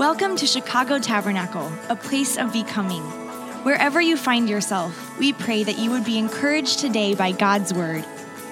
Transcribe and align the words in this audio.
Welcome 0.00 0.34
to 0.36 0.46
Chicago 0.46 0.98
Tabernacle, 0.98 1.70
a 1.90 1.94
place 1.94 2.38
of 2.38 2.54
becoming. 2.54 3.02
Wherever 3.64 4.00
you 4.00 4.16
find 4.16 4.48
yourself, 4.48 5.18
we 5.18 5.34
pray 5.34 5.62
that 5.62 5.78
you 5.78 5.90
would 5.90 6.06
be 6.06 6.16
encouraged 6.16 6.78
today 6.78 7.14
by 7.14 7.32
God's 7.32 7.74
word. 7.74 8.02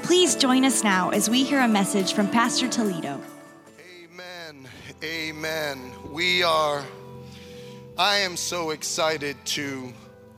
Please 0.02 0.36
join 0.36 0.66
us 0.66 0.84
now 0.84 1.08
as 1.08 1.30
we 1.30 1.44
hear 1.44 1.60
a 1.60 1.66
message 1.66 2.12
from 2.12 2.28
Pastor 2.28 2.68
Toledo. 2.68 3.18
Amen. 3.80 4.68
Amen. 5.02 5.90
We 6.12 6.42
are, 6.42 6.84
I 7.96 8.16
am 8.18 8.36
so 8.36 8.68
excited 8.68 9.34
to 9.46 9.94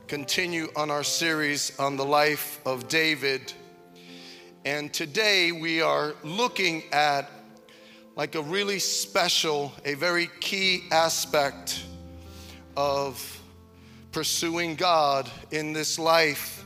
continue 0.07 0.69
on 0.77 0.89
our 0.89 1.03
series 1.03 1.77
on 1.77 1.97
the 1.97 2.05
life 2.05 2.61
of 2.65 2.87
David. 2.87 3.51
And 4.63 4.93
today 4.93 5.51
we 5.51 5.81
are 5.81 6.13
looking 6.23 6.83
at 6.93 7.29
like 8.21 8.35
a 8.35 8.41
really 8.43 8.77
special, 8.77 9.73
a 9.83 9.95
very 9.95 10.29
key 10.41 10.83
aspect 10.91 11.83
of 12.77 13.41
pursuing 14.11 14.75
God 14.75 15.27
in 15.49 15.73
this 15.73 15.97
life, 15.97 16.63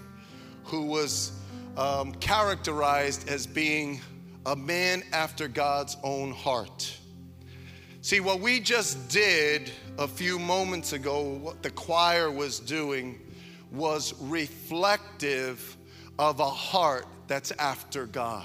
who 0.65 0.81
was 0.81 1.31
um, 1.77 2.11
characterized 2.15 3.29
as 3.29 3.47
being 3.47 4.01
a 4.45 4.53
man 4.53 5.01
after 5.13 5.47
God's 5.47 5.95
own 6.03 6.33
heart. 6.33 6.93
See, 8.01 8.19
what 8.19 8.41
we 8.41 8.59
just 8.59 9.07
did 9.07 9.71
a 9.97 10.09
few 10.09 10.37
moments 10.37 10.91
ago, 10.91 11.21
what 11.21 11.63
the 11.63 11.71
choir 11.71 12.29
was 12.29 12.59
doing, 12.59 13.17
was 13.71 14.13
reflective 14.19 15.77
of 16.19 16.41
a 16.41 16.49
heart 16.49 17.05
that's 17.27 17.51
after 17.51 18.07
God. 18.07 18.43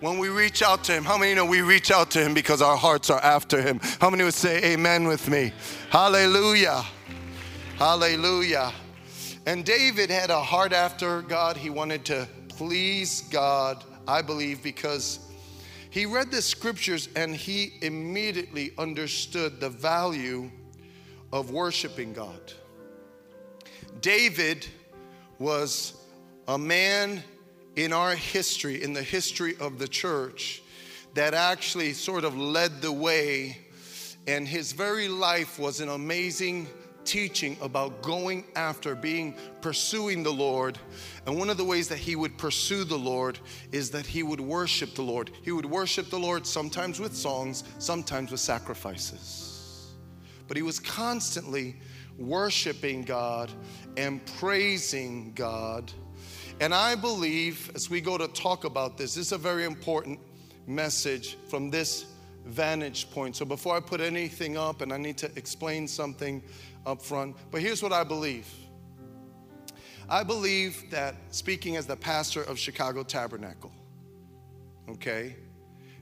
When 0.00 0.18
we 0.18 0.30
reach 0.30 0.62
out 0.62 0.82
to 0.84 0.92
Him, 0.92 1.04
how 1.04 1.18
many 1.18 1.34
know 1.34 1.44
we 1.44 1.60
reach 1.60 1.90
out 1.90 2.10
to 2.12 2.24
Him 2.24 2.32
because 2.32 2.62
our 2.62 2.76
hearts 2.76 3.10
are 3.10 3.20
after 3.20 3.60
Him? 3.60 3.80
How 4.00 4.08
many 4.08 4.24
would 4.24 4.32
say 4.32 4.72
amen 4.72 5.06
with 5.06 5.28
me? 5.28 5.52
Hallelujah. 5.90 6.82
Hallelujah. 7.76 8.72
And 9.44 9.62
David 9.62 10.08
had 10.08 10.30
a 10.30 10.40
heart 10.40 10.72
after 10.72 11.20
God. 11.20 11.56
He 11.58 11.68
wanted 11.68 12.06
to 12.06 12.26
please 12.48 13.22
God, 13.30 13.84
I 14.08 14.22
believe, 14.22 14.62
because 14.62 15.18
he 15.90 16.06
read 16.06 16.30
the 16.30 16.40
scriptures 16.40 17.10
and 17.14 17.34
he 17.34 17.74
immediately 17.82 18.72
understood 18.78 19.60
the 19.60 19.68
value 19.68 20.50
of 21.32 21.50
worshiping 21.50 22.12
God. 22.14 22.52
David 24.00 24.66
was 25.38 25.94
a 26.48 26.56
man 26.56 27.22
in 27.76 27.92
our 27.92 28.14
history, 28.14 28.82
in 28.82 28.92
the 28.92 29.02
history 29.02 29.54
of 29.60 29.78
the 29.78 29.88
church, 29.88 30.62
that 31.14 31.34
actually 31.34 31.92
sort 31.92 32.24
of 32.24 32.36
led 32.36 32.82
the 32.82 32.92
way, 32.92 33.58
and 34.26 34.46
his 34.46 34.72
very 34.72 35.08
life 35.08 35.58
was 35.58 35.80
an 35.80 35.88
amazing 35.88 36.68
teaching 37.04 37.56
about 37.60 38.02
going 38.02 38.44
after, 38.54 38.94
being, 38.94 39.34
pursuing 39.60 40.22
the 40.22 40.32
Lord. 40.32 40.78
And 41.26 41.38
one 41.38 41.50
of 41.50 41.56
the 41.56 41.64
ways 41.64 41.88
that 41.88 41.98
he 41.98 42.14
would 42.14 42.36
pursue 42.38 42.84
the 42.84 42.98
Lord 42.98 43.38
is 43.72 43.90
that 43.90 44.06
he 44.06 44.22
would 44.22 44.40
worship 44.40 44.94
the 44.94 45.02
Lord. 45.02 45.30
He 45.42 45.50
would 45.50 45.66
worship 45.66 46.10
the 46.10 46.18
Lord 46.18 46.46
sometimes 46.46 47.00
with 47.00 47.16
songs, 47.16 47.64
sometimes 47.78 48.30
with 48.30 48.40
sacrifices. 48.40 49.94
But 50.46 50.56
he 50.56 50.62
was 50.62 50.78
constantly 50.78 51.76
worshiping 52.18 53.02
God 53.02 53.50
and 53.96 54.24
praising 54.38 55.32
God. 55.34 55.90
And 56.60 56.74
I 56.74 56.94
believe 56.94 57.70
as 57.74 57.88
we 57.88 58.02
go 58.02 58.18
to 58.18 58.28
talk 58.28 58.64
about 58.64 58.98
this, 58.98 59.14
this 59.14 59.28
is 59.28 59.32
a 59.32 59.38
very 59.38 59.64
important 59.64 60.20
message 60.66 61.38
from 61.48 61.70
this 61.70 62.04
vantage 62.44 63.10
point. 63.10 63.34
So 63.34 63.46
before 63.46 63.74
I 63.76 63.80
put 63.80 64.02
anything 64.02 64.58
up, 64.58 64.82
and 64.82 64.92
I 64.92 64.98
need 64.98 65.16
to 65.18 65.30
explain 65.36 65.88
something 65.88 66.42
up 66.84 67.00
front, 67.00 67.34
but 67.50 67.62
here's 67.62 67.82
what 67.82 67.94
I 67.94 68.04
believe. 68.04 68.46
I 70.08 70.22
believe 70.22 70.90
that 70.90 71.14
speaking 71.30 71.76
as 71.76 71.86
the 71.86 71.96
pastor 71.96 72.42
of 72.42 72.58
Chicago 72.58 73.04
Tabernacle, 73.04 73.72
okay? 74.90 75.36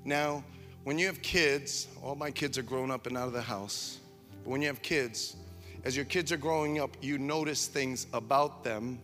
Now, 0.04 0.42
when 0.82 0.98
you 0.98 1.06
have 1.06 1.22
kids, 1.22 1.86
all 2.02 2.16
my 2.16 2.32
kids 2.32 2.58
are 2.58 2.62
grown 2.62 2.90
up 2.90 3.06
and 3.06 3.16
out 3.16 3.28
of 3.28 3.32
the 3.32 3.42
house, 3.42 3.98
but 4.42 4.50
when 4.50 4.62
you 4.62 4.68
have 4.68 4.82
kids, 4.82 5.36
as 5.84 5.94
your 5.94 6.06
kids 6.06 6.32
are 6.32 6.36
growing 6.36 6.80
up, 6.80 6.96
you 7.00 7.16
notice 7.16 7.66
things 7.66 8.08
about 8.12 8.64
them, 8.64 8.98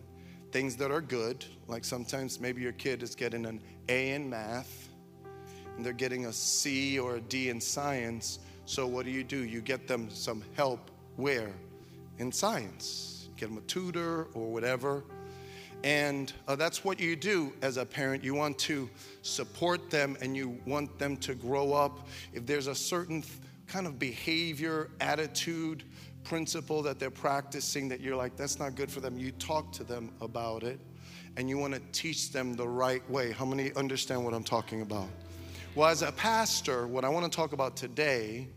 things 0.55 0.77
that 0.77 0.89
are 0.89 1.01
good, 1.01 1.43
like 1.67 1.83
sometimes 1.83 2.39
maybe 2.39 2.61
your 2.61 2.71
kid 2.71 3.03
is 3.03 3.13
getting 3.13 3.45
an 3.45 3.59
A 3.89 4.11
in 4.11 4.29
math 4.29 4.87
and 5.75 5.85
they're 5.85 5.91
getting 5.91 6.27
a 6.27 6.31
C 6.31 6.97
or 6.97 7.17
a 7.17 7.19
D 7.19 7.49
in 7.49 7.59
science. 7.59 8.39
So, 8.65 8.87
what 8.87 9.03
do 9.03 9.11
you 9.11 9.25
do? 9.25 9.43
You 9.43 9.59
get 9.59 9.85
them 9.85 10.09
some 10.09 10.41
help 10.55 10.91
where? 11.17 11.51
In 12.19 12.31
science. 12.31 13.27
Get 13.35 13.49
them 13.49 13.57
a 13.57 13.61
tutor 13.63 14.27
or 14.33 14.49
whatever. 14.49 15.03
And 15.83 16.31
uh, 16.47 16.55
that's 16.55 16.85
what 16.85 17.01
you 17.01 17.17
do 17.17 17.51
as 17.61 17.75
a 17.75 17.85
parent. 17.85 18.23
You 18.23 18.33
want 18.33 18.57
to 18.59 18.89
support 19.23 19.89
them 19.89 20.15
and 20.21 20.37
you 20.37 20.57
want 20.65 20.97
them 20.97 21.17
to 21.17 21.35
grow 21.35 21.73
up. 21.73 22.07
If 22.31 22.45
there's 22.45 22.67
a 22.67 22.75
certain 22.75 23.25
kind 23.67 23.87
of 23.87 23.99
behavior, 23.99 24.89
attitude, 25.01 25.83
principle 26.25 26.81
that 26.81 26.99
they're 26.99 27.09
practicing 27.09 27.87
that 27.87 28.01
you're 28.01 28.15
like, 28.15 28.35
that's 28.35 28.59
not 28.59 28.75
good 28.75 28.91
for 28.91 28.99
them, 28.99 29.17
you 29.17 29.31
talk 29.31 29.71
to 29.73 29.83
them 29.83 30.11
about 30.19 30.63
it 30.63 30.79
and 31.37 31.49
you 31.49 31.57
want 31.57 31.73
to 31.73 31.81
teach 31.91 32.31
them 32.31 32.53
the 32.53 32.67
right 32.67 33.07
way. 33.09 33.31
How 33.31 33.45
many 33.45 33.73
understand 33.75 34.23
what 34.25 34.33
I'm 34.33 34.43
talking 34.43 34.81
about? 34.81 35.07
Well, 35.75 35.89
as 35.89 36.01
a 36.01 36.11
pastor, 36.11 36.87
what 36.87 37.05
I 37.05 37.09
want 37.09 37.31
to 37.31 37.35
talk 37.35 37.53
about 37.53 37.75
today, 37.75 38.47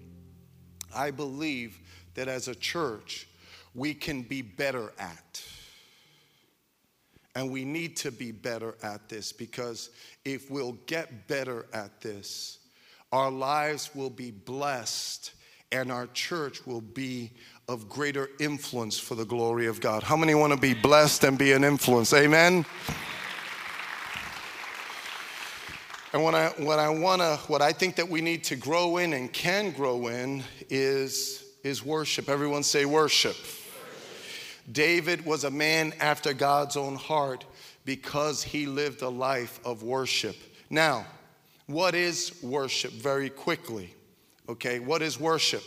I 0.95 1.11
believe 1.11 1.81
that 2.15 2.29
as 2.29 2.49
a 2.49 2.55
church, 2.55 3.29
we 3.75 3.95
can 3.95 4.23
be 4.23 4.43
better 4.43 4.93
at. 4.99 5.43
And 7.35 7.51
we 7.51 7.65
need 7.65 7.97
to 7.99 8.11
be 8.11 8.33
better 8.33 8.77
at 8.83 9.09
this 9.09 9.33
because 9.33 9.91
if 10.25 10.51
we'll 10.51 10.79
get 10.87 11.29
better 11.29 11.67
at 11.73 12.01
this, 12.01 12.59
our 13.13 13.31
lives 13.31 13.91
will 13.95 14.11
be 14.11 14.31
blessed 14.31 15.33
and 15.71 15.93
our 15.93 16.07
church 16.09 16.67
will 16.67 16.81
be 16.81 17.33
of 17.69 17.87
greater 17.87 18.31
influence 18.41 18.99
for 18.99 19.15
the 19.15 19.27
glory 19.27 19.67
of 19.67 19.79
God. 19.79 20.03
How 20.03 20.17
many 20.17 20.35
want 20.35 20.55
to 20.55 20.59
be 20.59 20.73
blessed 20.73 21.25
and 21.25 21.37
be 21.37 21.53
an 21.53 21.65
influence? 21.65 22.15
Amen. 22.15 22.65
And 26.15 26.25
what 26.25 26.35
I, 26.35 26.49
what 26.57 26.79
I 26.79 26.89
want 26.89 27.21
to, 27.21 27.37
what 27.49 27.61
I 27.61 27.73
think 27.73 27.97
that 27.97 28.09
we 28.09 28.23
need 28.23 28.43
to 28.45 28.57
grow 28.57 28.97
in 28.97 29.13
and 29.13 29.31
can 29.31 29.73
grow 29.73 30.07
in 30.07 30.43
is, 30.71 31.45
is 31.63 31.85
worship. 31.85 32.31
Everyone 32.31 32.63
say 32.63 32.87
worship. 32.87 33.37
David 34.73 35.27
was 35.27 35.45
a 35.45 35.51
man 35.51 35.93
after 36.01 36.33
God's 36.33 36.77
own 36.79 36.95
heart 36.95 37.45
because 37.85 38.43
he 38.43 38.67
lived 38.67 39.03
a 39.03 39.09
life 39.11 39.61
of 39.67 39.83
worship. 39.83 40.37
Now, 40.71 41.05
what 41.67 41.95
is 41.95 42.43
worship? 42.43 42.93
Very 42.93 43.29
quickly. 43.29 43.95
Okay, 44.49 44.81
what 44.81 45.03
is 45.03 45.21
worship? 45.21 45.63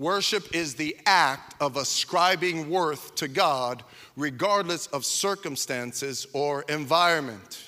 Worship 0.00 0.56
is 0.56 0.76
the 0.76 0.96
act 1.04 1.56
of 1.60 1.76
ascribing 1.76 2.70
worth 2.70 3.14
to 3.16 3.28
God 3.28 3.84
regardless 4.16 4.86
of 4.86 5.04
circumstances 5.04 6.26
or 6.32 6.62
environment. 6.70 7.64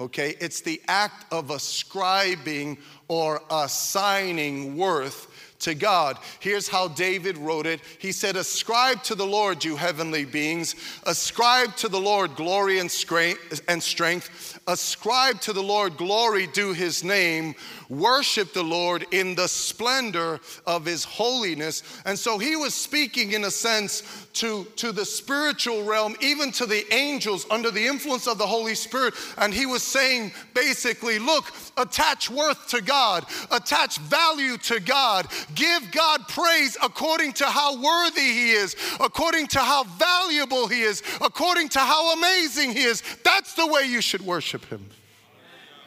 Okay, 0.00 0.34
it's 0.40 0.62
the 0.62 0.82
act 0.88 1.32
of 1.32 1.50
ascribing 1.50 2.78
or 3.06 3.40
assigning 3.52 4.76
worth 4.76 5.28
to 5.60 5.74
God. 5.74 6.18
Here's 6.40 6.68
how 6.68 6.88
David 6.88 7.38
wrote 7.38 7.66
it. 7.66 7.80
He 7.98 8.12
said, 8.12 8.36
Ascribe 8.36 9.02
to 9.04 9.14
the 9.14 9.24
Lord, 9.24 9.64
you 9.64 9.76
heavenly 9.76 10.24
beings. 10.24 10.74
Ascribe 11.04 11.76
to 11.76 11.88
the 11.88 12.00
Lord 12.00 12.34
glory 12.36 12.78
and 12.78 12.90
strength. 12.90 14.58
Ascribe 14.66 15.40
to 15.40 15.52
the 15.52 15.62
Lord 15.62 15.96
glory 15.96 16.46
due 16.48 16.72
his 16.72 17.02
name. 17.02 17.54
Worship 17.88 18.52
the 18.52 18.62
Lord 18.62 19.06
in 19.12 19.34
the 19.34 19.46
splendor 19.46 20.40
of 20.66 20.84
his 20.84 21.04
holiness. 21.04 21.82
And 22.04 22.18
so 22.18 22.38
he 22.38 22.56
was 22.56 22.74
speaking, 22.74 23.32
in 23.32 23.44
a 23.44 23.50
sense, 23.50 24.02
to, 24.34 24.64
to 24.76 24.92
the 24.92 25.04
spiritual 25.04 25.84
realm, 25.84 26.16
even 26.20 26.50
to 26.52 26.66
the 26.66 26.84
angels 26.92 27.46
under 27.50 27.70
the 27.70 27.86
influence 27.86 28.26
of 28.26 28.38
the 28.38 28.46
Holy 28.46 28.74
Spirit. 28.74 29.14
And 29.38 29.54
he 29.54 29.66
was 29.66 29.82
saying, 29.82 30.32
basically, 30.54 31.18
look, 31.18 31.52
attach 31.76 32.28
worth 32.30 32.68
to 32.68 32.82
God, 32.82 33.24
attach 33.50 33.98
value 33.98 34.56
to 34.58 34.80
God, 34.80 35.28
give 35.54 35.90
God 35.92 36.26
praise 36.28 36.76
according 36.82 37.34
to 37.34 37.46
how 37.46 37.80
worthy 37.80 38.20
he 38.20 38.50
is, 38.50 38.74
according 39.00 39.46
to 39.48 39.58
how 39.60 39.84
valuable 39.84 40.66
he 40.66 40.82
is, 40.82 41.02
according 41.20 41.68
to 41.70 41.78
how 41.78 42.14
amazing 42.14 42.72
he 42.72 42.82
is. 42.82 43.02
That's 43.24 43.54
the 43.54 43.66
way 43.66 43.84
you 43.84 44.00
should 44.00 44.22
worship 44.22 44.64
him. 44.66 44.88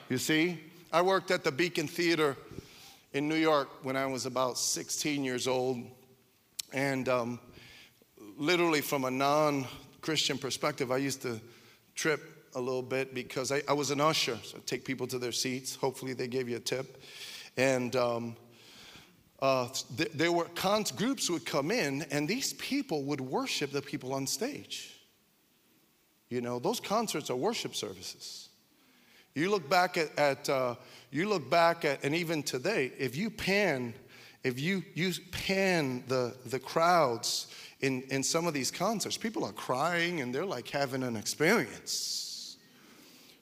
You 0.10 0.18
see? 0.18 0.60
I 0.92 1.04
worked 1.04 1.30
at 1.30 1.44
the 1.44 1.52
Beacon 1.52 1.88
Theater 1.88 2.36
in 3.14 3.30
New 3.30 3.36
York 3.36 3.70
when 3.84 3.96
I 3.96 4.08
was 4.08 4.26
about 4.26 4.58
16 4.58 5.24
years 5.24 5.48
old. 5.48 5.84
And 6.74 7.08
um, 7.08 7.40
literally, 8.38 8.82
from 8.82 9.04
a 9.04 9.12
non 9.12 9.68
Christian 10.02 10.40
perspective, 10.40 10.92
I 10.92 10.98
used 10.98 11.22
to 11.22 11.40
trip 11.94 12.48
a 12.56 12.60
little 12.60 12.82
bit 12.82 13.14
because 13.14 13.52
I, 13.52 13.62
I 13.68 13.74
was 13.74 13.92
an 13.92 14.02
usher. 14.02 14.40
So 14.42 14.58
I'd 14.58 14.66
take 14.66 14.84
people 14.84 15.06
to 15.08 15.20
their 15.20 15.32
seats. 15.32 15.76
Hopefully, 15.76 16.14
they 16.14 16.28
gave 16.28 16.50
you 16.50 16.58
a 16.58 16.62
tip. 16.62 17.04
And 17.56 17.96
um, 17.96 18.36
uh, 19.44 19.68
th- 19.96 20.12
there 20.14 20.32
were 20.32 20.46
con- 20.56 20.86
groups 20.96 21.30
would 21.30 21.46
come 21.46 21.70
in, 21.70 22.02
and 22.10 22.28
these 22.28 22.54
people 22.54 23.04
would 23.04 23.22
worship 23.22 23.72
the 23.72 23.84
people 23.84 24.12
on 24.12 24.26
stage. 24.26 24.96
You 26.30 26.42
know, 26.42 26.58
those 26.58 26.80
concerts 26.80 27.30
are 27.30 27.36
worship 27.36 27.76
services. 27.76 28.49
You 29.36 29.52
look 29.52 29.70
back 29.70 29.98
at, 29.98 30.18
at 30.18 30.50
uh, 30.50 30.76
you 31.12 31.30
look 31.30 31.50
back 31.50 31.86
at, 31.86 32.04
and 32.04 32.16
even 32.16 32.44
today, 32.44 32.92
if 32.98 33.16
you 33.16 33.30
pan, 33.30 33.94
if 34.44 34.60
you 34.60 34.84
you 34.94 35.14
pan 35.32 36.04
the 36.08 36.36
the 36.46 36.60
crowds 36.60 37.48
in 37.82 38.02
in 38.04 38.24
some 38.24 38.48
of 38.48 38.54
these 38.54 38.72
concerts, 38.72 39.18
people 39.18 39.46
are 39.46 39.54
crying 39.54 40.22
and 40.22 40.34
they're 40.34 40.46
like 40.46 40.68
having 40.68 41.04
an 41.04 41.16
experience. 41.16 42.58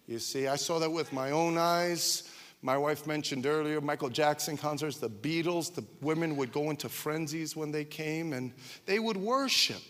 You 0.08 0.20
see, 0.20 0.48
I 0.48 0.56
saw 0.56 0.80
that 0.80 0.92
with 0.92 1.12
my 1.12 1.32
own 1.32 1.58
eyes. 1.58 2.24
My 2.62 2.78
wife 2.78 3.06
mentioned 3.06 3.46
earlier 3.46 3.82
Michael 3.82 4.10
Jackson 4.10 4.58
concerts, 4.58 4.98
the 4.98 5.10
Beatles, 5.10 5.74
the 5.74 5.84
women 6.02 6.36
would 6.38 6.52
go 6.52 6.70
into 6.70 6.90
frenzies 6.90 7.56
when 7.56 7.72
they 7.72 7.86
came 7.86 8.34
and 8.34 8.54
they 8.86 9.00
would 9.00 9.18
worship. 9.18 9.84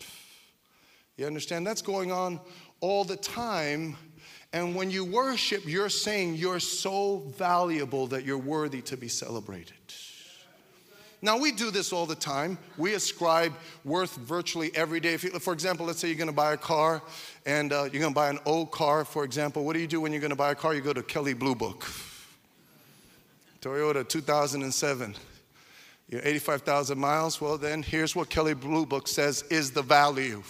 You 1.15 1.27
understand? 1.27 1.65
That's 1.65 1.81
going 1.81 2.11
on 2.11 2.39
all 2.81 3.03
the 3.03 3.15
time. 3.15 3.95
And 4.53 4.75
when 4.75 4.89
you 4.89 5.03
worship, 5.03 5.67
you're 5.67 5.89
saying 5.89 6.35
you're 6.35 6.59
so 6.59 7.17
valuable 7.37 8.07
that 8.07 8.23
you're 8.23 8.37
worthy 8.37 8.81
to 8.83 8.97
be 8.97 9.07
celebrated. 9.07 9.73
Now, 11.21 11.37
we 11.37 11.51
do 11.51 11.71
this 11.71 11.91
all 11.91 12.05
the 12.05 12.15
time. 12.15 12.59
We 12.77 12.93
ascribe 12.93 13.53
worth 13.83 14.15
virtually 14.17 14.71
every 14.75 14.99
day. 14.99 15.13
You, 15.13 15.17
for 15.39 15.51
example, 15.51 15.87
let's 15.87 15.99
say 15.99 16.07
you're 16.09 16.17
going 16.17 16.27
to 16.27 16.33
buy 16.33 16.53
a 16.53 16.57
car 16.57 17.01
and 17.45 17.73
uh, 17.73 17.89
you're 17.91 18.01
going 18.01 18.13
to 18.13 18.15
buy 18.15 18.29
an 18.29 18.39
old 18.45 18.71
car, 18.71 19.03
for 19.03 19.23
example. 19.23 19.65
What 19.65 19.73
do 19.73 19.79
you 19.79 19.87
do 19.87 19.99
when 19.99 20.11
you're 20.11 20.21
going 20.21 20.29
to 20.29 20.35
buy 20.35 20.51
a 20.51 20.55
car? 20.55 20.75
You 20.75 20.81
go 20.81 20.93
to 20.93 21.01
Kelley 21.01 21.33
Blue 21.33 21.55
Book. 21.55 21.87
Toyota 23.61 24.07
2007. 24.07 25.15
You're 26.09 26.21
85,000 26.23 26.97
miles. 26.97 27.41
Well, 27.41 27.57
then 27.57 27.81
here's 27.81 28.15
what 28.15 28.29
Kelley 28.29 28.53
Blue 28.53 28.85
Book 28.85 29.07
says 29.07 29.43
is 29.49 29.71
the 29.71 29.81
value. 29.81 30.43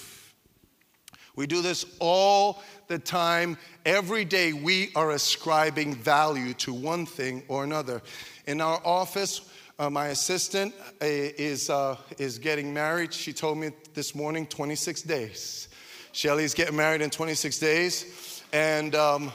We 1.38 1.48
do 1.48 1.62
this 1.62 1.86
all 2.00 2.62
the 2.88 3.00
time. 3.00 3.57
Every 3.86 4.25
day 4.25 4.54
we 4.54 4.92
are 4.95 5.12
ascribing 5.12 5.95
value 5.95 6.54
to 6.56 6.74
one 6.74 7.06
thing 7.06 7.44
or 7.48 7.63
another. 7.63 8.01
In 8.45 8.62
our 8.62 8.81
office, 8.86 9.42
uh, 9.80 9.89
my 9.89 10.07
assistant 10.07 10.74
uh, 11.01 11.06
is, 11.06 11.69
uh, 11.69 11.98
is 12.18 12.39
getting 12.39 12.74
married. 12.74 13.13
She 13.13 13.34
told 13.34 13.57
me 13.57 13.72
this 13.94 14.16
morning 14.16 14.48
26 14.48 15.04
days. 15.04 15.68
Shelly's 16.13 16.54
getting 16.54 16.75
married 16.75 17.01
in 17.01 17.10
26 17.10 17.60
days. 17.60 18.44
And, 18.54 18.95
um, 18.95 19.31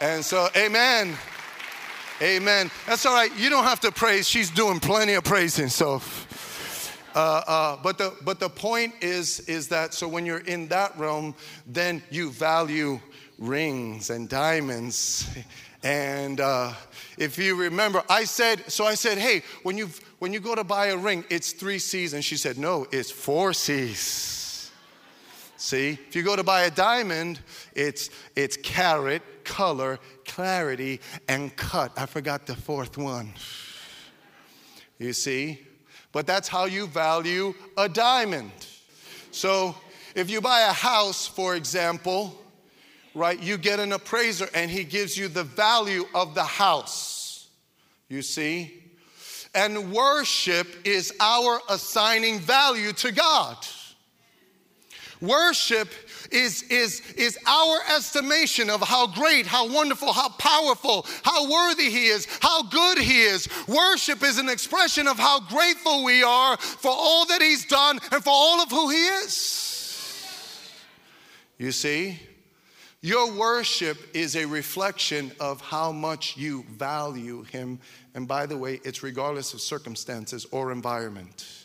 and 0.00 0.24
so, 0.24 0.48
amen. 0.56 1.16
Amen. 2.20 2.70
That's 2.86 3.06
all 3.06 3.14
right. 3.14 3.30
You 3.38 3.50
don't 3.50 3.64
have 3.64 3.80
to 3.80 3.92
praise. 3.92 4.28
She's 4.28 4.50
doing 4.50 4.80
plenty 4.80 5.14
of 5.14 5.22
praising. 5.22 5.68
So, 5.68 6.02
uh, 7.14 7.42
uh, 7.46 7.76
but 7.82 7.98
the 7.98 8.14
but 8.24 8.38
the 8.40 8.48
point 8.48 8.94
is 9.00 9.40
is 9.40 9.68
that 9.68 9.94
so 9.94 10.06
when 10.06 10.26
you're 10.26 10.46
in 10.46 10.68
that 10.68 10.96
realm, 10.98 11.34
then 11.66 12.02
you 12.10 12.30
value 12.30 13.00
rings 13.38 14.10
and 14.10 14.28
diamonds. 14.28 15.28
And 15.84 16.40
uh, 16.40 16.72
if 17.18 17.38
you 17.38 17.54
remember, 17.54 18.02
I 18.10 18.24
said 18.24 18.68
so. 18.68 18.84
I 18.84 18.94
said, 18.94 19.16
hey, 19.16 19.42
when 19.62 19.78
you 19.78 19.88
when 20.18 20.32
you 20.32 20.40
go 20.40 20.56
to 20.56 20.64
buy 20.64 20.86
a 20.86 20.96
ring, 20.96 21.24
it's 21.30 21.52
three 21.52 21.78
C's. 21.78 22.14
And 22.14 22.24
she 22.24 22.36
said, 22.36 22.58
no, 22.58 22.88
it's 22.90 23.12
four 23.12 23.52
C's. 23.52 24.72
See, 25.56 25.90
if 25.90 26.16
you 26.16 26.24
go 26.24 26.34
to 26.34 26.42
buy 26.42 26.62
a 26.62 26.70
diamond, 26.70 27.40
it's 27.76 28.10
it's 28.34 28.56
carat, 28.56 29.22
color, 29.44 30.00
clarity, 30.24 31.00
and 31.28 31.54
cut. 31.54 31.92
I 31.96 32.06
forgot 32.06 32.46
the 32.46 32.56
fourth 32.56 32.98
one. 32.98 33.32
You 34.98 35.12
see? 35.12 35.67
But 36.12 36.26
that's 36.26 36.48
how 36.48 36.64
you 36.64 36.86
value 36.86 37.54
a 37.76 37.88
diamond. 37.88 38.50
So 39.30 39.74
if 40.14 40.30
you 40.30 40.40
buy 40.40 40.62
a 40.62 40.72
house, 40.72 41.26
for 41.26 41.54
example, 41.54 42.34
right, 43.14 43.38
you 43.40 43.58
get 43.58 43.78
an 43.78 43.92
appraiser 43.92 44.48
and 44.54 44.70
he 44.70 44.84
gives 44.84 45.16
you 45.16 45.28
the 45.28 45.44
value 45.44 46.04
of 46.14 46.34
the 46.34 46.44
house. 46.44 47.48
You 48.08 48.22
see? 48.22 48.82
And 49.54 49.92
worship 49.92 50.66
is 50.86 51.12
our 51.20 51.60
assigning 51.68 52.38
value 52.38 52.92
to 52.94 53.12
God. 53.12 53.56
Worship 55.20 55.88
is, 56.30 56.62
is, 56.64 57.00
is 57.16 57.38
our 57.46 57.78
estimation 57.96 58.70
of 58.70 58.82
how 58.82 59.06
great, 59.06 59.46
how 59.46 59.72
wonderful, 59.72 60.12
how 60.12 60.28
powerful, 60.30 61.06
how 61.22 61.50
worthy 61.50 61.90
He 61.90 62.06
is, 62.06 62.26
how 62.40 62.62
good 62.64 62.98
He 62.98 63.22
is. 63.22 63.48
Worship 63.66 64.22
is 64.22 64.38
an 64.38 64.48
expression 64.48 65.06
of 65.06 65.18
how 65.18 65.40
grateful 65.40 66.04
we 66.04 66.22
are 66.22 66.56
for 66.56 66.90
all 66.90 67.26
that 67.26 67.42
He's 67.42 67.64
done 67.64 67.98
and 68.12 68.22
for 68.22 68.30
all 68.30 68.60
of 68.60 68.70
who 68.70 68.90
He 68.90 69.06
is. 69.06 69.68
You 71.58 71.72
see? 71.72 72.20
Your 73.00 73.32
worship 73.32 73.96
is 74.12 74.34
a 74.34 74.44
reflection 74.44 75.30
of 75.38 75.60
how 75.60 75.92
much 75.92 76.36
you 76.36 76.64
value 76.70 77.44
Him. 77.44 77.78
And 78.14 78.26
by 78.26 78.46
the 78.46 78.56
way, 78.56 78.80
it's 78.84 79.04
regardless 79.04 79.54
of 79.54 79.60
circumstances 79.60 80.46
or 80.50 80.72
environment. 80.72 81.57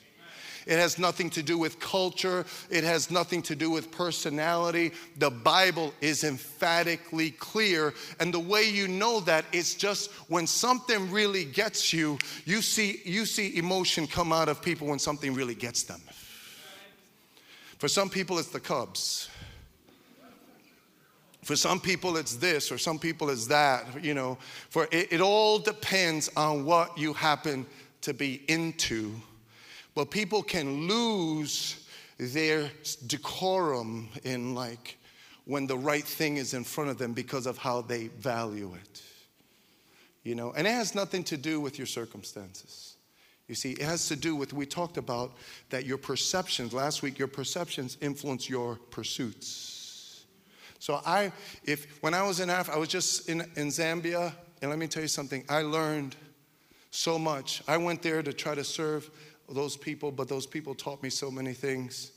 It 0.66 0.78
has 0.78 0.98
nothing 0.98 1.30
to 1.32 1.44
do 1.44 1.58
with 1.58 1.80
culture. 1.80 2.46
It 2.70 2.84
has 2.84 3.12
nothing 3.12 3.42
to 3.44 3.56
do 3.56 3.70
with 3.70 3.92
personality. 3.92 4.92
The 5.18 5.30
Bible 5.30 5.94
is 6.02 6.24
emphatically 6.24 7.32
clear. 7.32 7.94
And 8.20 8.34
the 8.34 8.40
way 8.40 8.70
you 8.70 8.88
know 8.88 9.20
that 9.22 9.46
is 9.52 9.76
just 9.76 10.12
when 10.30 10.48
something 10.48 11.12
really 11.12 11.46
gets 11.46 11.94
you, 11.94 12.18
you 12.46 12.62
see, 12.62 13.02
you 13.06 13.26
see 13.26 13.58
emotion 13.58 14.08
come 14.08 14.32
out 14.32 14.50
of 14.50 14.62
people 14.62 14.88
when 14.88 15.00
something 15.00 15.34
really 15.34 15.56
gets 15.56 15.84
them. 15.84 16.02
For 17.78 17.88
some 17.88 18.10
people, 18.10 18.40
it's 18.40 18.50
the 18.50 18.62
Cubs. 18.62 19.30
For 21.44 21.58
some 21.58 21.82
people, 21.82 22.16
it's 22.16 22.38
this, 22.38 22.72
or 22.72 22.78
some 22.78 22.98
people, 22.98 23.30
it's 23.30 23.48
that, 23.48 24.02
you 24.02 24.14
know. 24.14 24.38
For 24.70 24.88
it, 24.92 25.12
it 25.12 25.22
all 25.22 25.60
depends 25.60 26.30
on 26.38 26.64
what 26.64 26.98
you 26.98 27.12
happen 27.12 27.66
to 28.02 28.14
be 28.14 28.42
into 28.48 29.14
but 29.96 30.12
people 30.12 30.44
can 30.44 30.88
lose 30.88 31.86
their 32.18 32.70
decorum 33.08 34.10
in 34.24 34.56
like 34.56 34.98
when 35.46 35.68
the 35.68 35.78
right 35.78 36.04
thing 36.04 36.38
is 36.38 36.54
in 36.54 36.64
front 36.64 36.90
of 36.90 36.98
them 36.98 37.14
because 37.14 37.46
of 37.46 37.58
how 37.58 37.82
they 37.82 38.08
value 38.08 38.74
it. 38.76 39.02
You 40.24 40.36
know, 40.36 40.54
and 40.54 40.66
it 40.66 40.72
has 40.72 40.96
nothing 40.96 41.24
to 41.26 41.38
do 41.38 41.60
with 41.60 41.78
your 41.78 41.88
circumstances. 41.88 42.96
You 43.48 43.56
see, 43.56 43.74
it 43.74 43.82
has 43.82 44.08
to 44.08 44.16
do 44.16 44.36
with, 44.36 44.54
we 44.54 44.66
talked 44.66 44.98
about 44.98 45.34
that 45.70 45.86
your 45.86 45.98
perceptions, 45.98 46.74
last 46.74 47.02
week, 47.02 47.20
your 47.20 47.28
perceptions 47.28 47.98
influence 48.00 48.50
your 48.50 48.76
pursuits. 48.90 50.24
So 50.80 51.02
I, 51.06 51.32
if, 51.66 52.02
when 52.02 52.14
I 52.14 52.24
was 52.24 52.40
in 52.40 52.50
Africa, 52.50 52.78
I 52.78 52.80
was 52.80 52.90
just 52.90 53.28
in, 53.28 53.42
in 53.56 53.68
Zambia, 53.68 54.34
and 54.62 54.70
let 54.70 54.80
me 54.80 54.88
tell 54.88 55.02
you 55.02 55.10
something, 55.10 55.44
I 55.50 55.62
learned 55.62 56.16
so 56.90 57.20
much. 57.20 57.62
I 57.68 57.76
went 57.78 58.02
there 58.02 58.24
to 58.24 58.32
try 58.32 58.56
to 58.56 58.64
serve 58.64 59.10
those 59.54 59.78
people, 59.78 60.12
but 60.12 60.28
those 60.28 60.46
people 60.46 60.76
taught 60.76 61.02
me 61.04 61.10
so 61.10 61.32
many 61.32 61.54
things. 61.54 62.12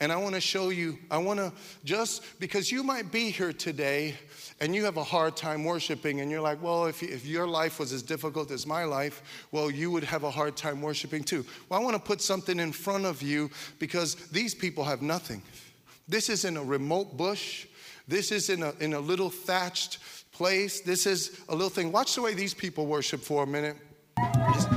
And 0.00 0.12
I 0.12 0.16
want 0.16 0.34
to 0.34 0.40
show 0.40 0.70
you, 0.70 0.98
I 1.10 1.18
want 1.18 1.40
to 1.40 1.52
just 1.84 2.40
because 2.40 2.70
you 2.70 2.82
might 2.82 3.10
be 3.10 3.30
here 3.30 3.52
today 3.52 4.14
and 4.60 4.74
you 4.74 4.84
have 4.84 4.96
a 4.96 5.04
hard 5.04 5.36
time 5.36 5.64
worshiping, 5.64 6.20
and 6.20 6.30
you're 6.30 6.40
like, 6.40 6.60
well, 6.60 6.86
if, 6.86 7.02
if 7.02 7.24
your 7.24 7.46
life 7.46 7.78
was 7.78 7.92
as 7.92 8.02
difficult 8.02 8.50
as 8.50 8.66
my 8.66 8.82
life, 8.84 9.46
well, 9.52 9.70
you 9.70 9.90
would 9.90 10.02
have 10.02 10.24
a 10.24 10.30
hard 10.30 10.56
time 10.56 10.82
worshiping 10.82 11.22
too. 11.22 11.44
Well, 11.68 11.80
I 11.80 11.82
want 11.82 11.94
to 11.94 12.02
put 12.02 12.20
something 12.20 12.58
in 12.58 12.72
front 12.72 13.04
of 13.04 13.22
you 13.22 13.50
because 13.78 14.16
these 14.30 14.56
people 14.56 14.82
have 14.82 15.00
nothing. 15.00 15.42
This 16.08 16.28
is 16.28 16.44
in 16.44 16.56
a 16.56 16.64
remote 16.64 17.16
bush, 17.16 17.66
this 18.08 18.32
is 18.32 18.50
in 18.50 18.62
a, 18.62 18.72
in 18.80 18.94
a 18.94 19.00
little 19.00 19.30
thatched 19.30 19.98
place, 20.32 20.80
this 20.80 21.06
is 21.06 21.40
a 21.48 21.52
little 21.52 21.70
thing. 21.70 21.92
Watch 21.92 22.14
the 22.14 22.22
way 22.22 22.34
these 22.34 22.54
people 22.54 22.86
worship 22.86 23.20
for 23.20 23.44
a 23.44 23.46
minute. 23.46 23.76
Just, 24.54 24.68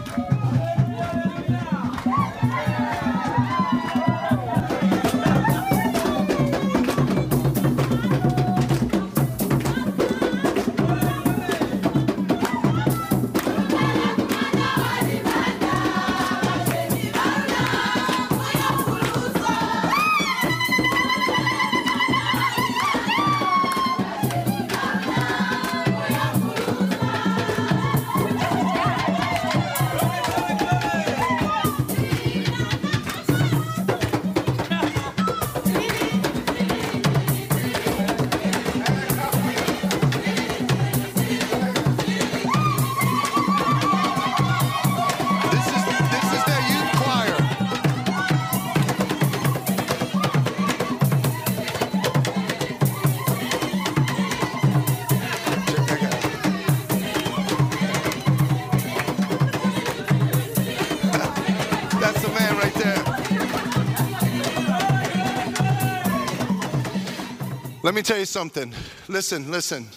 me 68.02 68.04
tell 68.04 68.18
you 68.18 68.26
something. 68.26 68.74
Listen, 69.08 69.52
listen. 69.52 69.88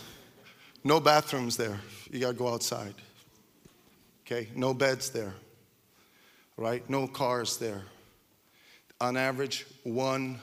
No 0.85 1.01
bathrooms 1.01 1.57
there. 1.57 1.81
You 2.11 2.21
got 2.21 2.33
to 2.33 2.35
go 2.35 2.53
outside. 2.53 2.95
Okay? 4.27 4.51
No 4.55 4.75
beds 4.75 5.09
there. 5.09 5.33
Right? 6.59 6.89
No 6.91 7.07
cars 7.07 7.57
there. 7.57 7.81
On 9.01 9.17
average, 9.17 9.65
one 9.85 10.39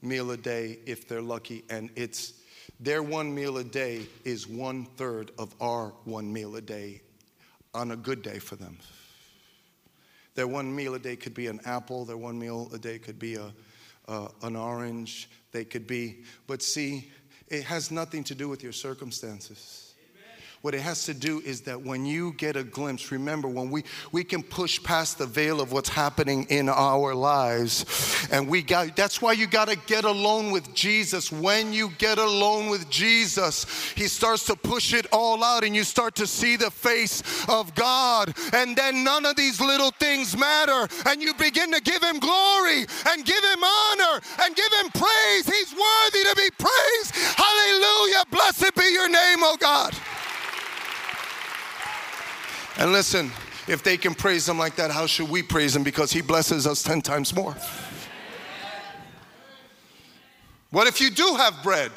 meal 0.00 0.30
a 0.30 0.36
day 0.36 0.78
if 0.86 1.08
they're 1.08 1.20
lucky, 1.20 1.64
and 1.70 1.90
it's 1.96 2.34
their 2.78 3.02
one 3.02 3.34
meal 3.34 3.58
a 3.58 3.64
day 3.64 4.06
is 4.24 4.46
one 4.46 4.84
third 4.96 5.32
of 5.40 5.56
our 5.60 5.92
one 6.04 6.32
meal 6.32 6.54
a 6.54 6.60
day 6.60 7.00
on 7.74 7.90
a 7.90 7.96
good 7.96 8.22
day 8.22 8.38
for 8.38 8.54
them. 8.54 8.78
Their 10.36 10.46
one 10.46 10.72
meal 10.72 10.94
a 10.94 11.00
day 11.00 11.16
could 11.16 11.34
be 11.34 11.48
an 11.48 11.58
apple, 11.64 12.04
their 12.04 12.16
one 12.16 12.38
meal 12.38 12.70
a 12.72 12.78
day 12.78 13.00
could 13.00 13.18
be 13.18 13.34
a, 13.34 13.52
uh, 14.06 14.28
an 14.44 14.54
orange, 14.54 15.28
they 15.56 15.64
could 15.64 15.86
be, 15.86 16.18
but 16.46 16.60
see, 16.60 17.10
it 17.48 17.64
has 17.64 17.90
nothing 17.90 18.22
to 18.24 18.34
do 18.34 18.46
with 18.46 18.62
your 18.62 18.72
circumstances. 18.72 19.85
What 20.66 20.74
it 20.74 20.80
has 20.80 21.04
to 21.04 21.14
do 21.14 21.40
is 21.44 21.60
that 21.60 21.82
when 21.82 22.04
you 22.04 22.32
get 22.32 22.56
a 22.56 22.64
glimpse, 22.64 23.12
remember 23.12 23.46
when 23.46 23.70
we, 23.70 23.84
we 24.10 24.24
can 24.24 24.42
push 24.42 24.82
past 24.82 25.16
the 25.16 25.24
veil 25.24 25.60
of 25.60 25.70
what's 25.70 25.88
happening 25.88 26.44
in 26.48 26.68
our 26.68 27.14
lives. 27.14 28.26
And 28.32 28.48
we 28.48 28.62
got 28.62 28.96
that's 28.96 29.22
why 29.22 29.34
you 29.34 29.46
gotta 29.46 29.76
get 29.86 30.04
alone 30.04 30.50
with 30.50 30.74
Jesus. 30.74 31.30
When 31.30 31.72
you 31.72 31.90
get 31.98 32.18
alone 32.18 32.68
with 32.68 32.90
Jesus, 32.90 33.92
He 33.94 34.08
starts 34.08 34.44
to 34.46 34.56
push 34.56 34.92
it 34.92 35.06
all 35.12 35.44
out 35.44 35.62
and 35.62 35.76
you 35.76 35.84
start 35.84 36.16
to 36.16 36.26
see 36.26 36.56
the 36.56 36.72
face 36.72 37.22
of 37.48 37.72
God. 37.76 38.34
And 38.52 38.74
then 38.74 39.04
none 39.04 39.24
of 39.24 39.36
these 39.36 39.60
little 39.60 39.92
things 39.92 40.36
matter. 40.36 40.88
And 41.08 41.22
you 41.22 41.32
begin 41.34 41.70
to 41.74 41.80
give 41.80 42.02
Him 42.02 42.18
glory 42.18 42.86
and 43.08 43.24
give 43.24 43.44
Him 43.44 43.62
honor 43.62 44.20
and 44.42 44.56
give 44.56 44.72
Him 44.82 44.90
praise. 44.90 45.46
He's 45.46 45.72
worthy 45.72 46.24
to 46.28 46.34
be 46.34 46.50
praised. 46.58 47.14
Hallelujah. 47.14 48.24
Blessed 48.32 48.74
be 48.74 48.90
your 48.92 49.08
name, 49.08 49.38
oh 49.42 49.56
God. 49.60 49.94
And 52.78 52.92
listen, 52.92 53.30
if 53.68 53.82
they 53.82 53.96
can 53.96 54.14
praise 54.14 54.48
him 54.48 54.58
like 54.58 54.76
that, 54.76 54.90
how 54.90 55.06
should 55.06 55.28
we 55.28 55.42
praise 55.42 55.74
him? 55.74 55.82
Because 55.82 56.12
he 56.12 56.20
blesses 56.20 56.66
us 56.66 56.82
10 56.82 57.02
times 57.02 57.34
more. 57.34 57.56
What 60.70 60.86
if 60.86 61.00
you 61.00 61.10
do 61.10 61.34
have 61.36 61.62
bread? 61.62 61.90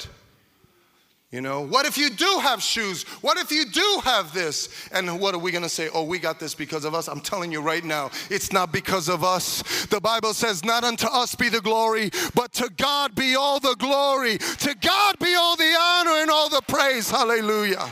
You 1.30 1.40
know, 1.40 1.60
what 1.60 1.86
if 1.86 1.96
you 1.96 2.10
do 2.10 2.40
have 2.42 2.60
shoes? 2.60 3.04
What 3.20 3.38
if 3.38 3.52
you 3.52 3.64
do 3.64 4.00
have 4.02 4.34
this? 4.34 4.88
And 4.90 5.20
what 5.20 5.32
are 5.32 5.38
we 5.38 5.52
to 5.52 5.68
say? 5.68 5.88
Oh, 5.94 6.02
we 6.02 6.18
got 6.18 6.40
this 6.40 6.56
because 6.56 6.84
of 6.84 6.92
us. 6.92 7.06
I'm 7.06 7.20
telling 7.20 7.52
you 7.52 7.60
right 7.60 7.84
now, 7.84 8.10
it's 8.30 8.52
not 8.52 8.72
because 8.72 9.08
of 9.08 9.22
us. 9.22 9.86
The 9.86 10.00
Bible 10.00 10.34
says, 10.34 10.64
Not 10.64 10.82
unto 10.82 11.06
us 11.06 11.36
be 11.36 11.48
the 11.48 11.60
glory, 11.60 12.10
but 12.34 12.52
to 12.54 12.68
God 12.76 13.14
be 13.14 13.36
all 13.36 13.60
the 13.60 13.76
glory. 13.78 14.38
To 14.38 14.74
God 14.80 15.18
be 15.20 15.36
all 15.36 15.54
the 15.56 15.72
honor 15.80 16.22
and 16.22 16.30
all 16.30 16.48
the 16.48 16.62
praise. 16.66 17.08
Hallelujah. 17.08 17.88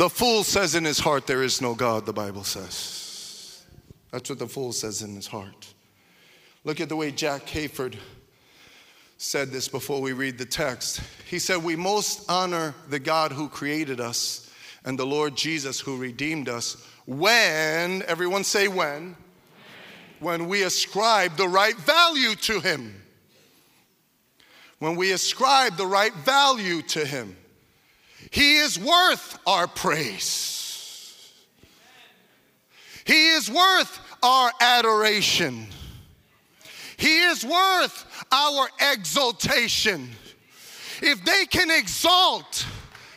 The 0.00 0.08
fool 0.08 0.44
says 0.44 0.74
in 0.74 0.86
his 0.86 0.98
heart, 0.98 1.26
There 1.26 1.42
is 1.42 1.60
no 1.60 1.74
God, 1.74 2.06
the 2.06 2.12
Bible 2.14 2.42
says. 2.42 3.62
That's 4.10 4.30
what 4.30 4.38
the 4.38 4.48
fool 4.48 4.72
says 4.72 5.02
in 5.02 5.14
his 5.14 5.26
heart. 5.26 5.74
Look 6.64 6.80
at 6.80 6.88
the 6.88 6.96
way 6.96 7.10
Jack 7.10 7.44
Hayford 7.48 7.96
said 9.18 9.50
this 9.50 9.68
before 9.68 10.00
we 10.00 10.14
read 10.14 10.38
the 10.38 10.46
text. 10.46 11.02
He 11.28 11.38
said, 11.38 11.62
We 11.62 11.76
most 11.76 12.30
honor 12.30 12.74
the 12.88 12.98
God 12.98 13.30
who 13.30 13.50
created 13.50 14.00
us 14.00 14.50
and 14.86 14.98
the 14.98 15.04
Lord 15.04 15.36
Jesus 15.36 15.78
who 15.78 15.98
redeemed 15.98 16.48
us 16.48 16.82
when, 17.04 18.02
everyone 18.04 18.44
say 18.44 18.68
when, 18.68 19.14
when 20.18 20.48
we 20.48 20.62
ascribe 20.62 21.36
the 21.36 21.46
right 21.46 21.76
value 21.76 22.34
to 22.36 22.60
him. 22.60 23.02
When 24.78 24.96
we 24.96 25.12
ascribe 25.12 25.76
the 25.76 25.86
right 25.86 26.14
value 26.14 26.80
to 26.80 27.04
him. 27.04 27.36
He 28.30 28.56
is 28.58 28.78
worth 28.78 29.38
our 29.46 29.66
praise. 29.66 30.56
He 33.04 33.30
is 33.30 33.50
worth 33.50 33.98
our 34.22 34.52
adoration. 34.60 35.66
He 36.96 37.22
is 37.22 37.44
worth 37.44 38.26
our 38.30 38.68
exaltation. 38.92 40.10
If 41.02 41.24
they 41.24 41.46
can 41.46 41.70
exalt 41.70 42.66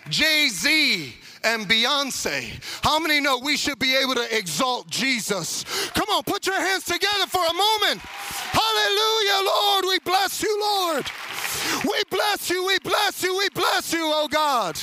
Jay 0.10 0.48
Z 0.50 1.14
and 1.44 1.68
Beyonce, 1.68 2.62
how 2.84 3.00
many 3.00 3.20
know 3.20 3.38
we 3.38 3.58
should 3.58 3.80
be 3.80 3.96
able 3.96 4.16
to 4.16 4.38
exalt 4.38 4.90
Jesus? 4.90 5.64
Come 5.92 6.10
on, 6.10 6.24
put 6.24 6.46
your 6.46 6.60
hands 6.60 6.86
together 6.86 7.28
for 7.28 7.42
a 7.46 7.54
moment. 7.54 8.02
Hallelujah, 8.02 9.46
Lord. 9.46 9.86
We 9.88 10.00
bless 10.00 10.42
you, 10.42 10.62
Lord. 10.62 11.06
We 11.86 12.02
bless 12.10 12.50
you, 12.50 12.66
we 12.66 12.80
bless 12.80 13.24
you, 13.24 13.38
we 13.38 13.50
bless 13.50 13.94
you, 13.94 14.02
oh 14.04 14.28
God. 14.30 14.78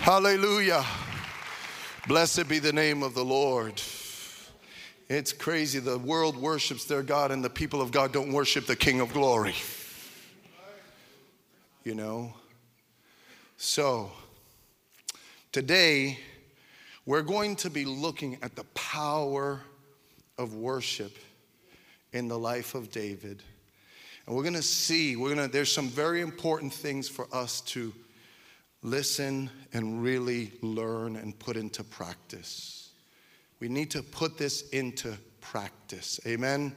Hallelujah. 0.00 0.84
Blessed 2.06 2.48
be 2.48 2.58
the 2.58 2.72
name 2.72 3.02
of 3.02 3.14
the 3.14 3.24
Lord. 3.24 3.82
It's 5.08 5.32
crazy. 5.32 5.78
The 5.78 5.98
world 5.98 6.36
worships 6.36 6.84
their 6.84 7.02
God, 7.02 7.30
and 7.30 7.44
the 7.44 7.50
people 7.50 7.82
of 7.82 7.90
God 7.90 8.12
don't 8.12 8.32
worship 8.32 8.66
the 8.66 8.76
King 8.76 9.00
of 9.00 9.12
glory. 9.12 9.54
You 11.84 11.94
know? 11.94 12.32
So, 13.60 14.12
today, 15.50 16.20
we're 17.04 17.22
going 17.22 17.56
to 17.56 17.70
be 17.70 17.84
looking 17.84 18.38
at 18.40 18.54
the 18.54 18.62
power 18.74 19.60
of 20.38 20.54
worship 20.54 21.18
in 22.12 22.28
the 22.28 22.38
life 22.38 22.76
of 22.76 22.92
David. 22.92 23.42
And 24.24 24.36
we're 24.36 24.44
going 24.44 24.54
to 24.54 24.62
see, 24.62 25.16
we're 25.16 25.34
going 25.34 25.48
to, 25.48 25.52
there's 25.52 25.72
some 25.72 25.88
very 25.88 26.20
important 26.20 26.72
things 26.72 27.08
for 27.08 27.26
us 27.32 27.60
to 27.62 27.92
listen 28.84 29.50
and 29.72 30.04
really 30.04 30.52
learn 30.62 31.16
and 31.16 31.36
put 31.36 31.56
into 31.56 31.82
practice. 31.82 32.90
We 33.58 33.68
need 33.68 33.90
to 33.90 34.04
put 34.04 34.38
this 34.38 34.68
into 34.68 35.18
practice. 35.40 36.20
Amen. 36.28 36.76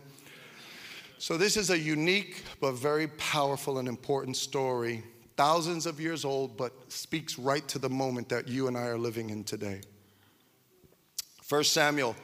So, 1.20 1.38
this 1.38 1.58
is 1.58 1.70
a 1.70 1.78
unique 1.78 2.44
but 2.60 2.72
very 2.72 3.06
powerful 3.06 3.78
and 3.78 3.88
important 3.88 4.36
story, 4.36 5.04
thousands 5.42 5.88
of 5.88 6.00
years 6.00 6.24
old, 6.24 6.56
but 6.56 6.72
speaks 6.92 7.40
right 7.40 7.68
to 7.68 7.80
the 7.80 7.90
moment 7.90 8.30
that 8.30 8.48
you 8.48 8.68
and 8.68 8.78
I 8.78 8.84
are 8.84 8.98
living 9.00 9.32
in 9.32 9.44
today. 9.44 9.82
1 11.50 11.64
Samuel 11.64 12.16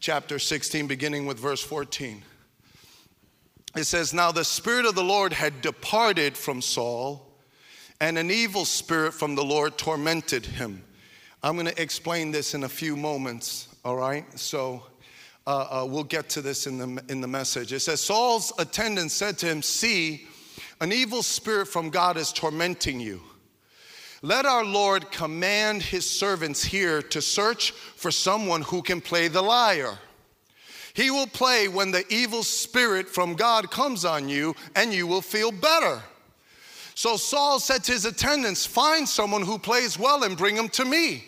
chapter 0.00 0.38
16, 0.38 0.86
beginning 0.86 1.26
with 1.26 1.38
verse 1.38 1.60
14. 1.60 2.22
It 3.76 3.84
says, 3.84 4.14
Now 4.14 4.32
the 4.32 4.42
Spirit 4.42 4.86
of 4.86 4.94
the 4.94 5.04
Lord 5.04 5.34
had 5.34 5.60
departed 5.60 6.34
from 6.34 6.62
Saul 6.62 7.36
and 8.00 8.16
an 8.16 8.30
evil 8.30 8.64
spirit 8.64 9.12
from 9.12 9.34
the 9.34 9.44
Lord 9.44 9.76
tormented 9.76 10.46
him. 10.46 10.82
I'm 11.42 11.56
going 11.56 11.66
to 11.66 11.82
explain 11.82 12.30
this 12.30 12.54
in 12.54 12.64
a 12.64 12.70
few 12.70 12.96
moments, 12.96 13.68
all 13.84 13.98
right? 13.98 14.24
So 14.38 14.82
uh, 15.46 15.82
uh, 15.82 15.86
we'll 15.86 16.04
get 16.04 16.30
to 16.30 16.40
this 16.40 16.66
in 16.66 16.78
the, 16.78 17.04
in 17.10 17.20
the 17.20 17.28
message. 17.28 17.70
It 17.74 17.80
says, 17.80 18.00
Saul's 18.00 18.50
attendant 18.58 19.10
said 19.10 19.36
to 19.40 19.46
him, 19.46 19.60
See, 19.60 20.26
an 20.82 20.92
evil 20.92 21.22
spirit 21.22 21.68
from 21.68 21.90
God 21.90 22.16
is 22.16 22.32
tormenting 22.32 22.98
you. 22.98 23.20
Let 24.20 24.46
our 24.46 24.64
Lord 24.64 25.12
command 25.12 25.80
his 25.80 26.10
servants 26.10 26.64
here 26.64 27.00
to 27.02 27.22
search 27.22 27.70
for 27.70 28.10
someone 28.10 28.62
who 28.62 28.82
can 28.82 29.00
play 29.00 29.28
the 29.28 29.42
lyre. 29.42 29.96
He 30.92 31.12
will 31.12 31.28
play 31.28 31.68
when 31.68 31.92
the 31.92 32.04
evil 32.12 32.42
spirit 32.42 33.08
from 33.08 33.34
God 33.34 33.70
comes 33.70 34.04
on 34.04 34.28
you, 34.28 34.56
and 34.74 34.92
you 34.92 35.06
will 35.06 35.22
feel 35.22 35.52
better. 35.52 36.02
So 36.96 37.16
Saul 37.16 37.60
said 37.60 37.84
to 37.84 37.92
his 37.92 38.04
attendants, 38.04 38.66
Find 38.66 39.08
someone 39.08 39.42
who 39.42 39.60
plays 39.60 39.96
well 39.96 40.24
and 40.24 40.36
bring 40.36 40.56
him 40.56 40.68
to 40.70 40.84
me. 40.84 41.22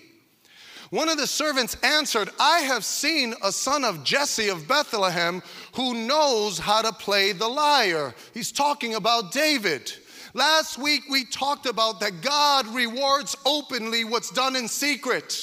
One 0.95 1.09
of 1.09 1.17
the 1.17 1.27
servants 1.27 1.77
answered, 1.83 2.31
I 2.39 2.61
have 2.61 2.85
seen 2.85 3.35
a 3.43 3.51
son 3.51 3.83
of 3.83 4.05
Jesse 4.05 4.49
of 4.49 4.69
Bethlehem 4.69 5.43
who 5.73 5.93
knows 5.93 6.57
how 6.61 6.83
to 6.83 6.93
play 6.93 7.33
the 7.33 7.49
lyre. 7.49 8.15
He's 8.33 8.53
talking 8.53 8.95
about 8.95 9.33
David. 9.33 9.93
Last 10.35 10.79
week 10.79 11.03
we 11.11 11.25
talked 11.25 11.67
about 11.67 11.99
that 11.99 12.21
God 12.21 12.69
rewards 12.69 13.37
openly 13.45 14.05
what's 14.05 14.31
done 14.31 14.55
in 14.55 14.69
secret. 14.69 15.37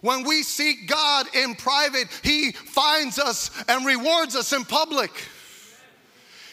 When 0.00 0.24
we 0.24 0.42
seek 0.42 0.88
God 0.88 1.26
in 1.34 1.54
private, 1.54 2.08
He 2.24 2.52
finds 2.52 3.18
us 3.18 3.50
and 3.68 3.84
rewards 3.84 4.34
us 4.34 4.54
in 4.54 4.64
public. 4.64 5.10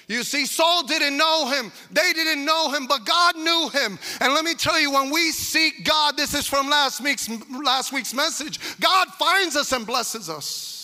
You 0.07 0.23
see, 0.23 0.45
Saul 0.45 0.83
didn't 0.83 1.17
know 1.17 1.49
him. 1.49 1.71
They 1.91 2.13
didn't 2.13 2.45
know 2.45 2.71
him, 2.71 2.85
but 2.85 3.05
God 3.05 3.35
knew 3.37 3.69
him. 3.73 3.97
And 4.21 4.33
let 4.33 4.45
me 4.45 4.53
tell 4.53 4.79
you, 4.79 4.91
when 4.91 5.09
we 5.09 5.31
seek 5.31 5.83
God, 5.83 6.15
this 6.15 6.33
is 6.33 6.47
from 6.47 6.69
last 6.69 7.01
week's, 7.01 7.27
last 7.49 7.91
week's 7.91 8.13
message, 8.13 8.59
God 8.79 9.07
finds 9.17 9.55
us 9.55 9.71
and 9.71 9.85
blesses 9.85 10.29
us. 10.29 10.75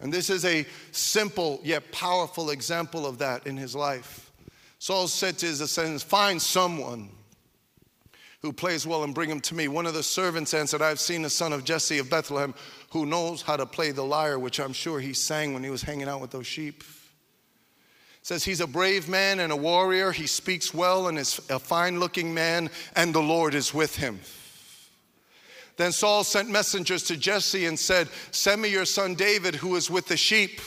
And 0.00 0.12
this 0.12 0.30
is 0.30 0.44
a 0.44 0.66
simple 0.92 1.60
yet 1.64 1.90
powerful 1.90 2.50
example 2.50 3.06
of 3.06 3.18
that 3.18 3.46
in 3.46 3.56
his 3.56 3.74
life. 3.74 4.30
Saul 4.78 5.08
said 5.08 5.38
to 5.38 5.46
his 5.46 5.60
ascendants, 5.60 6.04
Find 6.04 6.40
someone 6.40 7.08
who 8.42 8.52
plays 8.52 8.86
well 8.86 9.02
and 9.02 9.14
bring 9.14 9.30
him 9.30 9.40
to 9.40 9.54
me. 9.54 9.66
One 9.66 9.86
of 9.86 9.94
the 9.94 10.02
servants 10.02 10.52
answered, 10.52 10.82
I've 10.82 11.00
seen 11.00 11.22
the 11.22 11.30
son 11.30 11.54
of 11.54 11.64
Jesse 11.64 11.98
of 11.98 12.10
Bethlehem 12.10 12.54
who 12.90 13.06
knows 13.06 13.40
how 13.40 13.56
to 13.56 13.64
play 13.64 13.90
the 13.90 14.04
lyre, 14.04 14.38
which 14.38 14.60
I'm 14.60 14.74
sure 14.74 15.00
he 15.00 15.14
sang 15.14 15.54
when 15.54 15.64
he 15.64 15.70
was 15.70 15.82
hanging 15.82 16.06
out 16.06 16.20
with 16.20 16.30
those 16.30 16.46
sheep. 16.46 16.84
Says 18.24 18.42
he's 18.42 18.62
a 18.62 18.66
brave 18.66 19.06
man 19.06 19.38
and 19.38 19.52
a 19.52 19.56
warrior. 19.56 20.10
He 20.10 20.26
speaks 20.26 20.72
well 20.72 21.08
and 21.08 21.18
is 21.18 21.42
a 21.50 21.58
fine 21.58 22.00
looking 22.00 22.32
man, 22.32 22.70
and 22.96 23.14
the 23.14 23.20
Lord 23.20 23.54
is 23.54 23.74
with 23.74 23.96
him. 23.96 24.18
Then 25.76 25.92
Saul 25.92 26.24
sent 26.24 26.48
messengers 26.48 27.02
to 27.04 27.18
Jesse 27.18 27.66
and 27.66 27.78
said, 27.78 28.08
Send 28.30 28.62
me 28.62 28.70
your 28.70 28.86
son 28.86 29.14
David, 29.14 29.54
who 29.54 29.76
is 29.76 29.90
with 29.90 30.06
the 30.06 30.16
sheep. 30.16 30.62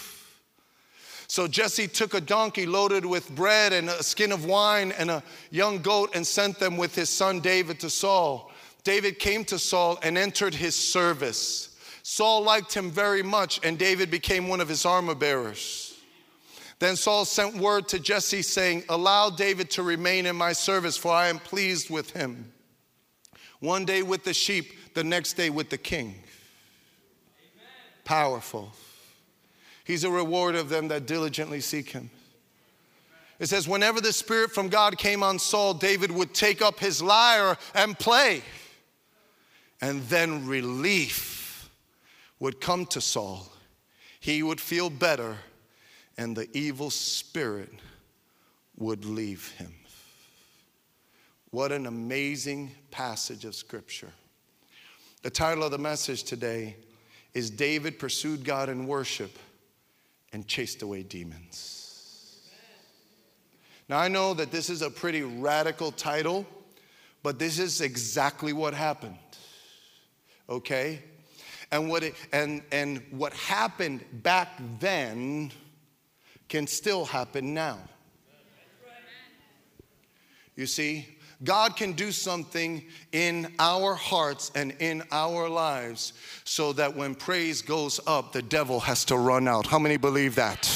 So 1.28 1.48
Jesse 1.48 1.88
took 1.88 2.14
a 2.14 2.22
donkey 2.22 2.68
loaded 2.68 3.04
with 3.04 3.36
bread 3.36 3.74
and 3.74 3.90
a 3.90 4.04
skin 4.04 4.32
of 4.32 4.46
wine 4.46 4.92
and 4.92 5.10
a 5.10 5.24
young 5.50 5.82
goat 5.82 6.12
and 6.14 6.28
sent 6.28 6.60
them 6.60 6.78
with 6.78 6.94
his 6.94 7.10
son 7.10 7.40
David 7.40 7.80
to 7.80 7.90
Saul. 7.90 8.52
David 8.84 9.18
came 9.18 9.44
to 9.46 9.58
Saul 9.58 9.98
and 10.04 10.16
entered 10.16 10.54
his 10.54 10.76
service. 10.76 11.76
Saul 12.04 12.44
liked 12.44 12.76
him 12.76 12.92
very 12.92 13.24
much, 13.24 13.60
and 13.64 13.80
David 13.80 14.12
became 14.12 14.48
one 14.48 14.62
of 14.62 14.70
his 14.70 14.86
armor 14.86 15.16
bearers. 15.16 15.87
Then 16.80 16.96
Saul 16.96 17.26
sent 17.26 17.56
word 17.56 17.88
to 17.90 18.00
Jesse, 18.00 18.42
saying, 18.44 18.84
Allow 18.88 19.32
David 19.32 19.72
to 19.72 19.84
remain 19.84 20.26
in 20.26 20.36
my 20.36 20.54
service, 20.54 20.96
for 20.96 21.12
I 21.12 21.28
am 21.28 21.40
pleased 21.40 21.90
with 21.90 22.12
him. 22.12 22.52
One 23.60 23.86
day 23.86 24.04
with 24.04 24.24
the 24.24 24.34
sheep, 24.34 24.94
the 24.94 25.04
next 25.04 25.34
day 25.34 25.50
with 25.50 25.70
the 25.70 25.78
king. 25.78 26.10
Amen. 27.40 27.66
Powerful. 28.06 28.72
He's 29.84 30.04
a 30.04 30.12
reward 30.12 30.56
of 30.56 30.70
them 30.70 30.90
that 30.90 31.08
diligently 31.08 31.62
seek 31.62 31.90
him. 31.90 32.12
It 33.40 33.48
says, 33.48 33.68
whenever 33.68 34.02
the 34.02 34.14
Spirit 34.14 34.52
from 34.52 34.70
God 34.70 34.98
came 34.98 35.24
on 35.24 35.40
Saul, 35.40 35.74
David 35.76 36.12
would 36.12 36.34
take 36.34 36.62
up 36.62 36.80
his 36.80 37.02
lyre 37.02 37.58
and 37.76 37.98
play. 37.98 38.42
And 39.80 40.02
then 40.04 40.48
relief 40.48 41.70
would 42.40 42.60
come 42.60 42.86
to 42.88 43.02
Saul. 43.02 43.48
He 44.20 44.42
would 44.42 44.60
feel 44.60 44.90
better, 44.90 45.38
and 46.18 46.36
the 46.36 46.50
evil 46.58 46.90
spirit 46.90 47.72
would 48.78 49.06
leave 49.06 49.52
him. 49.58 49.74
What 51.52 51.72
an 51.72 51.86
amazing 51.86 52.72
passage 52.92 53.46
of 53.46 53.56
Scripture. 53.56 54.12
The 55.24 55.30
title 55.30 55.64
of 55.64 55.72
the 55.72 55.78
message 55.78 56.24
today 56.24 56.76
is 57.34 57.50
David 57.50 58.00
Pursued 58.00 58.44
God 58.44 58.70
in 58.70 58.88
Worship 58.88 59.38
and 60.34 60.48
chased 60.48 60.82
away 60.82 61.04
demons. 61.04 61.74
Now, 63.90 64.00
I 64.00 64.10
know 64.10 64.34
that 64.34 64.52
this 64.52 64.70
is 64.70 64.82
a 64.82 64.90
pretty 64.90 65.22
radical 65.22 65.92
title, 65.92 66.46
but 67.24 67.40
this 67.40 67.58
is 67.58 67.80
exactly 67.80 68.52
what 68.52 68.74
happened. 68.74 69.18
Okay? 70.50 71.02
And 71.72 71.90
what, 71.90 72.04
it, 72.04 72.16
and, 72.34 72.62
and 72.72 73.02
what 73.12 73.34
happened 73.34 74.04
back 74.24 74.50
then 74.80 75.52
can 76.50 76.68
still 76.68 77.06
happen 77.06 77.54
now. 77.54 77.80
You 80.56 80.66
see, 80.66 81.18
God 81.44 81.76
can 81.76 81.94
do 81.94 82.12
something 82.12 82.84
in 83.12 83.54
our 83.60 83.94
hearts 83.94 84.52
and 84.56 84.72
in 84.80 85.04
our 85.12 85.48
lives 85.48 86.14
so 86.46 86.74
that 86.74 86.96
when 86.96 87.14
praise 87.14 87.62
goes 87.62 88.00
up, 88.08 88.34
the 88.34 88.42
devil 88.42 88.80
has 88.80 89.06
to 89.06 89.18
run 89.18 89.48
out. 89.48 89.68
How 89.68 89.78
many 89.78 89.98
believe 89.98 90.34
that? 90.36 90.68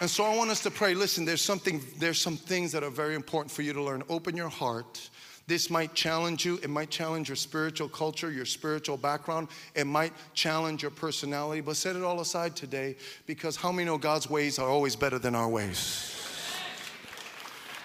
And 0.00 0.08
so 0.08 0.24
I 0.24 0.36
want 0.36 0.50
us 0.50 0.62
to 0.62 0.70
pray. 0.70 0.94
Listen, 0.94 1.24
there's 1.24 1.42
something, 1.42 1.82
there's 1.98 2.20
some 2.20 2.36
things 2.36 2.70
that 2.72 2.84
are 2.84 2.90
very 2.90 3.14
important 3.16 3.50
for 3.50 3.62
you 3.62 3.72
to 3.72 3.82
learn. 3.82 4.04
Open 4.08 4.36
your 4.36 4.48
heart 4.48 5.10
this 5.48 5.70
might 5.70 5.94
challenge 5.94 6.44
you. 6.44 6.60
It 6.62 6.68
might 6.68 6.90
challenge 6.90 7.30
your 7.30 7.36
spiritual 7.36 7.88
culture, 7.88 8.30
your 8.30 8.44
spiritual 8.44 8.98
background. 8.98 9.48
It 9.74 9.86
might 9.86 10.12
challenge 10.34 10.82
your 10.82 10.90
personality. 10.90 11.62
But 11.62 11.76
set 11.76 11.96
it 11.96 12.02
all 12.02 12.20
aside 12.20 12.54
today 12.54 12.96
because 13.26 13.56
how 13.56 13.72
many 13.72 13.86
know 13.86 13.96
God's 13.96 14.28
ways 14.28 14.58
are 14.58 14.68
always 14.68 14.94
better 14.94 15.18
than 15.18 15.34
our 15.34 15.48
ways? 15.48 16.14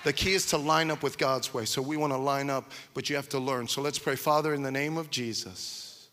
The 0.03 0.11
key 0.11 0.33
is 0.33 0.45
to 0.47 0.57
line 0.57 0.91
up 0.91 1.01
with 1.01 1.17
God's 1.17 1.53
way. 1.53 1.63
So 1.63 1.81
we 1.81 1.95
want 1.95 2.11
to 2.11 2.17
line 2.17 2.49
up, 2.49 2.69
but 2.93 3.09
you 3.09 3.15
have 3.15 3.29
to 3.29 3.39
learn. 3.39 3.69
So 3.69 3.81
let's 3.81 3.97
pray. 3.97 4.17
Father, 4.17 4.53
in 4.53 4.61
the 4.61 4.71
name 4.71 4.97
of 4.97 5.09
Jesus. 5.09 6.09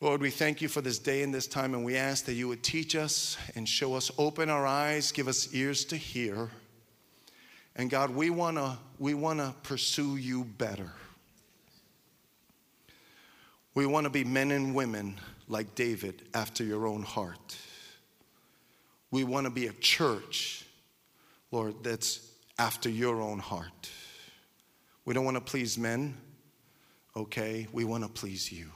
Lord, 0.00 0.22
we 0.22 0.30
thank 0.30 0.62
you 0.62 0.68
for 0.68 0.80
this 0.80 0.98
day 0.98 1.22
and 1.22 1.32
this 1.32 1.46
time, 1.46 1.74
and 1.74 1.84
we 1.84 1.96
ask 1.96 2.24
that 2.24 2.34
you 2.34 2.48
would 2.48 2.62
teach 2.62 2.96
us 2.96 3.36
and 3.54 3.68
show 3.68 3.94
us, 3.94 4.10
open 4.16 4.48
our 4.48 4.66
eyes, 4.66 5.12
give 5.12 5.28
us 5.28 5.52
ears 5.52 5.84
to 5.86 5.96
hear. 5.96 6.50
And 7.76 7.90
God, 7.90 8.10
we 8.10 8.30
want 8.30 8.56
to 8.56 8.78
we 8.98 9.12
want 9.14 9.38
to 9.38 9.54
pursue 9.62 10.16
you 10.16 10.44
better. 10.44 10.90
We 13.74 13.84
want 13.84 14.04
to 14.04 14.10
be 14.10 14.24
men 14.24 14.50
and 14.50 14.74
women 14.74 15.20
like 15.48 15.74
David 15.74 16.22
after 16.32 16.64
your 16.64 16.86
own 16.86 17.02
heart. 17.02 17.56
We 19.10 19.22
want 19.24 19.44
to 19.44 19.50
be 19.50 19.66
a 19.66 19.72
church, 19.74 20.64
Lord, 21.52 21.84
that's 21.84 22.26
after 22.58 22.88
your 22.88 23.20
own 23.20 23.38
heart. 23.38 23.90
We 25.04 25.12
don't 25.12 25.26
want 25.26 25.36
to 25.36 25.42
please 25.42 25.76
men, 25.76 26.16
okay? 27.14 27.68
We 27.70 27.84
want 27.84 28.02
to 28.02 28.08
please 28.08 28.50
you. 28.50 28.70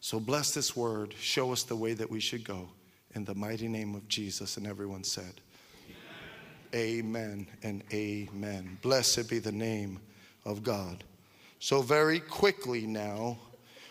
So 0.00 0.20
bless 0.20 0.52
this 0.52 0.76
word. 0.76 1.14
Show 1.18 1.52
us 1.52 1.62
the 1.64 1.74
way 1.74 1.94
that 1.94 2.10
we 2.10 2.20
should 2.20 2.44
go. 2.44 2.68
In 3.14 3.24
the 3.24 3.34
mighty 3.34 3.68
name 3.68 3.94
of 3.94 4.06
Jesus. 4.06 4.58
And 4.58 4.66
everyone 4.66 5.02
said, 5.02 5.40
Amen 6.74 7.46
and 7.62 7.82
amen. 7.92 8.78
Blessed 8.82 9.28
be 9.28 9.38
the 9.38 9.52
name 9.52 10.00
of 10.44 10.62
God. 10.62 11.04
So, 11.60 11.82
very 11.82 12.20
quickly 12.20 12.86
now, 12.86 13.38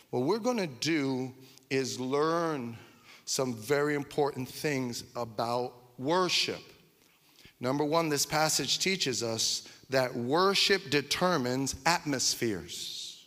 what 0.10 0.24
we're 0.24 0.40
going 0.40 0.58
to 0.58 0.68
do 0.68 1.34
is 1.70 2.00
learn 2.00 2.78
some 3.26 3.54
very 3.54 3.96
important 3.96 4.48
things 4.48 5.04
about 5.16 5.74
worship. 5.98 6.62
Number 7.60 7.84
one, 7.84 8.10
this 8.10 8.26
passage 8.26 8.80
teaches 8.80 9.24
us 9.24 9.68
that 9.90 10.16
worship 10.16 10.90
determines 10.90 11.76
atmospheres. 11.86 13.26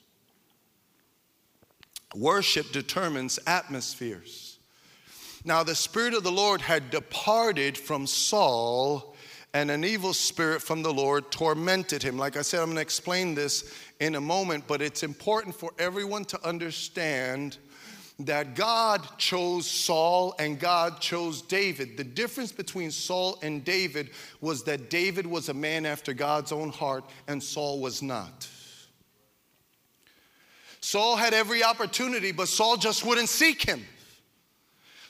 Worship 2.14 2.72
determines 2.72 3.38
atmospheres. 3.46 4.58
Now, 5.44 5.62
the 5.62 5.74
Spirit 5.74 6.14
of 6.14 6.22
the 6.22 6.32
Lord 6.32 6.60
had 6.60 6.90
departed 6.90 7.76
from 7.76 8.06
Saul 8.06 9.09
and 9.52 9.70
an 9.70 9.84
evil 9.84 10.14
spirit 10.14 10.62
from 10.62 10.82
the 10.82 10.92
Lord 10.92 11.30
tormented 11.32 12.02
him. 12.02 12.16
Like 12.16 12.36
I 12.36 12.42
said, 12.42 12.60
I'm 12.60 12.66
going 12.66 12.76
to 12.76 12.82
explain 12.82 13.34
this 13.34 13.74
in 13.98 14.14
a 14.14 14.20
moment, 14.20 14.64
but 14.66 14.80
it's 14.80 15.02
important 15.02 15.54
for 15.54 15.72
everyone 15.78 16.24
to 16.26 16.46
understand 16.46 17.58
that 18.20 18.54
God 18.54 19.06
chose 19.18 19.66
Saul 19.66 20.34
and 20.38 20.58
God 20.58 21.00
chose 21.00 21.42
David. 21.42 21.96
The 21.96 22.04
difference 22.04 22.52
between 22.52 22.90
Saul 22.90 23.38
and 23.42 23.64
David 23.64 24.10
was 24.40 24.62
that 24.64 24.90
David 24.90 25.26
was 25.26 25.48
a 25.48 25.54
man 25.54 25.86
after 25.86 26.12
God's 26.12 26.52
own 26.52 26.68
heart 26.70 27.04
and 27.28 27.42
Saul 27.42 27.80
was 27.80 28.02
not. 28.02 28.48
Saul 30.80 31.16
had 31.16 31.34
every 31.34 31.62
opportunity, 31.62 32.32
but 32.32 32.48
Saul 32.48 32.76
just 32.76 33.04
wouldn't 33.04 33.28
seek 33.28 33.62
him. 33.62 33.84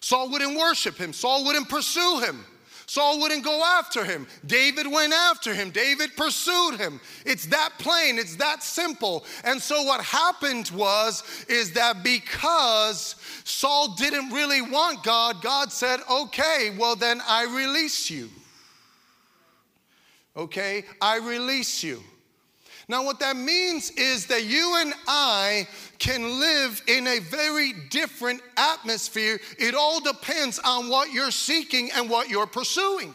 Saul 0.00 0.30
wouldn't 0.30 0.56
worship 0.56 0.96
him. 0.96 1.12
Saul 1.12 1.44
wouldn't 1.44 1.68
pursue 1.68 2.20
him. 2.20 2.44
Saul 2.90 3.20
wouldn't 3.20 3.44
go 3.44 3.62
after 3.62 4.04
him. 4.04 4.26
David 4.44 4.84
went 4.84 5.12
after 5.12 5.54
him. 5.54 5.70
David 5.70 6.16
pursued 6.16 6.80
him. 6.80 7.00
It's 7.24 7.46
that 7.46 7.70
plain, 7.78 8.18
it's 8.18 8.34
that 8.34 8.64
simple. 8.64 9.24
And 9.44 9.62
so 9.62 9.84
what 9.84 10.00
happened 10.00 10.72
was 10.74 11.22
is 11.48 11.72
that 11.74 12.02
because 12.02 13.14
Saul 13.44 13.94
didn't 13.94 14.30
really 14.30 14.60
want 14.60 15.04
God, 15.04 15.40
God 15.40 15.70
said, 15.70 16.00
"Okay, 16.10 16.74
well 16.76 16.96
then 16.96 17.22
I 17.28 17.44
release 17.44 18.10
you." 18.10 18.28
Okay? 20.36 20.84
I 21.00 21.18
release 21.18 21.84
you. 21.84 22.02
Now, 22.90 23.04
what 23.04 23.20
that 23.20 23.36
means 23.36 23.92
is 23.92 24.26
that 24.26 24.42
you 24.42 24.74
and 24.80 24.92
I 25.06 25.68
can 26.00 26.40
live 26.40 26.82
in 26.88 27.06
a 27.06 27.20
very 27.20 27.72
different 27.88 28.42
atmosphere. 28.56 29.38
It 29.60 29.76
all 29.76 30.00
depends 30.00 30.58
on 30.58 30.88
what 30.88 31.12
you're 31.12 31.30
seeking 31.30 31.92
and 31.94 32.10
what 32.10 32.28
you're 32.28 32.48
pursuing. 32.48 33.14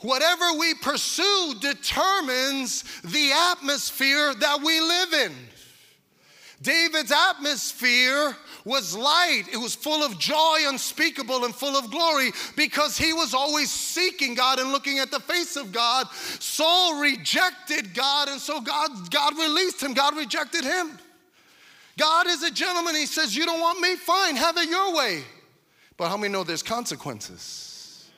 Whatever 0.00 0.54
we 0.58 0.74
pursue 0.74 1.54
determines 1.60 2.82
the 3.02 3.30
atmosphere 3.52 4.34
that 4.34 4.60
we 4.64 4.80
live 4.80 5.12
in. 5.12 5.32
David's 6.62 7.12
atmosphere 7.12 8.36
was 8.64 8.96
light. 8.96 9.44
It 9.52 9.56
was 9.56 9.74
full 9.74 10.02
of 10.02 10.18
joy 10.18 10.58
unspeakable 10.66 11.44
and 11.44 11.54
full 11.54 11.76
of 11.76 11.90
glory 11.90 12.30
because 12.56 12.96
he 12.96 13.12
was 13.12 13.34
always 13.34 13.70
seeking 13.70 14.34
God 14.34 14.58
and 14.58 14.72
looking 14.72 14.98
at 14.98 15.10
the 15.10 15.20
face 15.20 15.56
of 15.56 15.72
God. 15.72 16.06
Saul 16.38 17.00
rejected 17.00 17.94
God, 17.94 18.28
and 18.28 18.40
so 18.40 18.60
God, 18.60 18.90
God 19.10 19.38
released 19.38 19.82
him. 19.82 19.94
God 19.94 20.16
rejected 20.16 20.64
him. 20.64 20.98
God 21.98 22.26
is 22.26 22.42
a 22.42 22.50
gentleman. 22.50 22.94
He 22.94 23.06
says, 23.06 23.36
You 23.36 23.44
don't 23.44 23.60
want 23.60 23.80
me? 23.80 23.96
Fine, 23.96 24.36
have 24.36 24.56
it 24.56 24.68
your 24.68 24.94
way. 24.94 25.22
But 25.96 26.08
how 26.08 26.16
many 26.16 26.32
know 26.32 26.44
there's 26.44 26.62
consequences? 26.62 28.10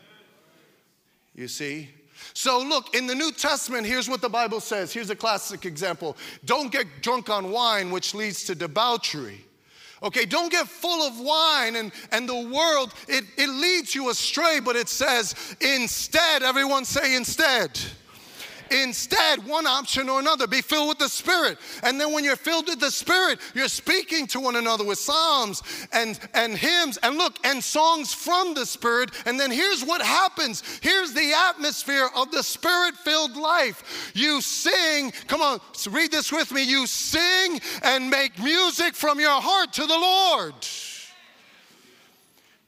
You 1.35 1.49
see? 1.49 1.91
So, 2.35 2.61
look, 2.61 2.95
in 2.95 3.07
the 3.07 3.15
New 3.15 3.33
Testament, 3.33 3.87
here's 3.87 4.09
what 4.09 4.21
the 4.21 4.29
Bible 4.29 4.61
says. 4.61 4.93
Here's 4.93 5.11
a 5.11 5.17
classic 5.17 5.67
example 5.67 6.17
Don't 6.45 6.71
get 6.71 6.87
drunk 7.01 7.29
on 7.29 7.51
wine, 7.51 7.91
which 7.91 8.15
leads 8.15 8.45
to 8.45 8.55
debauchery. 8.55 9.45
Okay, 10.03 10.25
don't 10.25 10.51
get 10.51 10.67
full 10.67 11.07
of 11.07 11.21
wine 11.21 11.77
and, 11.77 11.93
and 12.11 12.29
the 12.29 12.49
world, 12.49 12.93
it, 13.07 13.25
it 13.37 13.49
leads 13.49 13.95
you 13.95 14.11
astray, 14.11 14.59
but 14.59 14.75
it 14.75 14.89
says 14.89 15.35
instead, 15.61 16.43
everyone 16.43 16.85
say 16.85 17.15
instead. 17.15 17.79
Instead, 18.73 19.47
one 19.47 19.67
option 19.67 20.09
or 20.09 20.19
another, 20.19 20.47
be 20.47 20.63
filled 20.63 20.89
with 20.89 20.99
the 20.99 21.09
Spirit. 21.09 21.59
And 21.83 22.01
then 22.01 22.13
when 22.13 22.25
you're 22.25 22.37
filled 22.37 22.69
with 22.69 22.81
the 22.81 22.91
Spirit, 22.91 23.39
you're 23.55 23.69
speaking 23.69 24.27
to 24.29 24.41
one 24.41 24.57
another 24.57 24.85
with 24.85 24.99
psalms 24.99 25.63
and, 25.93 26.19
and 26.33 26.57
hymns 26.57 26.97
and 27.03 27.17
look, 27.19 27.37
and 27.45 27.63
songs 27.63 28.15
from 28.15 28.55
the 28.55 28.65
Spirit. 28.65 29.11
And 29.27 29.39
then 29.39 29.51
here's 29.51 29.85
what 29.85 30.01
happens 30.01 30.63
here's 30.81 31.13
the 31.13 31.33
atmosphere 31.51 32.09
of 32.17 32.31
the 32.31 32.43
Spirit 32.43 32.95
filled 32.97 33.37
life. 33.37 34.13
You 34.15 34.41
sing, 34.41 35.13
come 35.27 35.43
on, 35.43 35.61
read 35.91 36.11
this 36.11 36.33
with 36.33 36.53
me. 36.53 36.63
You 36.63 36.87
sing 36.87 37.61
and 37.83 38.09
make 38.09 38.39
music 38.39 38.95
from 38.95 39.21
your 39.21 39.41
heart 39.41 39.73
to 39.75 39.87
the 39.87 39.99
Lord. 39.99 40.55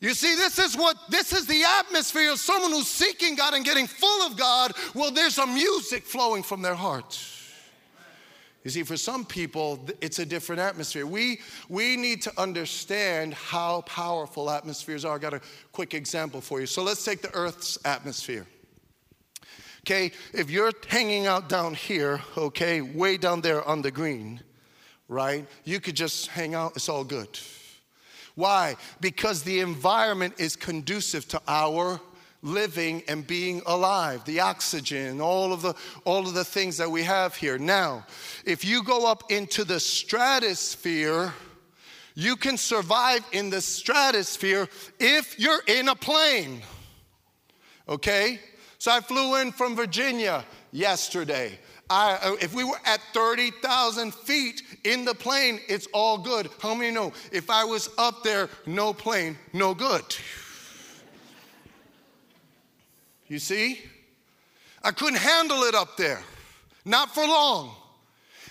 You 0.05 0.13
see, 0.13 0.35
this 0.35 0.59
is 0.59 0.77
what 0.77 0.99
this 1.09 1.33
is 1.33 1.47
the 1.47 1.63
atmosphere 1.81 2.31
of 2.31 2.39
someone 2.39 2.73
who's 2.73 2.89
seeking 2.89 3.37
God 3.37 3.55
and 3.55 3.65
getting 3.65 3.87
full 3.87 4.27
of 4.27 4.37
God. 4.37 4.73
Well, 4.93 5.11
there's 5.11 5.39
a 5.39 5.47
music 5.47 6.05
flowing 6.05 6.43
from 6.43 6.61
their 6.61 6.75
heart. 6.75 7.19
You 8.65 8.71
see, 8.71 8.83
for 8.83 8.99
some 8.99 9.25
people, 9.25 9.83
it's 10.03 10.19
a 10.19 10.27
different 10.27 10.61
atmosphere. 10.61 11.07
We, 11.07 11.41
we 11.71 11.97
need 11.97 12.21
to 12.21 12.33
understand 12.39 13.33
how 13.33 13.81
powerful 13.87 14.51
atmospheres 14.51 15.07
are. 15.07 15.15
I 15.15 15.19
got 15.19 15.33
a 15.33 15.41
quick 15.73 15.95
example 15.95 16.43
for 16.43 16.61
you. 16.61 16.67
So 16.67 16.83
let's 16.83 17.03
take 17.03 17.23
the 17.23 17.35
Earth's 17.35 17.79
atmosphere. 17.87 18.47
Okay, 19.85 20.13
if 20.35 20.51
you're 20.51 20.73
hanging 20.87 21.27
out 21.27 21.49
down 21.49 21.73
here, 21.73 22.21
okay, 22.37 22.83
way 22.83 23.17
down 23.17 23.41
there 23.41 23.67
on 23.67 23.81
the 23.81 23.91
green, 23.91 24.43
right, 25.09 25.47
you 25.65 25.81
could 25.81 25.97
just 25.97 26.27
hang 26.27 26.55
out, 26.55 26.73
it's 26.77 26.91
all 26.91 27.05
good. 27.05 27.39
Why? 28.35 28.77
Because 29.01 29.43
the 29.43 29.61
environment 29.61 30.35
is 30.39 30.57
conducive 30.57 31.29
to 31.29 31.41
our 31.47 32.01
living 32.43 33.03
and 33.09 33.27
being 33.27 33.63
alive. 33.67 34.25
The 34.25 34.41
oxygen 34.41 35.21
all 35.21 35.53
of 35.53 35.63
the 35.63 35.75
all 36.05 36.27
of 36.27 36.35
the 36.35 36.45
things 36.45 36.77
that 36.77 36.91
we 36.91 37.03
have 37.03 37.35
here. 37.35 37.59
Now 37.59 38.05
if 38.45 38.65
you 38.65 38.83
go 38.83 39.11
up 39.11 39.31
into 39.31 39.65
the 39.65 39.81
stratosphere 39.81 41.33
you 42.17 42.37
can 42.37 42.57
survive 42.57 43.25
in 43.33 43.51
the 43.51 43.61
stratosphere 43.61 44.69
if 45.01 45.39
you're 45.39 45.63
in 45.67 45.89
a 45.89 45.97
plane. 45.97 46.63
Okay? 47.89 48.39
So 48.79 48.93
i 48.93 49.01
flew 49.01 49.41
in 49.41 49.51
from 49.51 49.75
virginia 49.75 50.45
yesterday 50.71 51.59
I, 51.91 52.19
uh, 52.23 52.37
if 52.41 52.55
we 52.55 52.65
were 52.65 52.79
at 52.85 53.01
30,000 53.13 54.15
feet 54.15 54.63
in 54.85 55.05
the 55.05 55.15
plane, 55.15 55.61
it's 55.69 55.87
all 55.93 56.19
good. 56.19 56.49
How 56.61 56.75
many 56.75 56.91
know? 56.91 57.13
If 57.31 57.51
I 57.51 57.65
was 57.65 57.91
up 57.99 58.23
there, 58.23 58.49
no 58.67 58.95
plane, 58.95 59.37
no 59.53 59.75
good. 59.75 60.03
You 63.29 63.39
see? 63.39 63.81
I 64.83 64.93
couldn't 64.93 65.19
handle 65.19 65.63
it 65.65 65.75
up 65.75 65.97
there, 65.97 66.23
not 66.85 67.15
for 67.15 67.27
long. 67.27 67.75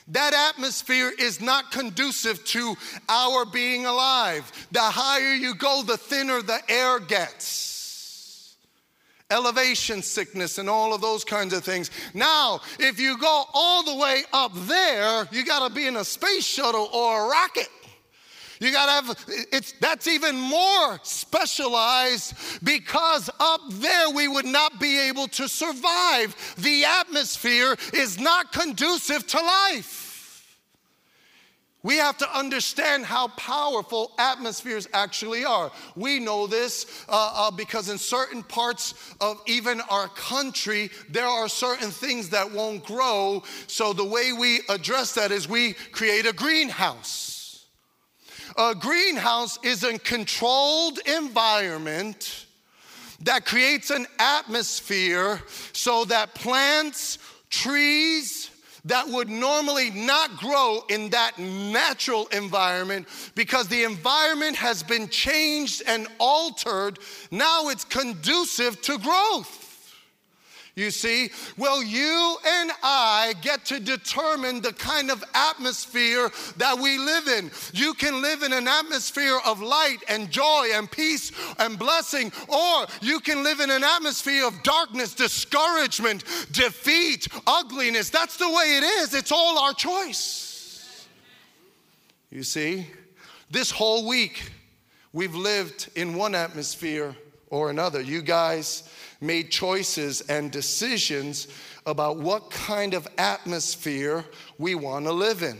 That 0.10 0.34
atmosphere 0.34 1.12
is 1.18 1.40
not 1.40 1.72
conducive 1.72 2.44
to 2.46 2.76
our 3.08 3.46
being 3.46 3.86
alive. 3.86 4.52
The 4.72 4.82
higher 4.82 5.34
you 5.34 5.56
go, 5.56 5.84
the 5.84 5.98
thinner 5.98 6.42
the 6.42 6.60
air 6.70 7.00
gets 7.00 7.73
elevation 9.34 10.02
sickness 10.02 10.58
and 10.60 10.70
all 10.70 10.94
of 10.94 11.02
those 11.02 11.24
kinds 11.24 11.54
of 11.54 11.64
things. 11.64 11.90
Now, 12.14 12.62
if 12.80 13.00
you 13.00 13.18
go 13.18 13.46
all 13.54 13.84
the 13.84 13.96
way 13.96 14.24
up 14.32 14.52
there, 14.54 15.28
you 15.32 15.44
got 15.44 15.68
to 15.68 15.74
be 15.74 15.88
in 15.88 15.98
a 15.98 16.06
space 16.06 16.46
shuttle 16.46 16.90
or 16.94 17.26
a 17.26 17.28
rocket. 17.28 17.70
You 18.60 18.72
got 18.72 18.86
to 18.86 18.92
have 18.92 19.26
it's 19.52 19.74
that's 19.82 20.08
even 20.08 20.38
more 20.40 21.00
specialized 21.04 22.34
because 22.64 23.30
up 23.40 23.62
there 23.70 24.10
we 24.12 24.30
would 24.30 24.46
not 24.46 24.80
be 24.80 25.10
able 25.10 25.28
to 25.30 25.50
survive. 25.50 26.56
The 26.58 26.86
atmosphere 26.86 27.76
is 27.94 28.20
not 28.20 28.54
conducive 28.54 29.28
to 29.28 29.42
life. 29.42 30.03
We 31.84 31.98
have 31.98 32.18
to 32.20 32.38
understand 32.38 33.06
how 33.06 33.28
powerful 33.28 34.14
atmospheres 34.18 34.88
actually 34.94 35.44
are. 35.44 35.70
We 35.98 36.20
know 36.20 36.48
this 36.48 36.86
uh, 37.10 37.34
uh, 37.36 37.52
because 37.52 37.90
in 37.90 37.98
certain 37.98 38.42
parts 38.42 38.94
of 39.20 39.42
even 39.48 39.82
our 39.90 40.08
country, 40.08 40.90
there 41.10 41.28
are 41.28 41.50
certain 41.50 41.92
things 41.92 42.30
that 42.30 42.50
won't 42.50 42.86
grow. 42.86 43.44
So 43.68 43.92
the 43.92 44.06
way 44.06 44.32
we 44.32 44.62
address 44.70 45.14
that 45.16 45.32
is 45.32 45.50
we 45.50 45.74
create 45.92 46.26
a 46.26 46.32
greenhouse. 46.32 47.66
A 48.58 48.76
greenhouse 48.76 49.60
is 49.62 49.84
a 49.84 50.00
controlled 50.00 51.00
environment 51.06 52.46
that 53.22 53.46
creates 53.46 53.90
an 53.90 54.06
atmosphere 54.20 55.42
so 55.74 56.06
that 56.06 56.34
plants, 56.34 57.20
trees, 57.50 58.43
that 58.86 59.08
would 59.08 59.30
normally 59.30 59.92
not 59.92 60.36
grow 60.38 60.84
in 60.90 61.10
that 61.10 61.40
natural 61.40 62.28
environment 62.28 63.08
because 63.36 63.68
the 63.68 63.84
environment 63.84 64.58
has 64.58 64.84
been 64.84 65.08
changed 65.08 65.84
and 65.88 66.08
altered. 66.20 67.00
Now 67.32 67.70
it's 67.70 67.86
conducive 67.86 68.82
to 68.82 68.98
growth. 69.00 69.63
You 70.76 70.90
see, 70.90 71.30
well, 71.56 71.84
you 71.84 72.38
and 72.48 72.72
I 72.82 73.36
get 73.44 73.64
to 73.66 73.80
determine 73.80 74.60
the 74.60 74.74
kind 74.74 75.12
of 75.12 75.24
atmosphere 75.36 76.32
that 76.58 76.80
we 76.80 76.98
live 76.98 77.28
in. 77.28 77.52
You 77.74 77.94
can 77.94 78.24
live 78.24 78.42
in 78.42 78.54
an 78.54 78.68
atmosphere 78.68 79.38
of 79.46 79.62
light 79.62 80.00
and 80.10 80.32
joy 80.32 80.70
and 80.74 80.90
peace 80.90 81.32
and 81.60 81.78
blessing, 81.78 82.32
or 82.48 82.88
you 83.02 83.20
can 83.20 83.44
live 83.44 83.60
in 83.60 83.70
an 83.70 83.84
atmosphere 83.84 84.48
of 84.48 84.64
darkness, 84.64 85.14
discouragement, 85.14 86.24
defeat, 86.52 87.28
ugliness. 87.46 88.10
That's 88.10 88.38
the 88.38 88.50
way 88.50 88.78
it 88.78 88.84
is. 88.84 89.14
It's 89.14 89.32
all 89.32 89.60
our 89.60 89.74
choice. 89.74 91.08
You 92.32 92.42
see, 92.42 92.88
this 93.52 93.70
whole 93.70 94.08
week 94.08 94.52
we've 95.12 95.36
lived 95.36 95.90
in 95.96 96.16
one 96.16 96.34
atmosphere 96.34 97.16
or 97.52 97.70
another. 97.70 98.02
You 98.02 98.24
guys 98.24 98.90
made 99.24 99.50
choices 99.50 100.22
and 100.22 100.52
decisions 100.52 101.48
about 101.86 102.18
what 102.18 102.52
kind 102.52 102.94
of 102.94 103.08
atmosphere 103.18 104.24
we 104.58 104.76
want 104.76 105.06
to 105.06 105.12
live 105.12 105.42
in. 105.42 105.58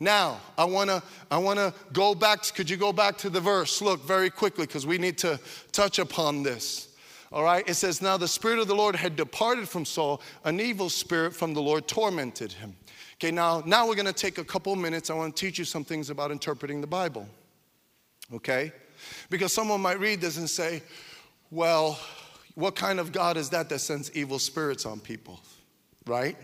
Now, 0.00 0.40
I 0.56 0.64
want 0.64 0.90
to 0.90 1.02
I 1.30 1.38
want 1.38 1.58
to 1.58 1.74
go 1.92 2.14
back 2.14 2.42
could 2.54 2.70
you 2.70 2.76
go 2.76 2.92
back 2.92 3.18
to 3.18 3.30
the 3.30 3.40
verse? 3.40 3.82
Look 3.82 4.04
very 4.04 4.30
quickly 4.30 4.66
because 4.66 4.86
we 4.86 4.98
need 4.98 5.18
to 5.18 5.40
touch 5.72 5.98
upon 5.98 6.42
this. 6.42 6.88
All 7.32 7.42
right? 7.42 7.68
It 7.68 7.74
says 7.74 8.00
now 8.00 8.16
the 8.16 8.28
spirit 8.28 8.58
of 8.58 8.68
the 8.68 8.76
Lord 8.76 8.94
had 8.94 9.16
departed 9.16 9.68
from 9.68 9.84
Saul, 9.84 10.22
an 10.44 10.60
evil 10.60 10.88
spirit 10.88 11.34
from 11.34 11.52
the 11.52 11.60
Lord 11.60 11.88
tormented 11.88 12.52
him. 12.52 12.76
Okay, 13.14 13.32
now 13.32 13.62
now 13.66 13.88
we're 13.88 13.96
to 13.96 14.12
take 14.12 14.38
a 14.38 14.44
couple 14.44 14.74
minutes. 14.76 15.10
I 15.10 15.14
want 15.14 15.34
to 15.34 15.46
teach 15.46 15.58
you 15.58 15.64
some 15.64 15.84
things 15.84 16.10
about 16.10 16.30
interpreting 16.30 16.80
the 16.80 16.86
Bible. 16.86 17.26
Okay? 18.32 18.72
Because 19.30 19.52
someone 19.52 19.80
might 19.80 19.98
read 19.98 20.20
this 20.20 20.36
and 20.36 20.48
say, 20.48 20.82
"Well, 21.50 21.98
what 22.58 22.74
kind 22.74 22.98
of 22.98 23.12
God 23.12 23.36
is 23.36 23.50
that 23.50 23.68
that 23.68 23.78
sends 23.78 24.10
evil 24.16 24.40
spirits 24.40 24.84
on 24.84 24.98
people? 24.98 25.38
Right? 26.06 26.36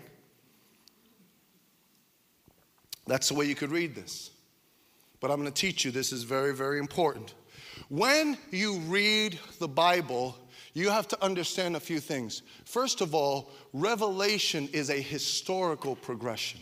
That's 3.04 3.28
the 3.28 3.34
way 3.34 3.46
you 3.46 3.56
could 3.56 3.72
read 3.72 3.96
this. 3.96 4.30
But 5.18 5.32
I'm 5.32 5.40
going 5.40 5.52
to 5.52 5.60
teach 5.60 5.84
you 5.84 5.90
this 5.90 6.12
is 6.12 6.22
very, 6.22 6.54
very 6.54 6.78
important. 6.78 7.34
When 7.88 8.38
you 8.52 8.78
read 8.82 9.40
the 9.58 9.66
Bible, 9.66 10.38
you 10.72 10.88
have 10.88 11.08
to 11.08 11.20
understand 11.20 11.74
a 11.74 11.80
few 11.80 11.98
things. 11.98 12.42
First 12.64 13.00
of 13.00 13.12
all, 13.12 13.50
revelation 13.72 14.68
is 14.72 14.90
a 14.90 15.00
historical 15.00 15.96
progression, 15.96 16.60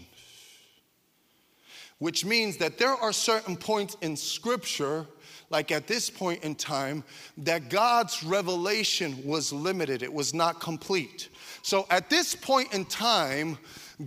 which 1.98 2.24
means 2.24 2.56
that 2.56 2.78
there 2.78 2.94
are 2.94 3.12
certain 3.12 3.58
points 3.58 3.98
in 4.00 4.16
Scripture 4.16 5.06
like 5.52 5.70
at 5.70 5.86
this 5.86 6.10
point 6.10 6.42
in 6.42 6.54
time, 6.54 7.04
that 7.36 7.68
God's 7.68 8.24
revelation 8.24 9.16
was 9.24 9.52
limited, 9.52 10.02
it 10.02 10.12
was 10.12 10.32
not 10.32 10.60
complete. 10.60 11.28
So 11.62 11.86
at 11.90 12.10
this 12.10 12.34
point 12.34 12.72
in 12.74 12.86
time, 12.86 13.58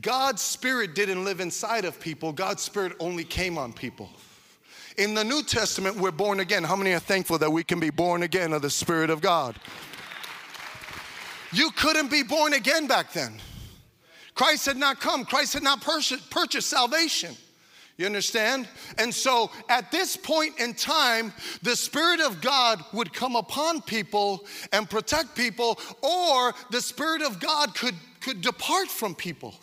God's 0.01 0.41
Spirit 0.41 0.95
didn't 0.95 1.23
live 1.23 1.39
inside 1.39 1.85
of 1.85 1.99
people, 1.99 2.33
God's 2.33 2.63
Spirit 2.63 2.93
only 2.99 3.23
came 3.23 3.57
on 3.57 3.71
people. 3.71 4.09
In 4.97 5.13
the 5.13 5.23
New 5.23 5.43
Testament, 5.43 5.97
we're 5.97 6.11
born 6.11 6.39
again. 6.39 6.63
How 6.63 6.75
many 6.75 6.93
are 6.93 6.99
thankful 6.99 7.37
that 7.39 7.51
we 7.51 7.63
can 7.63 7.79
be 7.79 7.89
born 7.89 8.23
again 8.23 8.53
of 8.53 8.61
the 8.61 8.69
Spirit 8.69 9.09
of 9.09 9.21
God? 9.21 9.59
You 11.51 11.69
couldn't 11.71 12.09
be 12.09 12.23
born 12.23 12.53
again 12.53 12.87
back 12.87 13.13
then. 13.13 13.39
Christ 14.33 14.65
had 14.65 14.77
not 14.77 14.99
come, 14.99 15.25
Christ 15.25 15.53
had 15.53 15.63
not 15.63 15.81
purchased, 15.81 16.69
salvation. 16.69 17.35
You 17.97 18.05
understand? 18.05 18.67
And 18.97 19.13
so 19.13 19.51
at 19.69 19.89
this 19.91 20.17
point 20.17 20.59
in 20.59 20.73
time, 20.73 21.31
the 21.63 21.75
Spirit 21.75 22.19
of 22.19 22.41
God 22.41 22.83
would 22.91 23.13
come 23.13 23.37
upon 23.37 23.81
people 23.81 24.45
and 24.73 24.89
protect 24.89 25.35
people, 25.35 25.79
or 26.01 26.53
the 26.71 26.81
Spirit 26.81 27.21
of 27.21 27.39
God 27.39 27.73
could, 27.73 27.95
could 28.19 28.41
depart 28.41 28.89
from 28.89 29.15
people. 29.15 29.55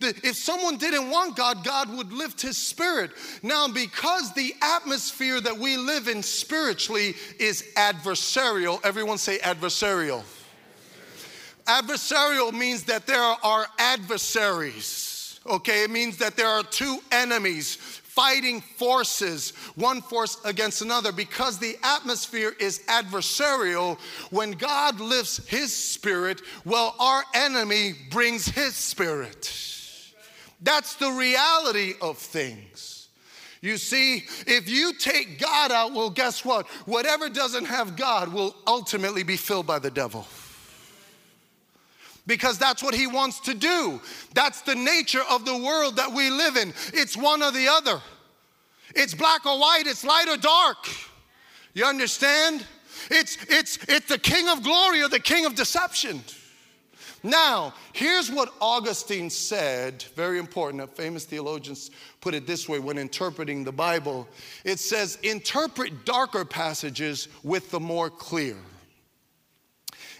If 0.00 0.34
someone 0.36 0.78
didn't 0.78 1.10
want 1.10 1.36
God, 1.36 1.62
God 1.62 1.94
would 1.94 2.10
lift 2.10 2.40
his 2.40 2.56
spirit. 2.56 3.10
Now, 3.42 3.68
because 3.68 4.32
the 4.32 4.54
atmosphere 4.62 5.42
that 5.42 5.58
we 5.58 5.76
live 5.76 6.08
in 6.08 6.22
spiritually 6.22 7.14
is 7.38 7.64
adversarial, 7.76 8.80
everyone 8.82 9.18
say 9.18 9.38
adversarial. 9.38 10.22
Adversarial 11.66 12.52
means 12.54 12.84
that 12.84 13.06
there 13.06 13.20
are 13.20 13.66
adversaries 13.78 15.09
okay? 15.46 15.84
It 15.84 15.90
means 15.90 16.18
that 16.18 16.36
there 16.36 16.48
are 16.48 16.62
two 16.62 16.98
enemies 17.12 17.76
fighting 17.76 18.60
forces, 18.60 19.52
one 19.76 20.02
force 20.02 20.38
against 20.44 20.82
another, 20.82 21.12
because 21.12 21.58
the 21.58 21.76
atmosphere 21.82 22.54
is 22.58 22.80
adversarial. 22.88 23.98
When 24.30 24.52
God 24.52 25.00
lifts 25.00 25.46
his 25.48 25.74
spirit, 25.74 26.42
well, 26.64 26.94
our 26.98 27.22
enemy 27.34 27.94
brings 28.10 28.46
his 28.46 28.74
spirit. 28.74 29.54
That's 30.60 30.96
the 30.96 31.10
reality 31.10 31.94
of 32.02 32.18
things. 32.18 33.08
You 33.62 33.76
see, 33.76 34.24
if 34.46 34.68
you 34.68 34.92
take 34.94 35.38
God 35.38 35.70
out, 35.70 35.92
well, 35.92 36.10
guess 36.10 36.44
what? 36.44 36.66
Whatever 36.86 37.28
doesn't 37.28 37.66
have 37.66 37.96
God 37.96 38.32
will 38.32 38.56
ultimately 38.66 39.22
be 39.22 39.36
filled 39.36 39.66
by 39.66 39.78
the 39.78 39.90
devil 39.90 40.26
because 42.30 42.58
that's 42.58 42.80
what 42.80 42.94
he 42.94 43.08
wants 43.08 43.40
to 43.40 43.54
do. 43.54 44.00
That's 44.34 44.60
the 44.60 44.76
nature 44.76 45.22
of 45.28 45.44
the 45.44 45.56
world 45.56 45.96
that 45.96 46.12
we 46.12 46.30
live 46.30 46.56
in. 46.56 46.72
It's 46.94 47.16
one 47.16 47.42
or 47.42 47.50
the 47.50 47.66
other. 47.66 48.00
It's 48.94 49.14
black 49.14 49.44
or 49.44 49.58
white, 49.58 49.82
it's 49.86 50.04
light 50.04 50.28
or 50.28 50.36
dark. 50.36 50.76
You 51.74 51.86
understand? 51.86 52.64
It's 53.10 53.36
it's 53.48 53.78
it's 53.88 54.06
the 54.06 54.18
king 54.18 54.48
of 54.48 54.62
glory 54.62 55.02
or 55.02 55.08
the 55.08 55.18
king 55.18 55.44
of 55.44 55.56
deception. 55.56 56.22
Now, 57.24 57.74
here's 57.92 58.30
what 58.30 58.54
Augustine 58.60 59.28
said, 59.28 60.04
very 60.14 60.38
important. 60.38 60.84
A 60.84 60.86
famous 60.86 61.24
theologians 61.24 61.90
put 62.20 62.34
it 62.34 62.46
this 62.46 62.68
way 62.68 62.78
when 62.78 62.96
interpreting 62.96 63.64
the 63.64 63.72
Bible. 63.72 64.28
It 64.64 64.78
says, 64.78 65.18
interpret 65.24 66.06
darker 66.06 66.44
passages 66.44 67.26
with 67.42 67.72
the 67.72 67.80
more 67.80 68.08
clear. 68.08 68.56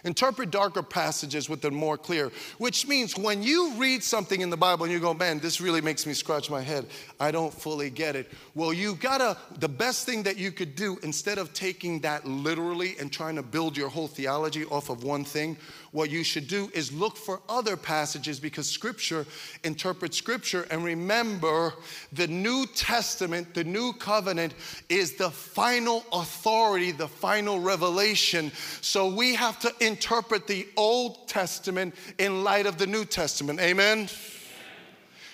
Interpret 0.03 0.49
darker 0.49 0.81
passages 0.81 1.47
with 1.47 1.61
the 1.61 1.71
more 1.71 1.97
clear, 1.97 2.31
which 2.57 2.87
means 2.87 3.17
when 3.17 3.43
you 3.43 3.73
read 3.75 4.03
something 4.03 4.41
in 4.41 4.49
the 4.49 4.57
Bible 4.57 4.85
and 4.85 4.93
you 4.93 4.99
go, 4.99 5.13
man, 5.13 5.39
this 5.39 5.61
really 5.61 5.81
makes 5.81 6.05
me 6.05 6.13
scratch 6.13 6.49
my 6.49 6.61
head, 6.61 6.87
I 7.19 7.31
don't 7.31 7.53
fully 7.53 7.89
get 7.89 8.15
it. 8.15 8.31
Well, 8.55 8.73
you 8.73 8.95
gotta, 8.95 9.37
the 9.59 9.69
best 9.69 10.05
thing 10.05 10.23
that 10.23 10.37
you 10.37 10.51
could 10.51 10.75
do 10.75 10.97
instead 11.03 11.37
of 11.37 11.53
taking 11.53 11.99
that 12.01 12.25
literally 12.25 12.95
and 12.99 13.11
trying 13.11 13.35
to 13.35 13.43
build 13.43 13.77
your 13.77 13.89
whole 13.89 14.07
theology 14.07 14.65
off 14.65 14.89
of 14.89 15.03
one 15.03 15.23
thing, 15.23 15.57
what 15.91 16.09
you 16.09 16.23
should 16.23 16.47
do 16.47 16.71
is 16.73 16.91
look 16.91 17.17
for 17.17 17.41
other 17.49 17.75
passages 17.75 18.39
because 18.39 18.67
scripture 18.67 19.25
interprets 19.63 20.17
scripture. 20.17 20.65
And 20.71 20.83
remember, 20.83 21.73
the 22.13 22.27
New 22.27 22.65
Testament, 22.75 23.53
the 23.53 23.63
new 23.63 23.93
covenant, 23.93 24.53
is 24.87 25.13
the 25.13 25.29
final 25.29 26.05
authority, 26.13 26.91
the 26.91 27.07
final 27.07 27.59
revelation. 27.59 28.51
So 28.81 29.13
we 29.13 29.35
have 29.35 29.59
to 29.59 29.73
interpret 29.79 30.47
the 30.47 30.67
Old 30.77 31.27
Testament 31.27 31.95
in 32.17 32.43
light 32.43 32.65
of 32.65 32.77
the 32.77 32.87
New 32.87 33.03
Testament. 33.05 33.59
Amen. 33.59 34.07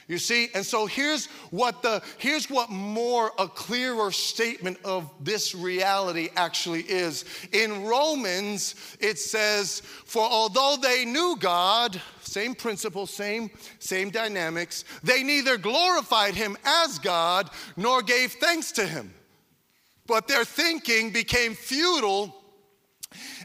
You 0.07 0.17
see, 0.17 0.49
and 0.53 0.65
so 0.65 0.85
here's 0.85 1.25
what 1.51 1.81
the 1.81 2.01
here's 2.17 2.49
what 2.49 2.69
more 2.69 3.33
a 3.37 3.47
clearer 3.49 4.09
statement 4.11 4.77
of 4.85 5.11
this 5.19 5.53
reality 5.53 6.29
actually 6.37 6.83
is. 6.83 7.25
In 7.51 7.83
Romans, 7.83 8.75
it 9.01 9.19
says, 9.19 9.81
"For 10.05 10.23
although 10.23 10.77
they 10.81 11.03
knew 11.03 11.35
God, 11.37 12.01
same 12.23 12.55
principle, 12.55 13.05
same 13.05 13.51
same 13.79 14.09
dynamics, 14.09 14.85
they 15.03 15.23
neither 15.23 15.57
glorified 15.57 16.35
him 16.35 16.57
as 16.63 16.99
God 16.99 17.49
nor 17.75 18.01
gave 18.01 18.31
thanks 18.33 18.71
to 18.73 18.87
him. 18.87 19.13
But 20.05 20.29
their 20.29 20.45
thinking 20.45 21.11
became 21.11 21.53
futile, 21.53 22.33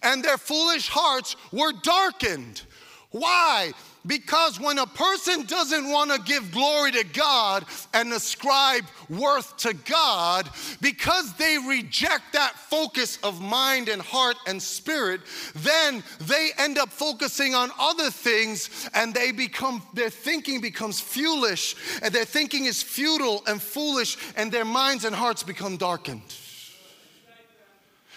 and 0.01 0.23
their 0.23 0.39
foolish 0.39 0.87
hearts 0.87 1.35
were 1.51 1.73
darkened." 1.73 2.63
Why? 3.11 3.73
Because 4.05 4.59
when 4.59 4.79
a 4.79 4.87
person 4.87 5.45
doesn't 5.45 5.89
want 5.89 6.11
to 6.11 6.21
give 6.23 6.51
glory 6.51 6.91
to 6.93 7.05
God 7.05 7.65
and 7.95 8.13
ascribe 8.13 8.85
worth 9.09 9.57
to 9.59 9.75
God, 9.75 10.51
because 10.81 11.33
they 11.35 11.57
reject 11.59 12.33
that 12.33 12.55
focus 12.55 13.19
of 13.23 13.41
mind 13.41 13.89
and 13.89 14.03
heart 14.03 14.37
and 14.47 14.61
spirit, 14.61 15.21
then 15.55 16.03
they 16.23 16.51
end 16.59 16.79
up 16.79 16.89
focusing 16.89 17.55
on 17.55 17.71
other 17.79 18.11
things 18.11 18.91
and 18.95 19.15
they 19.15 19.31
become, 19.31 19.83
their 19.95 20.11
thinking 20.11 20.61
becomes 20.61 20.99
foolish, 20.99 21.77
and 22.03 22.13
their 22.13 22.25
thinking 22.25 22.65
is 22.65 22.83
futile 22.83 23.43
and 23.47 23.63
foolish, 23.63 24.17
and 24.37 24.51
their 24.51 24.65
minds 24.65 25.05
and 25.05 25.15
hearts 25.15 25.45
become 25.45 25.77
darkened. 25.77 26.23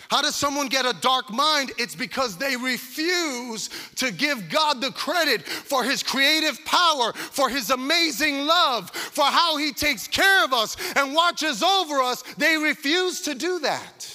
How 0.09 0.21
does 0.21 0.35
someone 0.35 0.67
get 0.67 0.85
a 0.85 0.93
dark 1.01 1.31
mind? 1.31 1.71
It's 1.77 1.95
because 1.95 2.37
they 2.37 2.55
refuse 2.55 3.69
to 3.95 4.11
give 4.11 4.49
God 4.49 4.81
the 4.81 4.91
credit 4.91 5.43
for 5.43 5.83
His 5.83 6.03
creative 6.03 6.63
power, 6.65 7.13
for 7.13 7.49
His 7.49 7.69
amazing 7.69 8.45
love, 8.45 8.89
for 8.91 9.25
how 9.25 9.57
He 9.57 9.71
takes 9.71 10.07
care 10.07 10.43
of 10.43 10.53
us 10.53 10.77
and 10.95 11.13
watches 11.13 11.63
over 11.63 12.01
us. 12.01 12.21
They 12.37 12.57
refuse 12.57 13.21
to 13.21 13.35
do 13.35 13.59
that. 13.59 14.11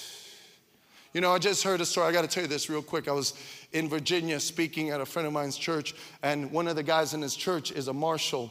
You 1.12 1.20
know, 1.20 1.32
I 1.32 1.38
just 1.38 1.64
heard 1.64 1.80
a 1.80 1.86
story. 1.86 2.06
I 2.06 2.12
got 2.12 2.22
to 2.22 2.28
tell 2.28 2.44
you 2.44 2.48
this 2.48 2.70
real 2.70 2.82
quick. 2.82 3.08
I 3.08 3.12
was 3.12 3.34
in 3.72 3.88
Virginia 3.88 4.38
speaking 4.38 4.90
at 4.90 5.00
a 5.00 5.06
friend 5.06 5.26
of 5.26 5.32
mine's 5.32 5.56
church, 5.56 5.94
and 6.22 6.52
one 6.52 6.68
of 6.68 6.76
the 6.76 6.84
guys 6.84 7.14
in 7.14 7.22
his 7.22 7.34
church 7.34 7.72
is 7.72 7.88
a 7.88 7.92
marshal, 7.92 8.50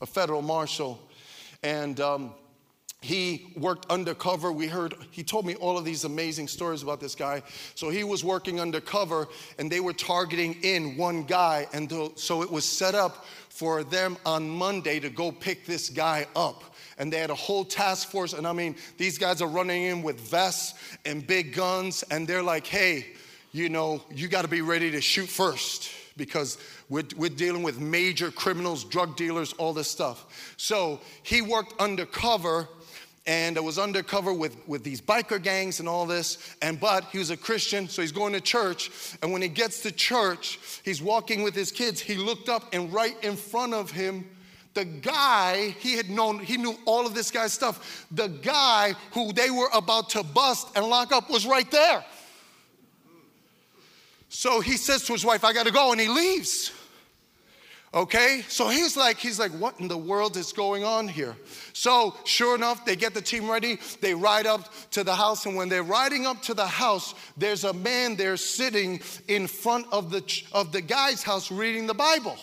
a 0.00 0.06
federal 0.06 0.40
marshal. 0.40 0.98
And, 1.62 2.00
um, 2.00 2.34
he 3.00 3.52
worked 3.56 3.90
undercover. 3.90 4.50
We 4.50 4.66
heard, 4.66 4.94
he 5.10 5.22
told 5.22 5.46
me 5.46 5.54
all 5.54 5.78
of 5.78 5.84
these 5.84 6.04
amazing 6.04 6.48
stories 6.48 6.82
about 6.82 7.00
this 7.00 7.14
guy. 7.14 7.42
So 7.76 7.90
he 7.90 8.02
was 8.02 8.24
working 8.24 8.60
undercover 8.60 9.28
and 9.58 9.70
they 9.70 9.78
were 9.80 9.92
targeting 9.92 10.56
in 10.62 10.96
one 10.96 11.22
guy. 11.22 11.68
And 11.72 11.92
so 12.16 12.42
it 12.42 12.50
was 12.50 12.64
set 12.64 12.96
up 12.96 13.24
for 13.50 13.84
them 13.84 14.16
on 14.26 14.48
Monday 14.48 14.98
to 15.00 15.10
go 15.10 15.30
pick 15.30 15.64
this 15.64 15.88
guy 15.88 16.26
up. 16.34 16.64
And 16.98 17.12
they 17.12 17.18
had 17.18 17.30
a 17.30 17.36
whole 17.36 17.64
task 17.64 18.08
force. 18.08 18.32
And 18.32 18.46
I 18.46 18.52
mean, 18.52 18.74
these 18.96 19.16
guys 19.16 19.40
are 19.40 19.48
running 19.48 19.84
in 19.84 20.02
with 20.02 20.18
vests 20.20 20.74
and 21.04 21.24
big 21.24 21.54
guns. 21.54 22.02
And 22.10 22.26
they're 22.26 22.42
like, 22.42 22.66
hey, 22.66 23.06
you 23.52 23.68
know, 23.68 24.02
you 24.12 24.26
got 24.26 24.42
to 24.42 24.48
be 24.48 24.60
ready 24.60 24.90
to 24.90 25.00
shoot 25.00 25.28
first 25.28 25.90
because 26.16 26.58
we're, 26.88 27.04
we're 27.16 27.30
dealing 27.30 27.62
with 27.62 27.78
major 27.78 28.32
criminals, 28.32 28.82
drug 28.82 29.16
dealers, 29.16 29.52
all 29.52 29.72
this 29.72 29.88
stuff. 29.88 30.54
So 30.56 31.00
he 31.22 31.40
worked 31.42 31.80
undercover 31.80 32.68
and 33.28 33.62
was 33.62 33.78
undercover 33.78 34.32
with, 34.32 34.56
with 34.66 34.82
these 34.82 35.02
biker 35.02 35.40
gangs 35.40 35.80
and 35.80 35.88
all 35.88 36.06
this. 36.06 36.56
And 36.62 36.80
but 36.80 37.04
he 37.04 37.18
was 37.18 37.28
a 37.28 37.36
Christian, 37.36 37.86
so 37.86 38.00
he's 38.00 38.10
going 38.10 38.32
to 38.32 38.40
church. 38.40 38.90
And 39.22 39.32
when 39.32 39.42
he 39.42 39.48
gets 39.48 39.82
to 39.82 39.92
church, 39.92 40.58
he's 40.82 41.02
walking 41.02 41.42
with 41.42 41.54
his 41.54 41.70
kids. 41.70 42.00
He 42.00 42.16
looked 42.16 42.48
up, 42.48 42.64
and 42.72 42.90
right 42.90 43.22
in 43.22 43.36
front 43.36 43.74
of 43.74 43.90
him, 43.90 44.26
the 44.72 44.86
guy 44.86 45.74
he 45.78 45.94
had 45.94 46.08
known, 46.08 46.38
he 46.38 46.56
knew 46.56 46.74
all 46.86 47.06
of 47.06 47.14
this 47.14 47.30
guy's 47.30 47.52
stuff. 47.52 48.06
The 48.10 48.28
guy 48.28 48.94
who 49.12 49.34
they 49.34 49.50
were 49.50 49.68
about 49.74 50.08
to 50.10 50.22
bust 50.22 50.68
and 50.74 50.86
lock 50.86 51.12
up 51.12 51.28
was 51.28 51.46
right 51.46 51.70
there. 51.70 52.02
So 54.30 54.60
he 54.60 54.78
says 54.78 55.04
to 55.04 55.12
his 55.12 55.24
wife, 55.24 55.44
I 55.44 55.52
gotta 55.52 55.70
go, 55.70 55.92
and 55.92 56.00
he 56.00 56.08
leaves. 56.08 56.72
Okay? 57.94 58.42
So 58.48 58.68
he's 58.68 58.96
like, 58.96 59.16
he's 59.16 59.38
like, 59.38 59.52
what 59.52 59.80
in 59.80 59.88
the 59.88 59.96
world 59.96 60.36
is 60.36 60.52
going 60.52 60.84
on 60.84 61.08
here? 61.08 61.36
So 61.72 62.14
sure 62.24 62.54
enough, 62.54 62.84
they 62.84 62.96
get 62.96 63.14
the 63.14 63.22
team 63.22 63.50
ready, 63.50 63.78
they 64.00 64.14
ride 64.14 64.46
up 64.46 64.72
to 64.90 65.04
the 65.04 65.14
house, 65.14 65.46
and 65.46 65.56
when 65.56 65.68
they're 65.68 65.82
riding 65.82 66.26
up 66.26 66.42
to 66.42 66.54
the 66.54 66.66
house, 66.66 67.14
there's 67.36 67.64
a 67.64 67.72
man 67.72 68.16
there 68.16 68.36
sitting 68.36 69.00
in 69.28 69.46
front 69.46 69.86
of 69.90 70.10
the 70.10 70.42
of 70.52 70.72
the 70.72 70.82
guy's 70.82 71.22
house 71.22 71.50
reading 71.50 71.86
the 71.86 71.94
Bible. 71.94 72.36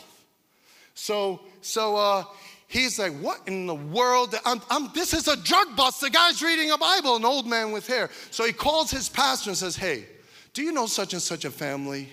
So, 0.95 1.41
so 1.61 1.95
uh 1.95 2.23
he's 2.67 2.99
like, 2.99 3.13
What 3.19 3.41
in 3.47 3.67
the 3.67 3.75
world? 3.75 4.35
I'm, 4.45 4.61
I'm, 4.69 4.91
this 4.93 5.13
is 5.13 5.27
a 5.27 5.37
drug 5.37 5.75
bust. 5.75 6.01
The 6.01 6.09
guy's 6.09 6.41
reading 6.41 6.71
a 6.71 6.77
Bible, 6.77 7.15
an 7.15 7.25
old 7.25 7.47
man 7.47 7.71
with 7.71 7.87
hair. 7.87 8.09
So 8.31 8.45
he 8.45 8.53
calls 8.53 8.91
his 8.91 9.09
pastor 9.09 9.51
and 9.51 9.57
says, 9.57 9.75
Hey, 9.75 10.05
do 10.53 10.63
you 10.63 10.71
know 10.71 10.85
such 10.85 11.13
and 11.13 11.21
such 11.21 11.45
a 11.45 11.51
family? 11.51 12.09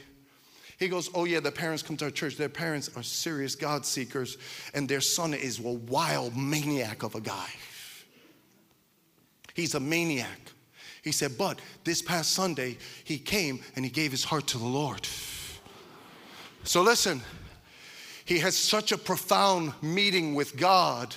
He 0.83 0.89
goes, 0.89 1.11
Oh, 1.15 1.27
yeah, 1.27 1.39
the 1.39 1.53
parents 1.53 1.81
come 1.81 1.97
to 1.99 2.07
our 2.07 2.11
church. 2.11 2.37
Their 2.37 2.49
parents 2.49 2.91
are 2.97 3.05
serious 3.05 3.55
God 3.55 3.87
seekers, 3.87 4.37
and 4.75 4.89
their 4.89 5.01
son 5.01 5.33
is 5.33 5.61
a 5.61 5.63
wild 5.63 6.37
maniac 6.37 7.05
of 7.05 7.15
a 7.15 7.21
guy. 7.21 7.49
He's 9.55 9.77
a 9.77 9.81
maniac. 9.81 10.41
He 11.05 11.13
said, 11.13 11.39
But 11.39 11.61
this 11.85 12.03
past 12.03 12.33
Sunday, 12.33 12.79
he 13.05 13.17
came 13.17 13.61
and 13.77 13.85
he 13.85 13.93
gave 13.93 14.11
his 14.11 14.25
heart 14.25 14.49
to 14.49 14.59
the 14.59 14.67
Lord. 14.67 15.07
So 16.65 16.83
listen, 16.83 17.23
he 18.25 18.41
has 18.41 18.57
such 18.57 18.91
a 18.91 18.99
profound 18.99 19.75
meeting 19.83 20.35
with 20.35 20.57
God 20.57 21.15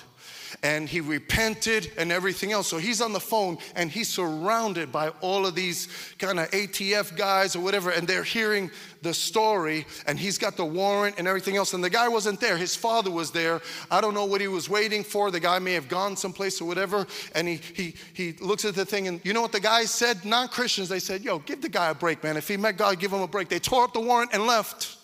and 0.62 0.88
he 0.88 1.00
repented 1.00 1.92
and 1.96 2.10
everything 2.10 2.52
else. 2.52 2.68
So 2.68 2.78
he's 2.78 3.00
on 3.00 3.12
the 3.12 3.20
phone 3.20 3.58
and 3.74 3.90
he's 3.90 4.08
surrounded 4.08 4.90
by 4.90 5.10
all 5.20 5.46
of 5.46 5.54
these 5.54 5.88
kind 6.18 6.38
of 6.40 6.50
ATF 6.50 7.16
guys 7.16 7.56
or 7.56 7.60
whatever, 7.60 7.90
and 7.90 8.06
they're 8.06 8.22
hearing 8.22 8.70
the 9.02 9.14
story 9.14 9.86
and 10.06 10.18
he's 10.18 10.38
got 10.38 10.56
the 10.56 10.64
warrant 10.64 11.16
and 11.18 11.28
everything 11.28 11.56
else. 11.56 11.74
And 11.74 11.82
the 11.82 11.90
guy 11.90 12.08
wasn't 12.08 12.40
there, 12.40 12.56
his 12.56 12.74
father 12.74 13.10
was 13.10 13.30
there. 13.30 13.60
I 13.90 14.00
don't 14.00 14.14
know 14.14 14.24
what 14.24 14.40
he 14.40 14.48
was 14.48 14.68
waiting 14.68 15.04
for. 15.04 15.30
The 15.30 15.40
guy 15.40 15.58
may 15.58 15.72
have 15.72 15.88
gone 15.88 16.16
someplace 16.16 16.60
or 16.60 16.64
whatever. 16.64 17.06
And 17.34 17.48
he, 17.48 17.56
he, 17.56 17.94
he 18.14 18.32
looks 18.40 18.64
at 18.64 18.74
the 18.74 18.84
thing, 18.84 19.08
and 19.08 19.20
you 19.24 19.32
know 19.32 19.42
what 19.42 19.52
the 19.52 19.60
guy 19.60 19.84
said? 19.84 20.24
Non 20.24 20.48
Christians, 20.48 20.88
they 20.88 20.98
said, 20.98 21.22
Yo, 21.22 21.38
give 21.40 21.62
the 21.62 21.68
guy 21.68 21.90
a 21.90 21.94
break, 21.94 22.22
man. 22.22 22.36
If 22.36 22.48
he 22.48 22.56
met 22.56 22.76
God, 22.76 22.98
give 22.98 23.12
him 23.12 23.20
a 23.20 23.28
break. 23.28 23.48
They 23.48 23.58
tore 23.58 23.84
up 23.84 23.92
the 23.92 24.00
warrant 24.00 24.30
and 24.32 24.46
left. 24.46 24.96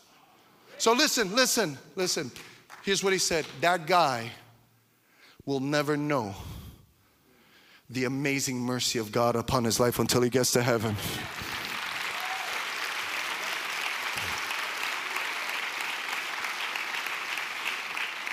So 0.79 0.93
listen, 0.93 1.35
listen, 1.35 1.79
listen. 1.95 2.31
Here's 2.83 3.05
what 3.05 3.13
he 3.13 3.19
said 3.19 3.47
That 3.61 3.87
guy 3.87 4.31
will 5.45 5.61
never 5.61 5.97
know 5.97 6.35
the 7.91 8.05
amazing 8.05 8.59
mercy 8.59 8.99
of 8.99 9.13
God 9.13 9.37
upon 9.37 9.65
his 9.65 9.79
life 9.79 9.99
until 9.99 10.23
he 10.23 10.31
gets 10.31 10.53
to 10.53 10.63
heaven. 10.63 10.97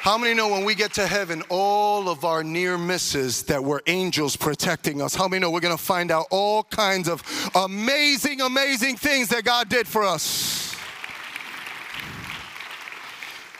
How 0.02 0.18
many 0.18 0.34
know 0.34 0.48
when 0.48 0.64
we 0.66 0.76
get 0.76 0.94
to 0.94 1.06
heaven, 1.06 1.44
all 1.50 2.10
of 2.10 2.26
our 2.26 2.44
near 2.44 2.78
misses 2.78 3.44
that 3.44 3.64
were 3.64 3.84
angels 3.86 4.36
protecting 4.36 5.02
us? 5.02 5.14
How 5.14 5.28
many 5.28 5.42
know 5.42 5.52
we're 5.52 5.60
gonna 5.60 5.78
find 5.78 6.10
out 6.10 6.26
all 6.32 6.64
kinds 6.64 7.08
of 7.08 7.22
amazing, 7.54 8.42
amazing 8.42 8.96
things 8.96 9.28
that 9.28 9.44
God 9.44 9.70
did 9.70 9.88
for 9.88 10.04
us? 10.04 10.69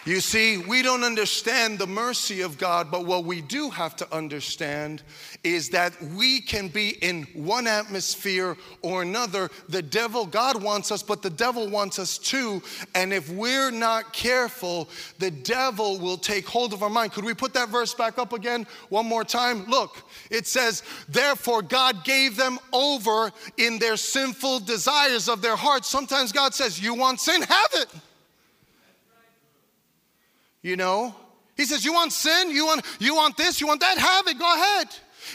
You 0.10 0.22
see, 0.22 0.58
we 0.58 0.82
don't 0.82 1.04
understand 1.04 1.78
the 1.78 1.86
mercy 1.86 2.42
of 2.42 2.58
God, 2.58 2.90
but 2.90 3.06
what 3.06 3.26
we 3.26 3.42
do 3.42 3.70
have 3.70 3.96
to 3.98 4.12
understand 4.12 5.04
is 5.44 5.70
that 5.70 5.94
we 6.02 6.42
can 6.42 6.68
be 6.68 6.98
in 7.04 7.28
one 7.36 7.68
atmosphere 7.68 8.58
or 8.82 9.04
another. 9.04 9.52
The 9.68 9.84
devil, 9.84 10.26
God 10.26 10.64
wants 10.64 10.92
us, 10.92 11.04
but 11.04 11.22
the 11.22 11.30
devil 11.30 11.70
wants 11.70 12.00
us 12.00 12.18
too. 12.18 12.64
And 12.96 13.14
if 13.14 13.30
we're 13.30 13.70
not 13.70 14.12
careful, 14.12 14.90
the 15.20 15.30
devil 15.30 16.00
will 16.00 16.18
take 16.18 16.48
hold 16.48 16.74
of 16.74 16.82
our 16.82 16.90
mind. 16.90 17.12
Could 17.12 17.24
we 17.24 17.36
put 17.36 17.54
that 17.54 17.70
verse 17.70 17.94
back 17.94 18.18
up 18.18 18.34
again 18.34 18.66
one 18.90 19.06
more 19.06 19.24
time? 19.24 19.66
Look, 19.68 20.02
it 20.32 20.48
says, 20.48 20.82
Therefore, 21.08 21.62
God 21.62 22.04
gave 22.04 22.36
them 22.36 22.58
over 22.74 23.32
in 23.58 23.78
their 23.78 23.96
sinful 23.96 24.62
desires 24.62 25.30
of 25.30 25.44
their 25.44 25.56
hearts. 25.56 25.88
Sometimes 25.88 26.32
God 26.32 26.56
says, 26.56 26.82
You 26.82 26.96
want 26.96 27.20
sin? 27.20 27.44
Have 27.44 27.70
it. 27.74 27.90
You 30.62 30.76
know? 30.76 31.16
He 31.56 31.66
says, 31.66 31.84
You 31.84 31.94
want 31.94 32.14
sin? 32.14 32.52
You 32.52 32.66
want, 32.66 32.86
you 33.00 33.16
want 33.16 33.38
this? 33.38 33.60
You 33.60 33.68
want 33.68 33.82
that? 33.82 33.98
Have 33.98 34.28
it. 34.28 34.40
Go 34.40 34.54
ahead. 34.54 34.88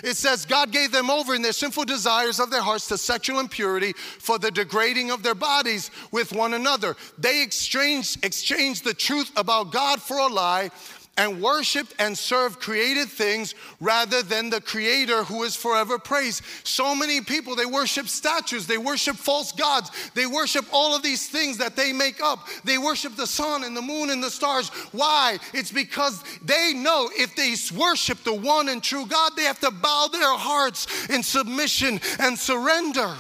It 0.03 0.17
says, 0.17 0.45
God 0.47 0.73
gave 0.73 0.91
them 0.91 1.11
over 1.11 1.35
in 1.35 1.43
their 1.43 1.53
sinful 1.53 1.85
desires 1.85 2.41
of 2.41 2.51
their 2.51 2.63
hearts 2.63 2.89
to 2.89 2.99
sexual 2.99 3.39
impurity 3.39 3.93
for 3.93 4.39
the 4.39 4.51
degrading 4.51 5.11
of 5.11 5.23
their 5.23 5.35
bodies 5.35 5.91
with 6.11 6.33
one 6.33 6.55
another. 6.55 6.97
They 7.19 7.43
exchanged, 7.43 8.25
exchanged 8.25 8.85
the 8.85 8.95
truth 8.95 9.31
about 9.37 9.73
God 9.73 10.01
for 10.01 10.19
a 10.19 10.27
lie 10.27 10.71
and 11.17 11.41
worshiped 11.41 11.95
and 11.99 12.17
served 12.17 12.61
created 12.61 13.09
things 13.09 13.55
rather 13.81 14.23
than 14.23 14.51
the 14.51 14.61
creator 14.61 15.25
who 15.25 15.45
is 15.45 15.55
forever 15.55 15.99
praised. 15.99 16.43
So 16.65 16.95
many 16.95 17.21
people, 17.21 17.55
they 17.55 17.67
worship 17.67 18.09
statues, 18.09 18.67
they 18.67 18.79
worship 18.79 19.17
false 19.17 19.53
gods, 19.53 19.91
they 20.15 20.27
worship 20.27 20.65
all 20.73 20.95
of 20.95 21.03
these 21.03 21.29
things 21.29 21.59
that 21.59 21.77
they 21.77 21.93
make 21.93 22.23
up. 22.23 22.47
They 22.65 22.79
worship 22.79 23.17
the 23.17 23.27
sun 23.27 23.65
and 23.65 23.77
the 23.77 23.83
moon 23.83 24.11
and 24.11 24.23
the 24.23 24.31
stars. 24.31 24.69
Why? 24.93 25.39
It's 25.53 25.73
because 25.73 26.23
they 26.43 26.73
know 26.75 27.11
if 27.13 27.37
they 27.37 27.55
worship 27.79 28.23
the 28.25 28.35
one 28.35 28.69
and 28.69 28.83
true 28.83 29.07
God, 29.07 29.33
they 29.37 29.45
have 29.45 29.61
to 29.61 29.71
bow 29.71 30.09
their 30.11 30.37
hearts 30.37 31.09
in 31.09 31.23
submission 31.23 32.01
and 32.19 32.39
surrender. 32.39 33.15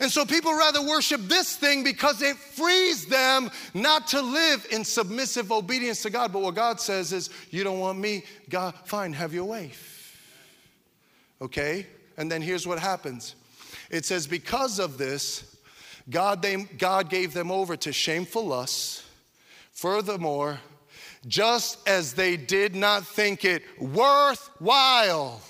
And 0.00 0.10
so 0.10 0.24
people 0.24 0.52
rather 0.52 0.80
worship 0.82 1.20
this 1.22 1.56
thing 1.56 1.82
because 1.82 2.22
it 2.22 2.36
frees 2.36 3.06
them 3.06 3.50
not 3.74 4.06
to 4.08 4.22
live 4.22 4.66
in 4.70 4.84
submissive 4.84 5.50
obedience 5.50 6.02
to 6.02 6.10
God. 6.10 6.32
But 6.32 6.42
what 6.42 6.54
God 6.54 6.80
says 6.80 7.12
is, 7.12 7.30
You 7.50 7.64
don't 7.64 7.80
want 7.80 7.98
me? 7.98 8.24
God, 8.48 8.74
fine, 8.84 9.12
have 9.12 9.34
your 9.34 9.44
way. 9.44 9.72
Okay? 11.40 11.86
And 12.16 12.30
then 12.30 12.42
here's 12.42 12.66
what 12.66 12.78
happens 12.78 13.34
it 13.90 14.04
says, 14.04 14.26
Because 14.26 14.78
of 14.78 14.98
this, 14.98 15.56
God, 16.10 16.42
they, 16.42 16.56
God 16.56 17.10
gave 17.10 17.34
them 17.34 17.50
over 17.50 17.76
to 17.76 17.92
shameful 17.92 18.46
lusts. 18.46 19.04
Furthermore, 19.72 20.60
just 21.26 21.86
as 21.88 22.14
they 22.14 22.36
did 22.36 22.74
not 22.74 23.06
think 23.06 23.44
it 23.44 23.62
worthwhile 23.80 25.40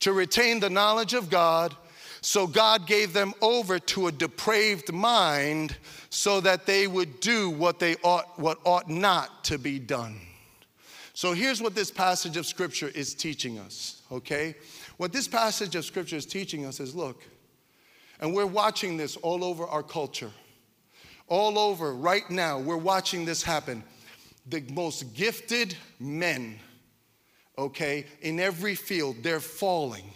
to 0.00 0.12
retain 0.12 0.60
the 0.60 0.70
knowledge 0.70 1.14
of 1.14 1.30
God, 1.30 1.74
so 2.24 2.46
God 2.46 2.86
gave 2.86 3.12
them 3.12 3.34
over 3.42 3.78
to 3.78 4.06
a 4.06 4.12
depraved 4.12 4.90
mind 4.90 5.76
so 6.08 6.40
that 6.40 6.64
they 6.64 6.86
would 6.86 7.20
do 7.20 7.50
what 7.50 7.78
they 7.78 7.96
ought 7.96 8.38
what 8.38 8.58
ought 8.64 8.88
not 8.88 9.44
to 9.44 9.58
be 9.58 9.78
done. 9.78 10.18
So 11.12 11.34
here's 11.34 11.60
what 11.60 11.74
this 11.74 11.90
passage 11.90 12.38
of 12.38 12.46
scripture 12.46 12.88
is 12.88 13.14
teaching 13.14 13.58
us, 13.58 14.00
okay? 14.10 14.54
What 14.96 15.12
this 15.12 15.28
passage 15.28 15.76
of 15.76 15.84
scripture 15.84 16.16
is 16.16 16.24
teaching 16.24 16.64
us 16.64 16.80
is 16.80 16.94
look, 16.94 17.22
and 18.20 18.34
we're 18.34 18.46
watching 18.46 18.96
this 18.96 19.16
all 19.18 19.44
over 19.44 19.66
our 19.66 19.82
culture. 19.82 20.30
All 21.28 21.58
over 21.58 21.94
right 21.94 22.28
now, 22.30 22.58
we're 22.58 22.78
watching 22.78 23.26
this 23.26 23.42
happen. 23.42 23.84
The 24.46 24.62
most 24.72 25.14
gifted 25.14 25.76
men, 26.00 26.58
okay, 27.58 28.06
in 28.22 28.40
every 28.40 28.76
field, 28.76 29.16
they're 29.22 29.40
falling 29.40 30.10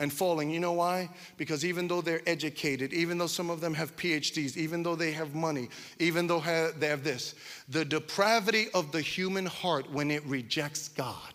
and 0.00 0.12
falling. 0.12 0.50
You 0.50 0.58
know 0.58 0.72
why? 0.72 1.10
Because 1.36 1.64
even 1.64 1.86
though 1.86 2.00
they're 2.00 2.22
educated, 2.26 2.92
even 2.92 3.18
though 3.18 3.26
some 3.28 3.50
of 3.50 3.60
them 3.60 3.74
have 3.74 3.94
PhDs, 3.96 4.56
even 4.56 4.82
though 4.82 4.96
they 4.96 5.12
have 5.12 5.34
money, 5.34 5.68
even 6.00 6.26
though 6.26 6.40
they 6.40 6.88
have 6.88 7.04
this, 7.04 7.34
the 7.68 7.84
depravity 7.84 8.66
of 8.74 8.90
the 8.90 9.00
human 9.00 9.46
heart 9.46 9.92
when 9.92 10.10
it 10.10 10.24
rejects 10.24 10.88
God 10.88 11.34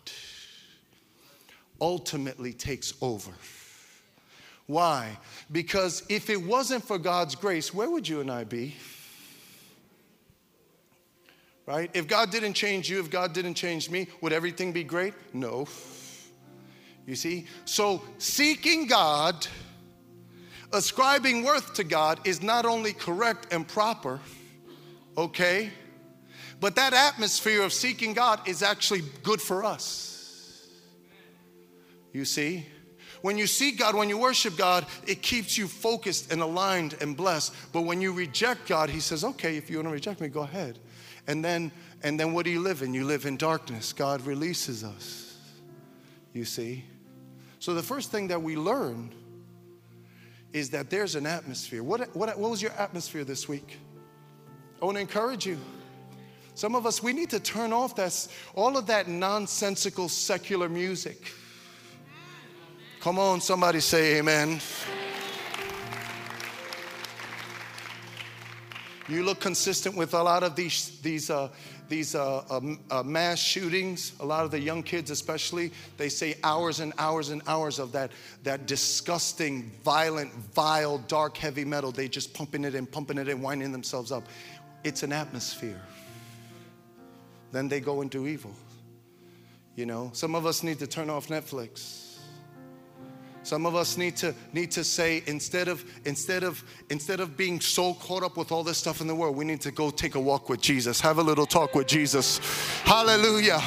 ultimately 1.79 2.53
takes 2.53 2.93
over. 3.01 3.31
Why? 4.67 5.17
Because 5.51 6.03
if 6.09 6.29
it 6.29 6.41
wasn't 6.41 6.83
for 6.83 6.97
God's 6.97 7.35
grace, 7.35 7.73
where 7.73 7.89
would 7.89 8.07
you 8.07 8.21
and 8.21 8.31
I 8.31 8.45
be? 8.45 8.75
Right? 11.67 11.91
If 11.93 12.07
God 12.07 12.31
didn't 12.31 12.53
change 12.53 12.89
you, 12.89 12.99
if 12.99 13.11
God 13.11 13.33
didn't 13.33 13.55
change 13.55 13.89
me, 13.89 14.07
would 14.21 14.33
everything 14.33 14.71
be 14.71 14.83
great? 14.83 15.13
No. 15.33 15.67
You 17.05 17.15
see? 17.15 17.45
So 17.65 18.01
seeking 18.17 18.87
God, 18.87 19.47
ascribing 20.73 21.43
worth 21.43 21.75
to 21.75 21.83
God 21.83 22.19
is 22.25 22.41
not 22.41 22.65
only 22.65 22.93
correct 22.93 23.53
and 23.53 23.67
proper, 23.67 24.19
okay? 25.17 25.71
But 26.59 26.75
that 26.75 26.93
atmosphere 26.93 27.61
of 27.61 27.73
seeking 27.73 28.13
God 28.13 28.47
is 28.47 28.63
actually 28.63 29.03
good 29.23 29.41
for 29.41 29.63
us. 29.63 30.67
You 32.13 32.25
see? 32.25 32.65
When 33.21 33.37
you 33.37 33.47
seek 33.47 33.79
God, 33.79 33.95
when 33.95 34.07
you 34.07 34.17
worship 34.17 34.55
God, 34.55 34.85
it 35.07 35.21
keeps 35.21 35.57
you 35.57 35.67
focused 35.67 36.31
and 36.31 36.41
aligned 36.41 36.95
and 37.01 37.17
blessed. 37.17 37.53
But 37.71 37.81
when 37.81 37.99
you 37.99 38.13
reject 38.13 38.67
God, 38.67 38.89
He 38.89 38.99
says, 38.99 39.23
okay, 39.23 39.57
if 39.57 39.69
you 39.69 39.77
want 39.77 39.87
to 39.87 39.93
reject 39.93 40.21
me, 40.21 40.27
go 40.27 40.41
ahead. 40.41 40.79
And 41.27 41.43
then, 41.43 41.71
and 42.03 42.19
then 42.19 42.33
what 42.33 42.45
do 42.45 42.51
you 42.51 42.61
live 42.61 42.83
in? 42.83 42.93
You 42.93 43.03
live 43.03 43.25
in 43.25 43.35
darkness. 43.35 43.93
God 43.93 44.21
releases 44.25 44.83
us. 44.83 45.37
You 46.33 46.45
see? 46.45 46.85
So 47.65 47.73
the 47.73 47.81
first 47.81 48.11
thing 48.11 48.27
that 48.27 48.43
we 48.43 48.55
learn 48.55 49.09
is 50.53 50.69
that 50.69 50.91
there's 50.91 51.15
an 51.15 51.25
atmosphere. 51.25 51.81
What, 51.81 52.15
what, 52.15 52.37
what 52.37 52.51
was 52.51 52.61
your 52.61 52.73
atmosphere 52.73 53.23
this 53.23 53.49
week? 53.49 53.79
I 54.79 54.85
want 54.85 54.97
to 54.97 55.01
encourage 55.01 55.47
you. 55.47 55.57
Some 56.53 56.75
of 56.75 56.85
us, 56.85 57.01
we 57.01 57.11
need 57.11 57.31
to 57.31 57.39
turn 57.39 57.73
off 57.73 57.95
that, 57.95 58.27
all 58.53 58.77
of 58.77 58.85
that 58.85 59.07
nonsensical 59.07 60.09
secular 60.09 60.69
music. 60.69 61.31
Come 62.99 63.17
on, 63.17 63.41
somebody 63.41 63.79
say 63.79 64.19
amen. 64.19 64.59
You 69.07 69.23
look 69.23 69.39
consistent 69.39 69.95
with 69.95 70.13
a 70.13 70.21
lot 70.21 70.43
of 70.43 70.55
these, 70.55 70.99
these 70.99 71.31
uh, 71.31 71.49
these 71.89 72.15
uh, 72.15 72.43
um, 72.49 72.79
uh, 72.89 73.03
mass 73.03 73.39
shootings, 73.39 74.13
a 74.19 74.25
lot 74.25 74.45
of 74.45 74.51
the 74.51 74.59
young 74.59 74.83
kids 74.83 75.11
especially, 75.11 75.71
they 75.97 76.09
say 76.09 76.35
hours 76.43 76.79
and 76.79 76.93
hours 76.97 77.29
and 77.29 77.41
hours 77.47 77.79
of 77.79 77.91
that, 77.93 78.11
that 78.43 78.65
disgusting, 78.65 79.71
violent, 79.83 80.33
vile, 80.53 80.97
dark, 80.99 81.37
heavy 81.37 81.65
metal. 81.65 81.91
They 81.91 82.07
just 82.07 82.33
pumping 82.33 82.65
it 82.65 82.75
in, 82.75 82.85
pumping 82.85 83.17
it 83.17 83.27
in, 83.27 83.41
winding 83.41 83.71
themselves 83.71 84.11
up. 84.11 84.27
It's 84.83 85.03
an 85.03 85.11
atmosphere. 85.11 85.81
Then 87.51 87.67
they 87.67 87.79
go 87.79 88.01
into 88.01 88.27
evil. 88.27 88.53
You 89.75 89.85
know, 89.85 90.09
some 90.13 90.35
of 90.35 90.45
us 90.45 90.63
need 90.63 90.79
to 90.79 90.87
turn 90.87 91.09
off 91.09 91.27
Netflix. 91.27 92.04
Some 93.45 93.67
of 93.67 93.75
us 93.75 93.95
need 93.95 94.17
to 94.17 94.33
need 94.53 94.71
to 94.71 94.83
say 94.83 95.21
instead 95.27 95.67
of 95.67 95.85
instead 96.03 96.41
of 96.41 96.63
instead 96.89 97.19
of 97.19 97.37
being 97.37 97.61
so 97.61 97.93
caught 97.93 98.23
up 98.23 98.37
with 98.37 98.51
all 98.51 98.63
this 98.63 98.79
stuff 98.79 99.01
in 99.01 99.07
the 99.07 99.13
world, 99.13 99.35
we 99.35 99.45
need 99.45 99.61
to 99.61 99.71
go 99.71 99.91
take 99.91 100.15
a 100.15 100.19
walk 100.19 100.49
with 100.49 100.59
Jesus, 100.61 100.99
have 100.99 101.19
a 101.19 101.21
little 101.21 101.45
talk 101.45 101.75
with 101.75 101.85
Jesus. 101.85 102.39
Hallelujah. 102.85 103.61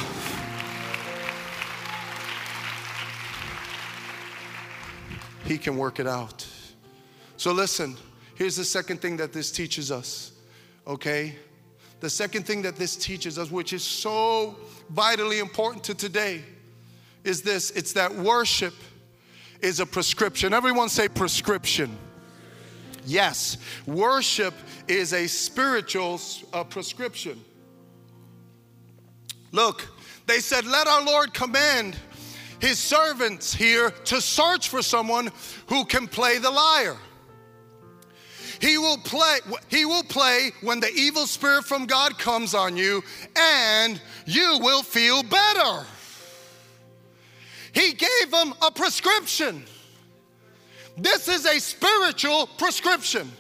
He 5.45 5.57
can 5.59 5.77
work 5.77 6.01
it 6.01 6.09
out. 6.09 6.45
So 7.37 7.53
listen, 7.53 7.97
here's 8.35 8.57
the 8.57 8.65
second 8.65 9.01
thing 9.01 9.17
that 9.19 9.33
this 9.33 9.53
teaches 9.53 9.93
us. 9.93 10.33
Okay? 10.89 11.37
The 12.01 12.11
second 12.11 12.47
thing 12.47 12.63
that 12.63 12.75
this 12.75 12.97
teaches 12.97 13.39
us, 13.39 13.49
which 13.49 13.73
is 13.73 13.85
so 13.85 14.57
vitally 14.91 15.39
important 15.39 15.85
to 15.85 15.95
today, 15.95 16.43
is 17.23 17.43
this 17.43 17.71
it's 17.71 17.93
that 17.93 18.13
worship 18.13 18.75
is 19.61 19.81
a 19.81 19.87
prescription. 19.87 20.53
Everyone 20.53 20.89
say 20.89 21.09
prescription. 21.09 21.97
Yes, 23.05 23.57
worship 23.87 24.55
is 24.87 25.13
a 25.13 25.27
spiritual 25.27 26.21
uh, 26.53 26.65
prescription. 26.65 27.43
Look, 29.53 29.87
they 30.27 30.41
said, 30.41 30.67
Let 30.67 30.87
our 30.87 31.05
Lord 31.05 31.33
command 31.33 31.97
his 32.61 32.79
servants 32.79 33.55
here 33.55 33.91
to 33.91 34.21
search 34.21 34.69
for 34.69 34.83
someone 34.83 35.31
who 35.69 35.85
can 35.85 36.07
play 36.07 36.39
the 36.39 36.51
lyre. 36.51 36.97
He 38.61 38.77
will 38.77 38.99
play 38.99 39.39
he 39.69 39.85
will 39.85 40.03
play 40.03 40.51
when 40.63 40.81
the 40.81 40.93
evil 40.93 41.27
spirit 41.27 41.65
from 41.65 41.87
God 41.87 42.19
comes 42.19 42.55
on 42.55 42.77
you 42.77 43.03
and 43.37 44.01
you 44.27 44.59
will 44.61 44.83
feel 44.83 45.23
better. 45.23 45.87
He 47.73 47.93
gave 47.93 48.31
them 48.31 48.55
a 48.63 48.71
prescription. 48.71 49.65
This 50.97 51.29
is 51.29 51.47
a 51.47 51.61
spiritual 51.61 52.49
prescription. 52.59 53.31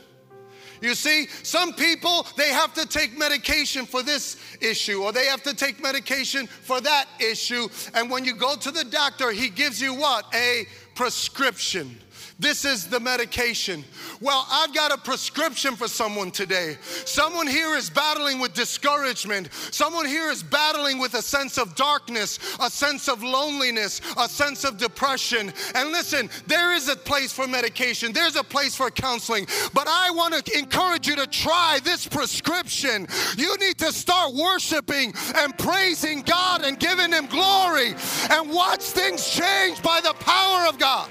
You 0.81 0.95
see, 0.95 1.26
some 1.43 1.72
people, 1.72 2.26
they 2.37 2.51
have 2.51 2.72
to 2.74 2.87
take 2.87 3.18
medication 3.18 3.85
for 3.85 4.03
this 4.03 4.37
issue 4.61 5.03
or 5.03 5.12
they 5.12 5.26
have 5.26 5.43
to 5.43 5.55
take 5.55 5.83
medication 5.83 6.47
for 6.47 6.81
that 6.81 7.07
issue. 7.18 7.68
And 7.95 8.11
when 8.11 8.24
you 8.24 8.35
go 8.35 8.55
to 8.55 8.70
the 8.70 8.85
doctor, 8.85 9.33
he 9.33 9.49
gives 9.49 9.81
you 9.81 9.95
what? 9.95 10.26
A 10.35 10.66
prescription. 10.95 11.99
This 12.41 12.64
is 12.64 12.86
the 12.86 13.01
medication. 13.01 13.84
Well, 14.20 14.47
I've 14.49 14.72
got 14.72 14.93
a 14.93 14.99
prescription 14.99 15.74
for 15.74 15.89
someone 15.89 16.30
today. 16.30 16.76
Someone 17.05 17.49
here 17.49 17.74
is 17.74 17.91
battling 17.91 18.39
with 18.39 18.55
discouragement. 18.55 19.53
Someone 19.72 20.07
here 20.07 20.30
is 20.30 20.45
battling 20.45 21.01
with 21.01 21.14
a 21.14 21.22
sense 21.22 21.59
of 21.59 21.74
darkness, 21.74 22.39
a 22.61 22.70
sense 22.70 23.09
of 23.09 23.24
loneliness, 23.24 24.01
a 24.16 24.28
sense 24.28 24.62
of 24.62 24.78
depression. 24.78 25.53
And 25.74 25.91
listen, 25.91 26.30
there 26.47 26.74
is 26.74 26.89
a 26.89 26.95
place 26.95 27.32
for 27.32 27.49
medication, 27.49 28.12
there's 28.12 28.36
a 28.36 28.45
place 28.45 28.76
for 28.76 28.89
counseling. 28.91 29.47
But 29.74 29.89
I 29.89 30.12
want 30.12 30.34
to 30.34 30.59
encourage 30.59 31.09
you 31.09 31.16
to 31.16 31.26
try 31.26 31.80
this 31.82 32.07
prescription. 32.07 33.09
You 33.36 33.57
need 33.57 33.78
to 33.78 33.93
start 33.93 34.32
worshiping 34.34 35.12
and 35.34 35.59
praising 35.59 36.22
God 36.22 36.62
and 36.62 36.78
giving 36.78 37.11
Him 37.11 37.26
glory 37.26 37.95
and 38.30 38.49
watch 38.49 38.82
things 38.82 39.28
change 39.28 39.82
by 39.82 40.01
the 40.01 40.14
power 40.20 40.68
of 40.68 40.78
God. 40.78 41.09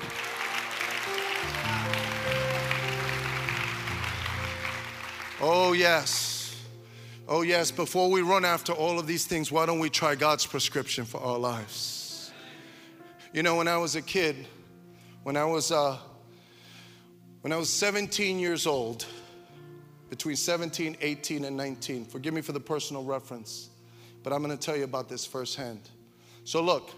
Oh, 5.40 5.74
yes. 5.74 6.56
Oh, 7.28 7.44
yes. 7.44 7.70
Before 7.70 8.10
we 8.10 8.22
run 8.22 8.44
after 8.44 8.74
all 8.74 8.98
of 8.98 9.06
these 9.06 9.28
things, 9.28 9.52
why 9.52 9.68
don't 9.68 9.78
we 9.78 9.90
try 9.90 10.16
God's 10.16 10.48
prescription 10.48 11.06
for 11.06 11.22
our 11.22 11.38
lives? 11.38 12.32
You 13.34 13.44
know, 13.44 13.56
when 13.56 13.68
I 13.68 13.78
was 13.78 13.96
a 13.96 14.02
kid, 14.02 14.48
when 15.22 15.38
I 15.38 15.46
was, 15.46 15.72
uh, 15.72 15.98
when 17.42 17.54
I 17.54 17.58
was 17.58 17.70
17 17.70 18.40
years 18.40 18.66
old, 18.66 19.06
between 20.10 20.36
17, 20.36 20.98
18, 21.02 21.46
and 21.46 21.56
19, 21.56 22.06
forgive 22.06 22.34
me 22.34 22.42
for 22.42 22.54
the 22.54 22.60
personal 22.60 23.04
reference, 23.04 23.70
but 24.24 24.34
I'm 24.34 24.42
going 24.42 24.58
to 24.58 24.64
tell 24.64 24.76
you 24.76 24.86
about 24.86 25.08
this 25.08 25.24
firsthand. 25.24 25.82
So, 26.46 26.64
look, 26.64 26.90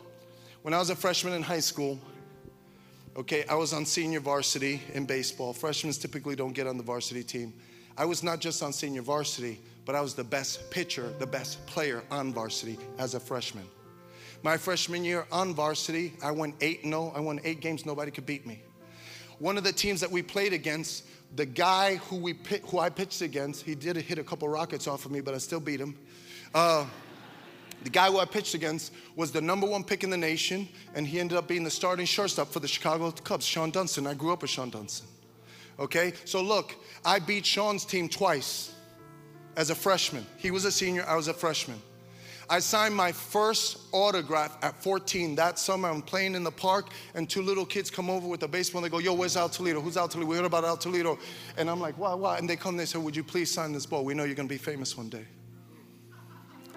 when 0.62 0.74
I 0.74 0.80
was 0.80 0.92
a 0.92 0.96
freshman 0.96 1.34
in 1.34 1.42
high 1.42 1.60
school, 1.60 2.00
okay, 3.18 3.44
I 3.50 3.56
was 3.56 3.74
on 3.74 3.86
senior 3.86 4.22
varsity 4.22 4.82
in 4.94 5.06
baseball. 5.06 5.52
Freshmen 5.52 5.92
typically 5.92 6.38
don't 6.38 6.54
get 6.54 6.68
on 6.68 6.78
the 6.78 6.84
varsity 6.84 7.24
team. 7.24 7.54
I 8.00 8.06
was 8.06 8.24
not 8.24 8.39
just 8.39 8.64
on 8.64 8.72
senior 8.72 9.02
varsity, 9.02 9.60
but 9.86 9.93
I 9.93 10.00
was 10.00 10.14
the 10.14 10.24
best 10.24 10.72
pitcher, 10.72 11.14
the 11.20 11.28
best 11.28 11.64
player 11.68 12.02
on 12.10 12.34
varsity 12.34 12.80
as 12.97 13.14
a 13.14 13.20
freshman. 13.20 13.66
My 14.41 14.56
freshman 14.56 15.04
year 15.04 15.28
on 15.34 15.54
varsity, 15.54 16.14
I 16.24 16.32
went 16.32 16.56
8 16.62 16.84
0. 16.84 17.12
I 17.14 17.20
won 17.20 17.41
eight 17.43 17.60
games, 17.60 17.86
nobody 17.86 18.10
could 18.10 18.26
beat 18.26 18.47
me. 18.47 18.62
One 19.39 19.58
of 19.58 19.66
the 19.66 19.74
teams 19.74 20.00
that 20.00 20.10
we 20.10 20.22
played 20.22 20.54
against, 20.54 21.08
the 21.36 21.45
guy 21.45 21.95
who, 21.95 22.16
we, 22.16 22.39
who 22.68 22.80
I 22.80 22.89
pitched 22.89 23.22
against, 23.22 23.64
he 23.64 23.76
did 23.76 23.97
hit 23.97 24.18
a 24.18 24.24
couple 24.24 24.47
rockets 24.47 24.88
off 24.88 25.06
of 25.06 25.12
me, 25.12 25.20
but 25.20 25.34
I 25.34 25.38
still 25.38 25.60
beat 25.60 25.82
him. 25.82 25.97
Uh, 26.56 26.86
the 27.84 27.89
guy 27.89 28.08
who 28.08 28.20
I 28.20 28.26
pitched 28.26 28.54
against 28.54 28.93
was 29.18 29.34
the 29.34 29.41
number 29.41 29.68
one 29.68 29.84
pick 29.84 30.06
in 30.06 30.10
the 30.10 30.18
nation, 30.18 30.70
and 30.95 31.06
he 31.06 31.20
ended 31.20 31.38
up 31.38 31.50
being 31.50 31.66
the 31.66 31.70
starting 31.70 32.06
shortstop 32.06 32.47
for 32.47 32.62
the 32.62 32.68
Chicago 32.68 33.12
Cubs, 33.12 33.45
Shawon 33.45 33.74
Dunston. 33.74 34.08
I 34.08 34.14
grew 34.14 34.32
up 34.32 34.41
with 34.41 34.52
Shawon 34.52 34.72
Dunston. 34.72 35.08
Okay, 35.80 36.14
so 36.26 36.42
look, 36.42 36.76
I 37.06 37.20
beat 37.20 37.46
Shawon's 37.46 37.86
team 37.86 38.10
twice 38.10 38.74
as 39.56 39.70
a 39.70 39.76
freshman. 39.76 40.26
He 40.38 40.52
was 40.52 40.66
a 40.66 40.72
senior, 40.72 41.06
I 41.08 41.16
was 41.16 41.28
a 41.28 41.34
freshman. 41.34 41.82
I 42.50 42.60
signed 42.60 42.96
my 42.96 43.12
first 43.12 43.78
autograph 43.92 44.58
at 44.64 44.82
14 44.82 45.36
that 45.36 45.60
summer. 45.60 45.88
I'm 45.88 46.02
playing 46.02 46.34
in 46.34 46.44
the 46.44 46.52
park, 46.52 46.90
and 47.14 47.30
two 47.30 47.44
little 47.44 47.66
kids 47.66 47.92
come 47.92 48.10
over 48.10 48.28
with 48.28 48.42
a 48.42 48.48
baseball. 48.48 48.84
And 48.84 48.92
they 48.92 48.98
go, 48.98 48.98
"Yo, 48.98 49.14
where's 49.14 49.38
Al 49.38 49.50
Toledo? 49.50 49.82
Who's 49.82 49.98
Al 49.98 50.08
Toledo? 50.08 50.28
We 50.28 50.36
heard 50.36 50.46
about 50.46 50.66
Al 50.66 50.76
Toledo." 50.76 51.20
And 51.58 51.70
I'm 51.70 51.80
like, 51.80 51.96
"Why? 52.00 52.16
Why?" 52.16 52.40
And 52.40 52.50
they 52.50 52.56
come. 52.56 52.76
They 52.76 52.88
say, 52.88 52.98
"Would 52.98 53.16
you 53.16 53.24
please 53.24 53.52
sign 53.52 53.72
this 53.72 53.86
ball? 53.86 54.04
We 54.04 54.16
know 54.16 54.24
you're 54.24 54.34
gonna 54.34 54.50
be 54.50 54.58
famous 54.58 54.98
one 54.98 55.10
day." 55.10 55.28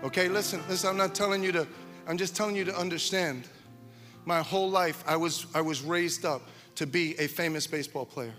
Okay, 0.05 0.29
listen, 0.29 0.63
listen. 0.69 0.91
I'm 0.91 0.99
not 0.99 1.15
telling 1.15 1.43
you 1.43 1.53
to. 1.53 1.67
I'm 2.07 2.19
just 2.19 2.37
telling 2.37 2.55
you 2.55 2.67
to 2.67 2.77
understand. 2.77 3.49
My 4.27 4.43
whole 4.43 4.71
life, 4.71 5.03
I 5.07 5.17
was 5.17 5.47
I 5.55 5.63
was 5.63 5.81
raised 5.81 6.27
up 6.27 6.43
to 6.75 6.87
be 6.87 7.19
a 7.19 7.29
famous 7.29 7.67
baseball 7.67 8.05
player. 8.05 8.35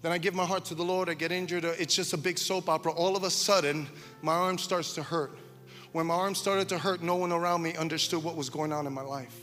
Then 0.00 0.12
I 0.12 0.18
give 0.18 0.34
my 0.34 0.44
heart 0.44 0.64
to 0.66 0.74
the 0.74 0.84
Lord, 0.84 1.08
I 1.08 1.14
get 1.14 1.32
injured. 1.32 1.64
It's 1.64 1.94
just 1.94 2.12
a 2.12 2.16
big 2.16 2.38
soap 2.38 2.68
opera. 2.68 2.92
All 2.92 3.16
of 3.16 3.24
a 3.24 3.30
sudden, 3.30 3.88
my 4.22 4.34
arm 4.34 4.58
starts 4.58 4.94
to 4.94 5.02
hurt. 5.02 5.36
When 5.92 6.06
my 6.06 6.14
arm 6.14 6.34
started 6.34 6.68
to 6.68 6.78
hurt, 6.78 7.02
no 7.02 7.16
one 7.16 7.32
around 7.32 7.62
me 7.62 7.74
understood 7.74 8.22
what 8.22 8.36
was 8.36 8.50
going 8.50 8.72
on 8.72 8.86
in 8.86 8.92
my 8.92 9.02
life. 9.02 9.34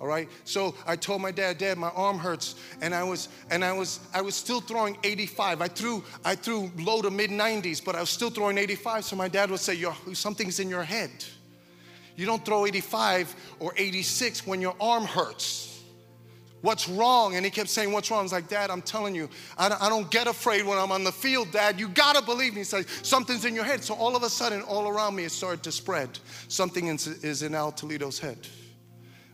All 0.00 0.06
right? 0.06 0.28
So 0.44 0.74
I 0.86 0.96
told 0.96 1.22
my 1.22 1.30
dad, 1.30 1.58
Dad, 1.58 1.78
my 1.78 1.90
arm 1.90 2.18
hurts. 2.18 2.56
And 2.82 2.94
I 2.94 3.02
was 3.02 3.28
and 3.50 3.64
I 3.64 3.72
was 3.72 4.00
I 4.12 4.20
was 4.20 4.34
still 4.34 4.60
throwing 4.60 4.98
85. 5.04 5.62
I 5.62 5.68
threw 5.68 6.04
I 6.24 6.34
threw 6.34 6.70
low 6.78 7.00
to 7.00 7.10
mid 7.10 7.30
90s, 7.30 7.82
but 7.84 7.94
I 7.94 8.00
was 8.00 8.10
still 8.10 8.30
throwing 8.30 8.58
85. 8.58 9.04
So 9.04 9.16
my 9.16 9.28
dad 9.28 9.50
would 9.50 9.60
say, 9.60 9.82
something's 10.12 10.60
in 10.60 10.68
your 10.68 10.84
head. 10.84 11.10
You 12.16 12.26
don't 12.26 12.44
throw 12.44 12.66
85 12.66 13.34
or 13.60 13.72
86 13.76 14.46
when 14.46 14.60
your 14.60 14.74
arm 14.80 15.04
hurts. 15.04 15.75
What's 16.62 16.88
wrong? 16.88 17.36
And 17.36 17.44
he 17.44 17.50
kept 17.50 17.68
saying, 17.68 17.92
What's 17.92 18.10
wrong? 18.10 18.20
I 18.20 18.22
was 18.22 18.32
like, 18.32 18.48
Dad, 18.48 18.70
I'm 18.70 18.82
telling 18.82 19.14
you, 19.14 19.28
I 19.56 19.68
don't, 19.68 19.82
I 19.82 19.88
don't 19.88 20.10
get 20.10 20.26
afraid 20.26 20.66
when 20.66 20.78
I'm 20.78 20.90
on 20.90 21.04
the 21.04 21.12
field, 21.12 21.52
Dad. 21.52 21.78
You 21.78 21.88
gotta 21.88 22.24
believe 22.24 22.54
me. 22.54 22.60
He 22.60 22.64
said, 22.64 22.88
Something's 23.02 23.44
in 23.44 23.54
your 23.54 23.64
head. 23.64 23.84
So 23.84 23.94
all 23.94 24.16
of 24.16 24.22
a 24.22 24.30
sudden, 24.30 24.62
all 24.62 24.88
around 24.88 25.14
me, 25.14 25.24
it 25.24 25.32
started 25.32 25.62
to 25.64 25.72
spread. 25.72 26.18
Something 26.48 26.88
is 26.88 27.42
in 27.42 27.54
Al 27.54 27.72
Toledo's 27.72 28.18
head 28.18 28.38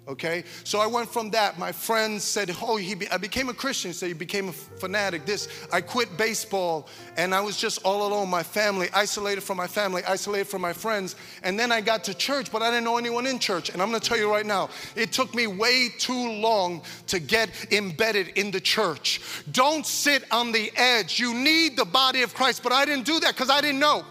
okay? 0.08 0.44
So 0.64 0.80
i 0.80 0.86
went 0.86 1.08
from 1.08 1.30
that. 1.30 1.58
My 1.58 1.72
friends 1.72 2.24
said 2.24 2.54
oh 2.62 2.76
he 2.76 2.94
be, 2.94 3.08
i 3.10 3.16
became 3.16 3.48
a 3.48 3.54
christian 3.54 3.92
so 3.92 4.06
he 4.06 4.12
became 4.12 4.48
a 4.48 4.52
fanatic. 4.52 5.24
This 5.24 5.48
i 5.72 5.80
quit 5.80 6.16
baseball 6.16 6.88
and 7.16 7.34
i 7.34 7.40
was 7.40 7.56
just 7.56 7.82
all 7.84 8.06
alone. 8.06 8.28
My 8.28 8.42
family 8.42 8.88
isolated 8.94 9.42
from 9.42 9.56
my 9.56 9.66
family 9.66 10.02
isolated 10.04 10.46
from 10.46 10.62
my 10.62 10.72
friends. 10.72 11.16
And 11.42 11.58
then 11.58 11.70
i 11.70 11.80
got 11.80 12.04
to 12.04 12.14
church 12.14 12.50
but 12.50 12.62
i 12.62 12.70
didn't 12.70 12.84
know 12.84 12.98
anyone 12.98 13.26
in 13.26 13.38
church. 13.38 13.70
And 13.70 13.80
i'm 13.80 13.90
going 13.90 14.00
to 14.00 14.08
tell 14.08 14.18
you 14.18 14.30
right 14.30 14.46
now 14.46 14.70
it 14.96 15.12
took 15.12 15.34
me 15.34 15.46
way 15.46 15.88
too 15.98 16.32
long 16.32 16.82
to 17.08 17.20
get 17.20 17.50
embedded 17.72 18.28
in 18.38 18.50
the 18.50 18.60
church. 18.60 19.20
Don't 19.52 19.86
sit 19.86 20.24
on 20.32 20.52
the 20.52 20.72
edge. 20.76 21.20
You 21.20 21.34
need 21.34 21.76
the 21.76 21.84
body 21.84 22.22
of 22.22 22.34
christ 22.34 22.62
but 22.62 22.72
i 22.72 22.84
didn't 22.84 23.06
do 23.06 23.20
that 23.20 23.34
because 23.34 23.50
i 23.50 23.60
didn't 23.60 23.80
know. 23.80 24.04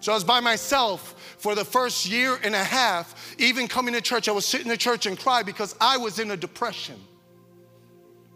So 0.00 0.12
i 0.12 0.14
was 0.14 0.24
by 0.24 0.40
myself 0.40 1.14
for 1.44 1.54
the 1.54 1.62
first 1.62 2.06
year 2.06 2.38
and 2.42 2.54
a 2.54 2.64
half, 2.64 3.36
even 3.38 3.68
coming 3.68 3.92
to 3.92 4.00
church, 4.00 4.30
I 4.30 4.32
was 4.32 4.46
sitting 4.46 4.72
in 4.72 4.78
church 4.78 5.04
and 5.04 5.18
cry 5.18 5.42
because 5.42 5.76
I 5.78 5.98
was 5.98 6.18
in 6.18 6.30
a 6.30 6.38
depression. 6.38 6.98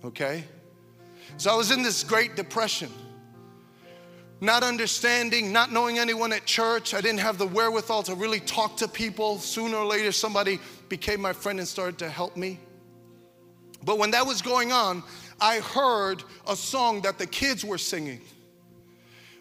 Okay? 0.04 0.44
So 1.38 1.50
I 1.50 1.56
was 1.56 1.70
in 1.70 1.82
this 1.82 2.04
great 2.04 2.36
depression. 2.36 2.92
Not 4.42 4.62
understanding, 4.62 5.54
not 5.54 5.72
knowing 5.72 5.98
anyone 5.98 6.34
at 6.34 6.44
church. 6.44 6.92
I 6.92 7.00
didn't 7.00 7.20
have 7.20 7.38
the 7.38 7.46
wherewithal 7.46 8.02
to 8.02 8.14
really 8.14 8.40
talk 8.40 8.76
to 8.76 8.86
people. 8.86 9.38
Sooner 9.38 9.78
or 9.78 9.86
later, 9.86 10.12
somebody 10.12 10.60
became 10.90 11.22
my 11.22 11.32
friend 11.32 11.58
and 11.58 11.66
started 11.66 11.96
to 12.00 12.10
help 12.10 12.36
me. 12.36 12.60
But 13.86 13.96
when 13.96 14.10
that 14.10 14.26
was 14.26 14.42
going 14.42 14.70
on, 14.70 15.02
I 15.40 15.60
heard 15.60 16.24
a 16.46 16.54
song 16.54 17.00
that 17.00 17.16
the 17.16 17.26
kids 17.26 17.64
were 17.64 17.78
singing. 17.78 18.20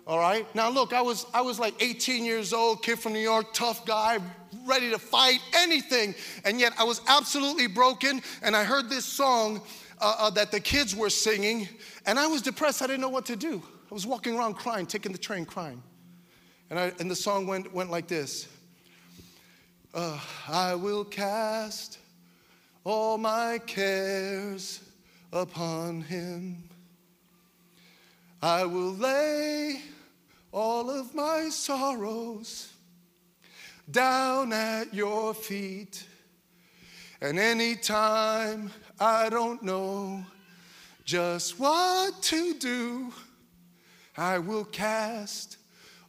All 0.08 0.20
right. 0.20 0.48
Now 0.56 0.70
look, 0.70 0.94
I 0.94 1.02
was 1.02 1.26
I 1.34 1.42
was 1.42 1.60
like 1.60 1.76
18 1.84 2.24
years 2.24 2.54
old, 2.54 2.82
kid 2.82 2.98
from 2.98 3.12
New 3.12 3.20
York, 3.20 3.54
tough 3.54 3.86
guy, 3.86 4.20
ready 4.66 4.90
to 4.90 4.98
fight 4.98 5.40
anything, 5.54 6.16
and 6.46 6.62
yet 6.62 6.72
I 6.80 6.86
was 6.86 7.02
absolutely 7.08 7.68
broken. 7.68 8.22
And 8.42 8.56
I 8.56 8.64
heard 8.64 8.90
this 8.90 9.04
song 9.04 9.62
uh, 10.00 10.16
uh, 10.18 10.30
that 10.30 10.52
the 10.52 10.62
kids 10.62 10.96
were 10.96 11.10
singing, 11.10 11.68
and 12.06 12.18
I 12.18 12.26
was 12.26 12.42
depressed. 12.42 12.82
I 12.82 12.88
didn't 12.88 13.02
know 13.02 13.10
what 13.10 13.26
to 13.26 13.36
do. 13.36 13.62
I 13.92 13.94
was 13.94 14.08
walking 14.08 14.38
around 14.38 14.54
crying, 14.54 14.86
taking 14.86 15.12
the 15.12 15.18
train, 15.18 15.44
crying. 15.44 15.84
And, 16.70 16.80
I, 16.80 16.94
and 17.00 17.12
the 17.12 17.16
song 17.16 17.46
went 17.46 17.74
went 17.74 17.92
like 17.92 18.08
this. 18.08 18.48
Uh, 19.94 20.18
I 20.48 20.74
will 20.76 21.04
cast 21.04 22.00
all 22.86 23.18
my 23.18 23.60
cares 23.68 24.80
upon 25.34 26.00
him. 26.00 26.64
I 28.42 28.64
will 28.64 28.94
lay 28.94 29.82
all 30.52 30.90
of 30.90 31.14
my 31.14 31.50
sorrows 31.50 32.74
down 33.90 34.54
at 34.54 34.94
your 34.94 35.34
feet. 35.34 36.06
And 37.22 37.40
anytime 37.40 38.72
I 39.00 39.30
don't 39.30 39.64
know 39.64 40.24
just 41.04 41.60
what 41.60 42.22
to 42.24 42.54
do, 42.56 43.14
I 44.18 44.40
will 44.40 44.66
cast 44.66 45.58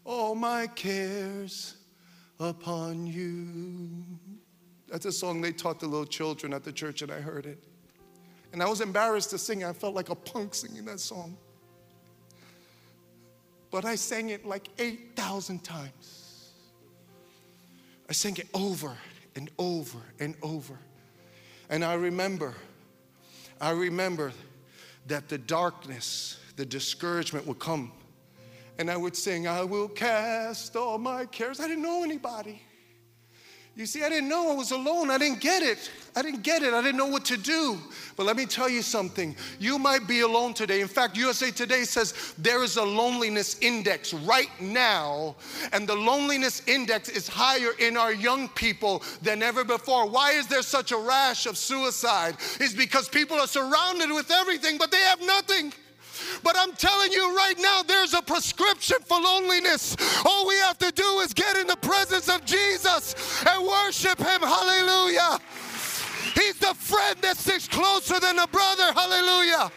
all 0.05 0.35
my 0.35 0.67
cares 0.67 1.77
upon 2.41 3.07
you. 3.07 4.05
That's 4.89 5.05
a 5.05 5.13
song 5.13 5.41
they 5.41 5.53
taught 5.53 5.81
the 5.81 5.87
little 5.87 6.07
children 6.07 6.53
at 6.55 6.65
the 6.65 6.73
church, 6.73 7.03
and 7.03 7.13
I 7.13 7.21
heard 7.21 7.47
it. 7.47 7.63
And 8.53 8.63
I 8.63 8.69
was 8.69 8.81
embarrassed 8.81 9.31
to 9.31 9.39
sing. 9.39 9.65
I 9.65 9.73
felt 9.73 9.95
like 9.95 10.09
a 10.09 10.15
punk 10.15 10.55
singing 10.55 10.87
that 10.87 11.01
song. 11.01 11.37
But 13.71 13.85
I 13.85 13.97
sang 13.97 14.31
it 14.31 14.47
like 14.47 14.69
8,000 14.79 15.63
times. 15.63 16.53
I 18.09 18.13
sang 18.13 18.37
it 18.37 18.49
over 18.55 18.97
and 19.37 19.51
over 19.59 19.99
and 20.19 20.35
over. 20.43 20.79
And 21.69 21.85
I 21.85 21.95
remember, 21.95 22.55
I 23.61 23.71
remember 23.71 24.33
that 25.07 25.29
the 25.29 25.39
darkness, 25.39 26.39
the 26.57 26.65
discouragement 26.65 27.47
would 27.47 27.59
come. 27.59 27.93
And 28.79 28.91
I 28.91 28.97
would 28.97 29.17
sing, 29.17 29.47
I 29.47 29.65
will 29.65 29.89
cast 29.89 30.77
all 30.77 30.99
my 30.99 31.27
cares. 31.27 31.61
I 31.61 31.67
didn't 31.67 31.83
know 31.83 32.03
anybody. 32.05 32.63
You 33.79 33.87
see, 33.87 34.03
I 34.03 34.09
didn't 34.09 34.29
know 34.29 34.51
I 34.51 34.55
was 34.57 34.73
alone. 34.73 35.09
I 35.09 35.19
didn't 35.19 35.39
get 35.39 35.63
it. 35.63 35.89
I 36.17 36.23
didn't 36.23 36.43
get 36.43 36.65
it. 36.65 36.75
I 36.75 36.83
didn't 36.83 36.97
know 36.97 37.07
what 37.07 37.25
to 37.27 37.37
do. 37.37 37.79
But 38.17 38.27
let 38.27 38.37
me 38.37 38.45
tell 38.45 38.69
you 38.69 38.83
something. 38.83 39.37
You 39.61 39.79
might 39.79 40.09
be 40.09 40.23
alone 40.23 40.53
today. 40.53 40.81
In 40.81 40.89
fact, 40.89 41.17
USA 41.17 41.53
Today 41.53 41.85
says 41.85 42.35
there 42.39 42.65
is 42.65 42.77
a 42.77 42.83
loneliness 42.83 43.57
index 43.61 44.13
right 44.13 44.51
now, 44.61 45.37
and 45.73 45.89
the 45.89 45.95
loneliness 45.95 46.67
index 46.67 47.09
is 47.09 47.29
higher 47.29 47.71
in 47.79 47.97
our 47.97 48.13
young 48.13 48.49
people 48.49 49.01
than 49.23 49.45
ever 49.45 49.63
before. 49.63 50.11
Why 50.11 50.33
is 50.33 50.49
there 50.49 50.63
such 50.63 50.91
a 50.91 50.99
rash 50.99 51.47
of 51.47 51.57
suicide? 51.57 52.35
It's 52.59 52.75
because 52.75 53.09
people 53.09 53.37
are 53.37 53.47
surrounded 53.47 54.11
with 54.11 54.33
everything, 54.33 54.77
but 54.77 54.91
they 54.91 55.03
have 55.03 55.21
nothing. 55.21 55.73
But 56.43 56.57
I'm 56.59 56.73
telling 56.73 57.13
you 57.13 57.37
right 57.37 57.59
now, 57.59 57.83
there's 57.83 58.15
a 58.15 58.23
prescription 58.23 58.99
for 59.05 59.21
loneliness. 59.21 59.97
All 60.25 60.47
we 60.47 60.57
have 60.57 60.79
to 60.79 60.93
do 60.93 61.21
is 61.21 61.33
get 61.33 61.57
in 61.57 61.67
the 61.67 61.77
presence 61.77 62.29
of 62.29 62.45
Jesus 62.45 63.45
and 63.47 63.67
worship 63.67 64.19
Him. 64.19 64.41
Hallelujah. 64.41 65.39
He's 66.35 66.59
the 66.59 66.75
friend 66.75 67.17
that 67.23 67.37
sticks 67.37 67.69
closer 67.69 68.21
than 68.21 68.39
a 68.39 68.47
brother. 68.47 68.93
Hallelujah. 68.93 69.71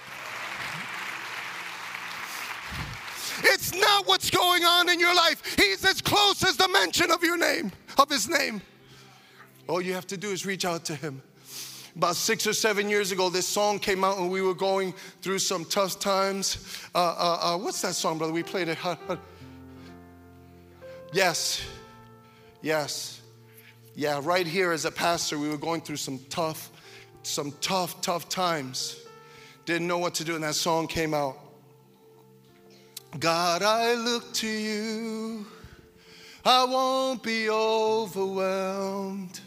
It's 3.43 3.73
not 3.73 4.07
what's 4.07 4.29
going 4.29 4.63
on 4.63 4.89
in 4.89 4.99
your 4.99 5.15
life. 5.15 5.55
He's 5.57 5.83
as 5.85 6.01
close 6.01 6.43
as 6.43 6.57
the 6.57 6.67
mention 6.67 7.11
of 7.11 7.23
your 7.23 7.37
name, 7.37 7.71
of 7.97 8.09
his 8.09 8.29
name. 8.29 8.61
All 9.67 9.81
you 9.81 9.93
have 9.93 10.07
to 10.07 10.17
do 10.17 10.29
is 10.29 10.45
reach 10.45 10.65
out 10.65 10.85
to 10.85 10.95
him. 10.95 11.21
About 11.95 12.15
six 12.15 12.47
or 12.47 12.53
seven 12.53 12.89
years 12.89 13.11
ago, 13.11 13.29
this 13.29 13.47
song 13.47 13.77
came 13.77 14.03
out 14.03 14.17
and 14.17 14.31
we 14.31 14.41
were 14.41 14.53
going 14.53 14.93
through 15.21 15.39
some 15.39 15.65
tough 15.65 15.99
times. 15.99 16.79
Uh, 16.95 16.99
uh, 16.99 17.39
uh, 17.41 17.57
what's 17.57 17.81
that 17.81 17.95
song, 17.95 18.17
brother? 18.17 18.33
We 18.33 18.43
played 18.43 18.69
it. 18.69 18.77
Yes, 21.13 21.61
yes, 22.61 23.19
yeah. 23.95 24.21
Right 24.23 24.47
here 24.47 24.71
as 24.71 24.85
a 24.85 24.91
pastor, 24.91 25.37
we 25.37 25.49
were 25.49 25.57
going 25.57 25.81
through 25.81 25.97
some 25.97 26.19
tough, 26.29 26.71
some 27.23 27.51
tough, 27.59 27.99
tough 27.99 28.29
times. 28.29 28.95
Didn't 29.65 29.87
know 29.87 29.97
what 29.97 30.13
to 30.15 30.23
do, 30.23 30.35
and 30.35 30.43
that 30.45 30.55
song 30.55 30.87
came 30.87 31.13
out. 31.13 31.37
God, 33.19 33.61
I 33.61 33.95
look 33.95 34.31
to 34.35 34.47
you. 34.47 35.45
I 36.45 36.63
won't 36.63 37.21
be 37.21 37.49
overwhelmed. 37.49 39.41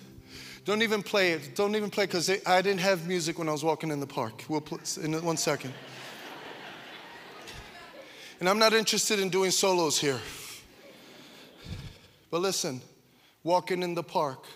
Don't 0.65 0.83
even 0.83 1.03
play 1.03 1.33
it. 1.33 1.55
Don't 1.55 1.77
even 1.77 1.91
play 1.91 2.07
because 2.07 2.31
I 2.47 2.63
didn't 2.63 2.81
have 2.81 3.07
music 3.07 3.39
when 3.39 3.49
I 3.49 3.53
was 3.53 3.63
walking 3.63 3.91
in 3.91 4.01
the 4.01 4.07
park. 4.07 4.45
We'll 4.49 4.63
play 4.63 4.79
in 5.03 5.13
one 5.23 5.37
second. 5.37 5.75
And 8.41 8.49
I'm 8.49 8.59
not 8.59 8.73
interested 8.73 9.21
in 9.21 9.29
doing 9.29 9.51
solos 9.51 9.99
here. 9.99 10.19
But 12.31 12.41
listen, 12.41 12.81
walking 13.43 13.83
in 13.83 13.95
the 13.95 14.03
park, 14.03 14.47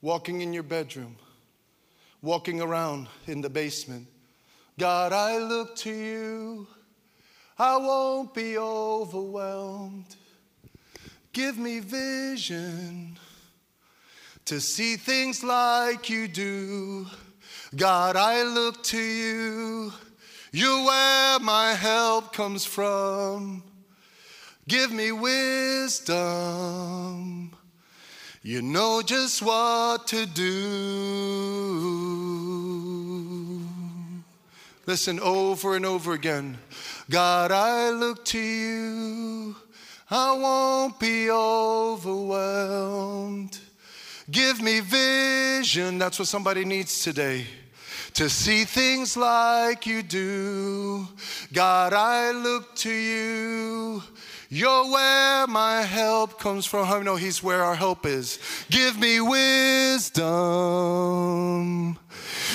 walking 0.00 0.40
in 0.40 0.54
your 0.54 0.62
bedroom, 0.62 1.16
walking 2.22 2.62
around 2.62 3.06
in 3.26 3.42
the 3.42 3.50
basement. 3.50 4.06
God, 4.78 5.12
I 5.12 5.36
look 5.36 5.76
to 5.76 5.92
you. 5.92 6.66
I 7.58 7.76
won't 7.76 8.32
be 8.32 8.56
overwhelmed. 8.56 10.16
Give 11.32 11.58
me 11.58 11.80
vision 11.80 13.18
to 14.46 14.60
see 14.60 14.96
things 14.96 15.42
like 15.44 16.10
you 16.10 16.28
do. 16.28 17.06
God, 17.76 18.16
I 18.16 18.42
look 18.42 18.82
to 18.84 18.98
you. 18.98 19.92
You're 20.52 20.84
where 20.84 21.38
my 21.38 21.74
help 21.74 22.32
comes 22.32 22.64
from. 22.64 23.62
Give 24.66 24.90
me 24.92 25.12
wisdom. 25.12 26.16
You 28.42 28.62
know 28.62 29.02
just 29.02 29.42
what 29.42 30.06
to 30.08 30.26
do. 30.26 31.60
Listen 34.86 35.20
over 35.20 35.76
and 35.76 35.86
over 35.86 36.14
again. 36.14 36.58
God, 37.08 37.52
I 37.52 37.90
look 37.90 38.24
to 38.26 38.38
you. 38.38 39.54
I 40.10 40.32
won't 40.32 40.98
be 40.98 41.30
overwhelmed. 41.30 42.40
Give 44.30 44.60
me 44.60 44.80
vision. 44.80 45.98
That's 45.98 46.18
what 46.18 46.28
somebody 46.28 46.64
needs 46.64 47.02
today. 47.02 47.46
To 48.14 48.28
see 48.28 48.64
things 48.64 49.16
like 49.16 49.86
you 49.86 50.02
do. 50.02 51.06
God, 51.52 51.92
I 51.92 52.32
look 52.32 52.74
to 52.76 52.90
you. 52.92 54.02
You're 54.48 54.90
where 54.90 55.46
my 55.46 55.82
help 55.82 56.40
comes 56.40 56.66
from. 56.66 56.88
I 56.88 57.00
know 57.02 57.16
He's 57.16 57.42
where 57.42 57.62
our 57.62 57.74
help 57.74 58.04
is. 58.04 58.38
Give 58.68 58.98
me 58.98 59.20
wisdom. 59.20 60.26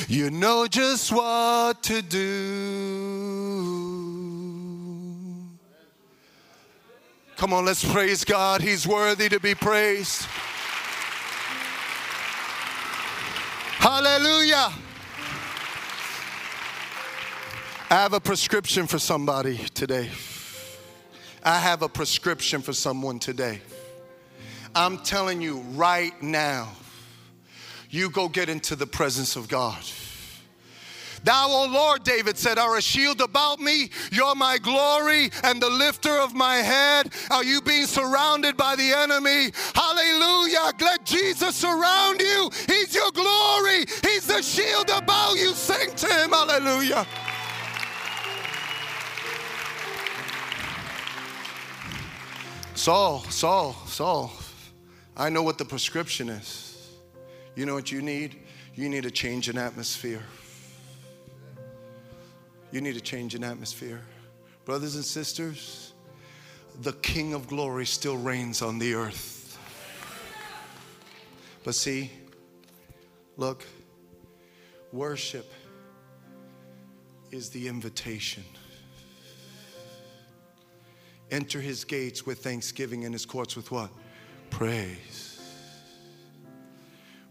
You 0.08 0.30
know 0.30 0.68
just 0.68 1.12
what 1.12 1.82
to 1.84 2.02
do. 2.02 3.66
Come 7.38 7.54
on, 7.54 7.66
let's 7.66 7.84
praise 7.92 8.24
God. 8.24 8.62
He's 8.62 8.88
worthy 8.88 9.30
to 9.30 9.40
be 9.40 9.56
praised. 9.56 10.28
Hallelujah. 13.88 14.72
I 17.92 17.94
have 17.94 18.14
a 18.14 18.20
prescription 18.20 18.88
for 18.88 18.98
somebody 18.98 19.58
today. 19.76 20.10
I 21.44 21.60
have 21.60 21.84
a 21.84 21.88
prescription 21.88 22.64
for 22.64 22.74
someone 22.74 23.20
today. 23.20 23.62
I'm 24.74 24.98
telling 24.98 25.40
you 25.40 25.60
right 25.76 26.20
now, 26.20 26.72
you 27.92 28.10
go 28.10 28.28
get 28.28 28.50
into 28.50 28.76
the 28.76 28.88
presence 28.88 29.36
of 29.36 29.48
God. 29.48 29.78
Thou, 31.26 31.48
O 31.50 31.66
Lord, 31.66 32.04
David 32.04 32.38
said, 32.38 32.60
are 32.60 32.78
a 32.78 32.82
shield 32.82 33.20
about 33.20 33.60
me. 33.60 33.90
You're 34.12 34.36
my 34.36 34.60
glory 34.60 35.32
and 35.44 35.60
the 35.60 35.72
lifter 35.72 36.16
of 36.20 36.36
my 36.36 36.58
head. 36.58 37.12
Are 37.32 37.44
you 37.44 37.62
being 37.62 37.88
surrounded 37.88 38.56
by 38.56 38.76
the 38.76 38.94
enemy? 38.94 39.52
Hallelujah. 39.74 40.72
Let 40.80 41.04
Jesus 41.04 41.56
surround 41.56 42.22
you. 42.22 42.52
He's 42.68 42.94
your 42.94 43.10
glory. 43.12 43.86
He's 44.04 44.28
the 44.28 44.44
shield 44.44 44.92
about 44.96 45.34
you. 45.36 45.54
Sing 45.54 45.96
to 45.96 46.08
him. 46.08 46.30
Hallelujah. 46.30 47.08
Saul, 52.76 53.24
Saul, 53.30 53.74
Saul, 53.88 54.32
I 55.18 55.30
know 55.30 55.42
what 55.42 55.58
the 55.58 55.66
prescription 55.66 56.30
is. 56.30 56.88
You 57.56 57.66
know 57.66 57.74
what 57.74 57.92
you 57.92 58.04
need? 58.04 58.36
You 58.76 58.90
need 58.90 59.08
a 59.08 59.12
change 59.12 59.50
in 59.50 59.58
atmosphere. 59.58 60.22
You 62.76 62.82
need 62.82 62.96
to 62.96 63.00
change 63.00 63.36
an 63.36 63.44
atmosphere. 63.46 64.02
Brothers 64.66 64.96
and 64.96 65.06
sisters, 65.06 65.94
the 66.82 66.92
King 66.92 67.34
of 67.34 67.48
glory 67.48 67.86
still 67.86 68.18
reigns 68.18 68.62
on 68.62 68.80
the 68.80 68.96
earth. 68.96 69.58
But 71.64 71.74
see, 71.74 72.12
look, 73.38 73.64
worship 74.92 75.50
is 77.32 77.50
the 77.50 77.66
invitation. 77.70 78.44
Enter 81.32 81.62
his 81.62 81.86
gates 81.86 82.26
with 82.26 82.40
thanksgiving 82.40 83.06
and 83.06 83.14
his 83.14 83.26
courts 83.26 83.56
with 83.56 83.72
what? 83.72 83.90
Praise. 84.50 85.40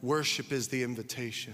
Worship 0.01 0.53
is 0.53 0.69
the 0.69 0.83
invitation. 0.83 1.53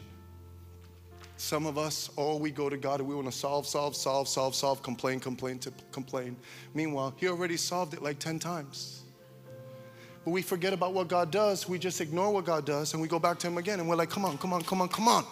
Some 1.40 1.64
of 1.64 1.78
us, 1.78 2.10
oh, 2.18 2.36
we 2.36 2.50
go 2.50 2.68
to 2.68 2.76
God 2.76 3.00
and 3.00 3.08
we 3.08 3.14
want 3.14 3.26
to 3.26 3.32
solve, 3.32 3.66
solve, 3.66 3.96
solve, 3.96 4.28
solve, 4.28 4.54
solve, 4.54 4.82
complain, 4.82 5.18
complain, 5.18 5.58
to 5.60 5.72
complain. 5.90 6.36
Meanwhile, 6.74 7.14
He 7.16 7.28
already 7.28 7.56
solved 7.56 7.94
it 7.94 8.02
like 8.02 8.18
10 8.18 8.38
times. 8.38 9.04
But 10.22 10.32
we 10.32 10.42
forget 10.42 10.74
about 10.74 10.92
what 10.92 11.08
God 11.08 11.30
does. 11.30 11.66
We 11.66 11.78
just 11.78 12.02
ignore 12.02 12.30
what 12.30 12.44
God 12.44 12.66
does 12.66 12.92
and 12.92 13.00
we 13.00 13.08
go 13.08 13.18
back 13.18 13.38
to 13.38 13.46
Him 13.46 13.56
again 13.56 13.80
and 13.80 13.88
we're 13.88 13.96
like, 13.96 14.10
come 14.10 14.26
on, 14.26 14.36
come 14.36 14.52
on, 14.52 14.60
come 14.60 14.82
on, 14.82 14.88
come 14.90 15.08
on. 15.08 15.24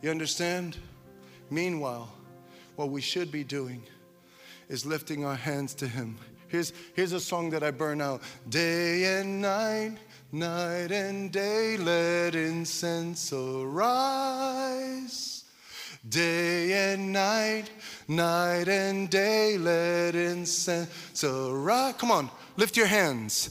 You 0.00 0.12
understand? 0.12 0.76
Meanwhile, 1.50 2.08
what 2.76 2.90
we 2.90 3.00
should 3.00 3.32
be 3.32 3.42
doing 3.42 3.82
is 4.68 4.86
lifting 4.86 5.24
our 5.24 5.34
hands 5.34 5.74
to 5.74 5.88
Him. 5.88 6.16
Here's, 6.46 6.72
here's 6.94 7.10
a 7.10 7.20
song 7.20 7.50
that 7.50 7.64
I 7.64 7.72
burn 7.72 8.00
out 8.00 8.22
Day 8.48 9.18
and 9.18 9.42
night, 9.42 9.96
night 10.34 10.90
and 10.90 11.30
day, 11.30 11.76
let 11.76 12.34
incense 12.34 13.32
arise. 13.32 14.64
Day 16.08 16.92
and 16.92 17.12
night, 17.12 17.70
night 18.08 18.68
and 18.68 19.08
day, 19.08 19.56
let 19.56 20.16
incense 20.16 21.22
arise. 21.24 21.94
Come 21.98 22.10
on, 22.10 22.28
lift 22.56 22.76
your 22.76 22.86
hands. 22.86 23.48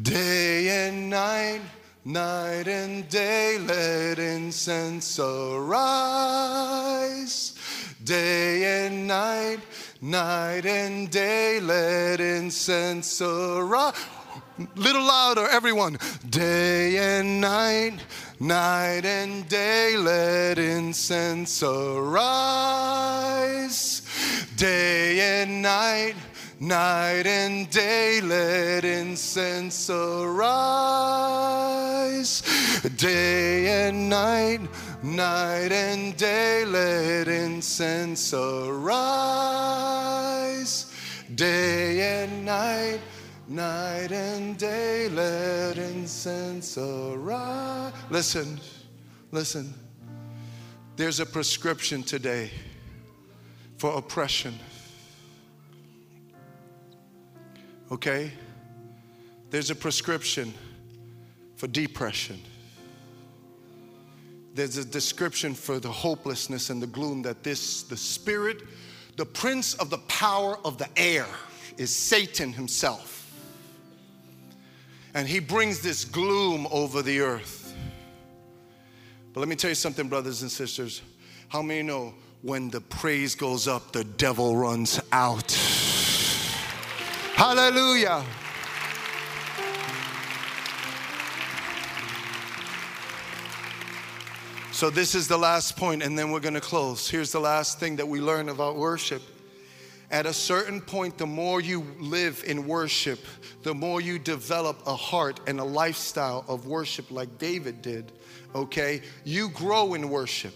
Day 0.00 0.86
and 0.86 1.08
night, 1.10 1.62
night 2.04 2.68
and 2.68 3.08
day, 3.08 3.58
let 3.58 4.18
incense 4.18 5.18
arise. 5.18 5.94
Day 8.04 8.86
and 8.86 9.08
night, 9.08 9.60
night 10.02 10.66
and 10.66 11.10
day, 11.10 11.58
let 11.60 12.20
incense 12.20 13.20
arise. 13.22 13.94
Little 14.74 15.02
louder, 15.02 15.46
everyone. 15.48 15.98
Day 16.30 16.96
and 16.96 17.42
night, 17.42 17.98
night 18.40 19.04
and 19.04 19.46
day, 19.50 19.98
let 19.98 20.58
incense 20.58 21.62
arise. 21.62 22.16
Day 24.56 25.42
and 25.42 25.60
night, 25.60 26.14
night 26.58 27.26
and 27.26 27.68
day, 27.68 28.22
let 28.22 28.86
incense 28.86 29.90
arise. 29.90 30.80
Day 32.96 33.88
and 33.88 34.08
night, 34.08 34.60
night 35.02 35.70
and 35.70 36.16
day, 36.16 36.64
let 36.64 37.28
incense 37.28 38.32
arise. 38.32 39.36
Day 41.34 42.22
and 42.22 42.46
night, 42.46 43.00
night 43.48 44.12
and 44.12 44.56
day, 44.56 45.08
let 45.08 45.78
incense 45.78 46.76
arise. 46.78 47.92
Listen, 48.10 48.60
listen. 49.32 49.72
There's 50.96 51.20
a 51.20 51.26
prescription 51.26 52.02
today 52.02 52.50
for 53.76 53.96
oppression. 53.96 54.58
Okay? 57.92 58.32
There's 59.50 59.70
a 59.70 59.74
prescription 59.74 60.52
for 61.54 61.66
depression. 61.66 62.40
There's 64.54 64.78
a 64.78 64.84
description 64.84 65.54
for 65.54 65.78
the 65.78 65.90
hopelessness 65.90 66.70
and 66.70 66.82
the 66.82 66.86
gloom 66.86 67.22
that 67.22 67.42
this, 67.42 67.82
the 67.82 67.96
spirit, 67.96 68.62
the 69.16 69.26
prince 69.26 69.74
of 69.74 69.90
the 69.90 69.98
power 69.98 70.58
of 70.64 70.78
the 70.78 70.88
air, 70.96 71.26
is 71.76 71.94
Satan 71.94 72.54
himself. 72.54 73.25
And 75.16 75.26
he 75.26 75.38
brings 75.38 75.80
this 75.80 76.04
gloom 76.04 76.68
over 76.70 77.00
the 77.00 77.20
earth. 77.20 77.74
But 79.32 79.40
let 79.40 79.48
me 79.48 79.56
tell 79.56 79.70
you 79.70 79.74
something, 79.74 80.10
brothers 80.10 80.42
and 80.42 80.50
sisters. 80.50 81.00
How 81.48 81.62
many 81.62 81.82
know 81.82 82.12
when 82.42 82.68
the 82.68 82.82
praise 82.82 83.34
goes 83.34 83.66
up, 83.66 83.92
the 83.92 84.04
devil 84.04 84.56
runs 84.56 85.00
out? 85.12 85.50
Hallelujah. 87.32 88.22
So, 94.70 94.90
this 94.90 95.14
is 95.14 95.28
the 95.28 95.38
last 95.38 95.78
point, 95.78 96.02
and 96.02 96.18
then 96.18 96.30
we're 96.30 96.40
going 96.40 96.52
to 96.52 96.60
close. 96.60 97.08
Here's 97.08 97.32
the 97.32 97.40
last 97.40 97.80
thing 97.80 97.96
that 97.96 98.06
we 98.06 98.20
learn 98.20 98.50
about 98.50 98.76
worship. 98.76 99.22
At 100.16 100.24
a 100.24 100.32
certain 100.32 100.80
point, 100.80 101.18
the 101.18 101.26
more 101.26 101.60
you 101.60 101.84
live 102.00 102.42
in 102.46 102.66
worship, 102.66 103.18
the 103.64 103.74
more 103.74 104.00
you 104.00 104.18
develop 104.18 104.80
a 104.86 104.96
heart 104.96 105.40
and 105.46 105.60
a 105.60 105.64
lifestyle 105.64 106.42
of 106.48 106.66
worship 106.66 107.10
like 107.10 107.36
David 107.36 107.82
did, 107.82 108.12
okay? 108.54 109.02
You 109.24 109.50
grow 109.50 109.92
in 109.92 110.08
worship. 110.08 110.54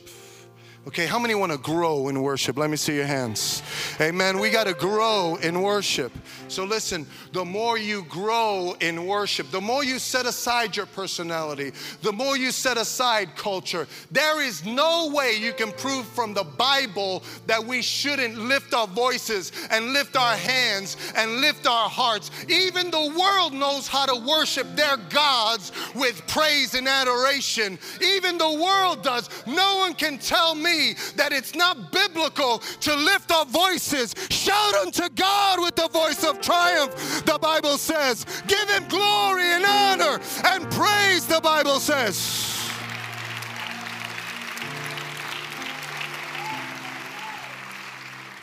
Okay, 0.91 1.07
how 1.07 1.20
many 1.20 1.36
want 1.36 1.53
to 1.53 1.59
grow 1.59 2.09
in 2.09 2.20
worship? 2.20 2.59
Let 2.59 2.68
me 2.68 2.76
see 2.76 2.97
your 2.97 3.07
hands. 3.07 3.62
Amen. 4.01 4.41
We 4.41 4.51
got 4.51 4.66
to 4.66 4.74
grow 4.74 5.36
in 5.36 5.62
worship. 5.62 6.11
So 6.49 6.64
listen, 6.64 7.07
the 7.32 7.45
more 7.45 7.78
you 7.78 8.03
grow 8.09 8.74
in 8.80 9.07
worship, 9.07 9.53
the 9.53 9.61
more 9.61 9.84
you 9.84 10.01
set 10.01 10.26
aside 10.26 10.76
your 10.76 10.86
personality, 10.86 11.70
the 12.03 12.11
more 12.11 12.36
you 12.36 12.51
set 12.51 12.76
aside 12.76 13.36
culture. 13.36 13.86
There 14.11 14.43
is 14.43 14.64
no 14.64 15.12
way 15.14 15.36
you 15.38 15.53
can 15.53 15.70
prove 15.70 16.07
from 16.07 16.34
the 16.34 16.43
Bible 16.43 17.22
that 17.47 17.64
we 17.64 17.82
shouldn't 17.82 18.36
lift 18.36 18.74
our 18.74 18.88
voices 18.88 19.53
and 19.70 19.93
lift 19.93 20.16
our 20.16 20.34
hands 20.34 20.97
and 21.14 21.41
lift 21.41 21.68
our 21.68 21.88
hearts. 21.88 22.32
Even 22.49 22.91
the 22.91 23.14
world 23.16 23.53
knows 23.53 23.86
how 23.86 24.07
to 24.07 24.26
worship 24.28 24.66
their 24.74 24.97
gods 24.97 25.70
with 25.95 26.26
praise 26.26 26.74
and 26.74 26.88
adoration. 26.88 27.78
Even 28.03 28.38
the 28.38 28.55
world 28.55 29.05
does. 29.05 29.30
No 29.47 29.76
one 29.76 29.95
can 29.95 30.18
tell 30.18 30.57
me 30.57 30.80
that 31.16 31.33
it's 31.33 31.55
not 31.55 31.93
biblical 31.93 32.59
to 32.59 32.95
lift 32.95 33.31
our 33.31 33.45
voices. 33.47 34.14
Shout 34.31 34.74
unto 34.74 35.09
God 35.11 35.61
with 35.61 35.76
the 35.76 35.89
voice 35.89 36.24
of 36.24 36.41
triumph, 36.41 37.24
the 37.24 37.39
Bible 37.39 37.78
says. 37.78 38.24
Give 38.47 38.68
him 38.70 38.87
glory 38.89 39.45
and 39.45 39.64
honor 39.64 40.20
and 40.45 40.70
praise, 40.70 41.26
the 41.26 41.41
Bible 41.41 41.81
says. 41.81 42.57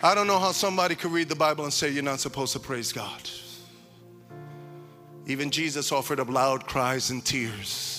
I 0.04 0.14
don't 0.14 0.28
know 0.28 0.40
how 0.40 0.52
somebody 0.52 0.96
could 0.96 1.12
read 1.12 1.28
the 1.28 1.36
Bible 1.36 1.64
and 1.64 1.74
say 1.74 1.90
you're 1.90 2.04
not 2.04 2.20
supposed 2.20 2.54
to 2.54 2.60
praise 2.60 2.94
God. 2.94 3.30
Even 5.26 5.50
Jesus 5.50 5.92
offered 5.92 6.20
up 6.20 6.30
loud 6.30 6.68
cries 6.68 7.10
and 7.10 7.26
tears. 7.26 7.97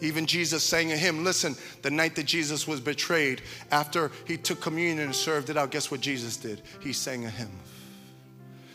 Even 0.00 0.26
Jesus 0.26 0.62
sang 0.62 0.92
a 0.92 0.96
hymn. 0.96 1.24
Listen, 1.24 1.56
the 1.82 1.90
night 1.90 2.14
that 2.16 2.26
Jesus 2.26 2.66
was 2.66 2.80
betrayed, 2.80 3.42
after 3.70 4.10
he 4.26 4.36
took 4.36 4.60
communion 4.60 5.00
and 5.00 5.14
served 5.14 5.50
it 5.50 5.56
out, 5.56 5.70
guess 5.70 5.90
what 5.90 6.00
Jesus 6.00 6.36
did? 6.36 6.62
He 6.80 6.92
sang 6.92 7.24
a 7.24 7.30
hymn. 7.30 7.52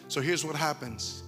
So 0.07 0.21
here's 0.21 0.43
what 0.43 0.55
happens. 0.55 1.23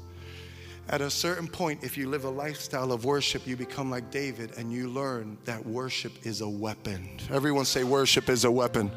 At 0.90 1.00
a 1.00 1.10
certain 1.10 1.48
point, 1.48 1.84
if 1.84 1.98
you 1.98 2.10
live 2.10 2.26
a 2.26 2.30
lifestyle 2.30 2.92
of 2.92 3.06
worship, 3.06 3.48
you 3.48 3.56
become 3.56 3.90
like 3.90 4.12
David 4.12 4.52
and 4.58 4.72
you 4.72 4.90
learn 4.90 5.38
that 5.46 5.66
worship 5.66 6.12
is 6.26 6.42
a 6.42 6.50
weapon. 6.50 7.20
Everyone 7.32 7.64
say, 7.64 7.86
Worship 7.86 8.30
is 8.30 8.44
a 8.44 8.52
weapon. 8.52 8.92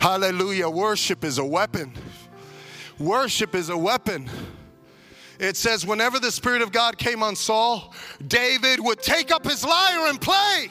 Hallelujah. 0.00 0.70
Worship 0.70 1.22
is 1.24 1.36
a 1.36 1.44
weapon. 1.44 1.92
Worship 2.98 3.54
is 3.54 3.68
a 3.68 3.76
weapon. 3.76 4.30
It 5.42 5.56
says, 5.56 5.84
whenever 5.84 6.20
the 6.20 6.30
Spirit 6.30 6.62
of 6.62 6.70
God 6.70 6.96
came 6.96 7.20
on 7.20 7.34
Saul, 7.34 7.92
David 8.28 8.78
would 8.78 9.02
take 9.02 9.32
up 9.32 9.44
his 9.44 9.64
lyre 9.64 10.08
and 10.08 10.20
play. 10.20 10.68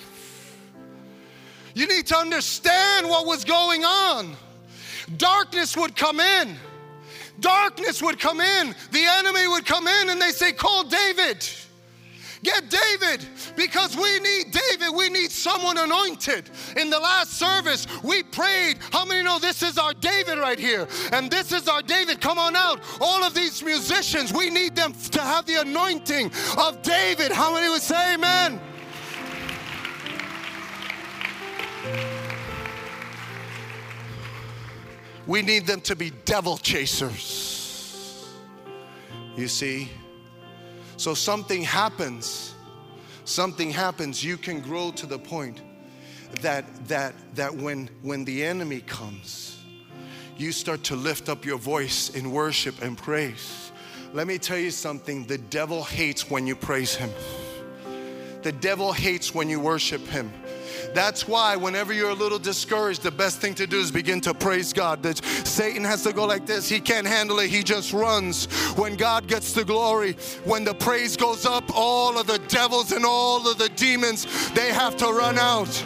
You 1.73 1.87
need 1.87 2.07
to 2.07 2.17
understand 2.17 3.09
what 3.09 3.25
was 3.25 3.43
going 3.43 3.83
on. 3.83 4.33
Darkness 5.17 5.75
would 5.75 5.97
come 5.97 6.21
in. 6.21 6.55
Darkness 7.41 8.01
would 8.01 8.17
come 8.17 8.39
in. 8.39 8.73
The 8.91 9.03
enemy 9.03 9.45
would 9.49 9.65
come 9.65 9.89
in 9.89 10.09
and 10.09 10.21
they 10.21 10.31
say, 10.31 10.53
Call 10.53 10.85
David. 10.85 11.45
Get 12.43 12.69
David 12.71 13.27
because 13.55 13.95
we 13.95 14.19
need 14.19 14.51
David. 14.51 14.95
We 14.95 15.09
need 15.09 15.31
someone 15.31 15.77
anointed. 15.77 16.49
In 16.75 16.89
the 16.89 16.99
last 16.99 17.33
service, 17.33 17.85
we 18.03 18.23
prayed. 18.23 18.77
How 18.91 19.05
many 19.05 19.23
know 19.23 19.37
this 19.37 19.61
is 19.61 19.77
our 19.77 19.93
David 19.93 20.39
right 20.39 20.59
here? 20.59 20.87
And 21.11 21.29
this 21.29 21.51
is 21.51 21.67
our 21.67 21.83
David. 21.83 22.19
Come 22.19 22.39
on 22.39 22.55
out. 22.55 22.79
All 22.99 23.23
of 23.23 23.35
these 23.35 23.61
musicians, 23.63 24.33
we 24.33 24.49
need 24.49 24.75
them 24.75 24.93
to 24.93 25.21
have 25.21 25.45
the 25.45 25.61
anointing 25.61 26.31
of 26.57 26.81
David. 26.81 27.31
How 27.31 27.53
many 27.53 27.69
would 27.69 27.81
say 27.81 28.15
amen? 28.15 28.59
We 35.27 35.43
need 35.43 35.67
them 35.67 35.81
to 35.81 35.95
be 35.95 36.09
devil 36.25 36.57
chasers. 36.57 38.27
You 39.35 39.47
see? 39.47 39.91
So 41.01 41.15
something 41.15 41.63
happens. 41.63 42.53
Something 43.25 43.71
happens. 43.71 44.23
You 44.23 44.37
can 44.37 44.59
grow 44.59 44.91
to 44.91 45.07
the 45.07 45.17
point 45.17 45.59
that 46.43 46.63
that 46.89 47.15
that 47.33 47.55
when 47.55 47.89
when 48.03 48.23
the 48.23 48.43
enemy 48.43 48.81
comes, 48.81 49.57
you 50.37 50.51
start 50.51 50.83
to 50.83 50.95
lift 50.95 51.27
up 51.27 51.43
your 51.43 51.57
voice 51.57 52.11
in 52.11 52.31
worship 52.31 52.83
and 52.83 52.95
praise. 52.95 53.71
Let 54.13 54.27
me 54.27 54.37
tell 54.37 54.59
you 54.59 54.69
something, 54.69 55.25
the 55.25 55.39
devil 55.39 55.83
hates 55.83 56.29
when 56.29 56.45
you 56.45 56.55
praise 56.55 56.93
him. 56.93 57.09
The 58.43 58.51
devil 58.51 58.93
hates 58.93 59.33
when 59.33 59.49
you 59.49 59.59
worship 59.59 60.05
him. 60.05 60.31
That's 60.93 61.27
why, 61.27 61.55
whenever 61.55 61.93
you're 61.93 62.09
a 62.09 62.15
little 62.15 62.39
discouraged, 62.39 63.03
the 63.03 63.11
best 63.11 63.39
thing 63.39 63.55
to 63.55 63.67
do 63.67 63.79
is 63.79 63.91
begin 63.91 64.21
to 64.21 64.33
praise 64.33 64.73
God. 64.73 65.03
That 65.03 65.23
Satan 65.45 65.83
has 65.83 66.03
to 66.03 66.13
go 66.13 66.25
like 66.25 66.45
this. 66.45 66.67
He 66.67 66.79
can't 66.79 67.07
handle 67.07 67.39
it. 67.39 67.49
He 67.49 67.63
just 67.63 67.93
runs. 67.93 68.45
When 68.75 68.95
God 68.95 69.27
gets 69.27 69.53
the 69.53 69.65
glory, 69.65 70.13
when 70.43 70.63
the 70.63 70.73
praise 70.73 71.15
goes 71.17 71.45
up, 71.45 71.63
all 71.75 72.19
of 72.19 72.27
the 72.27 72.39
devils 72.47 72.91
and 72.91 73.05
all 73.05 73.47
of 73.49 73.57
the 73.57 73.69
demons, 73.69 74.51
they 74.51 74.71
have 74.71 74.97
to 74.97 75.05
run 75.07 75.37
out. 75.37 75.83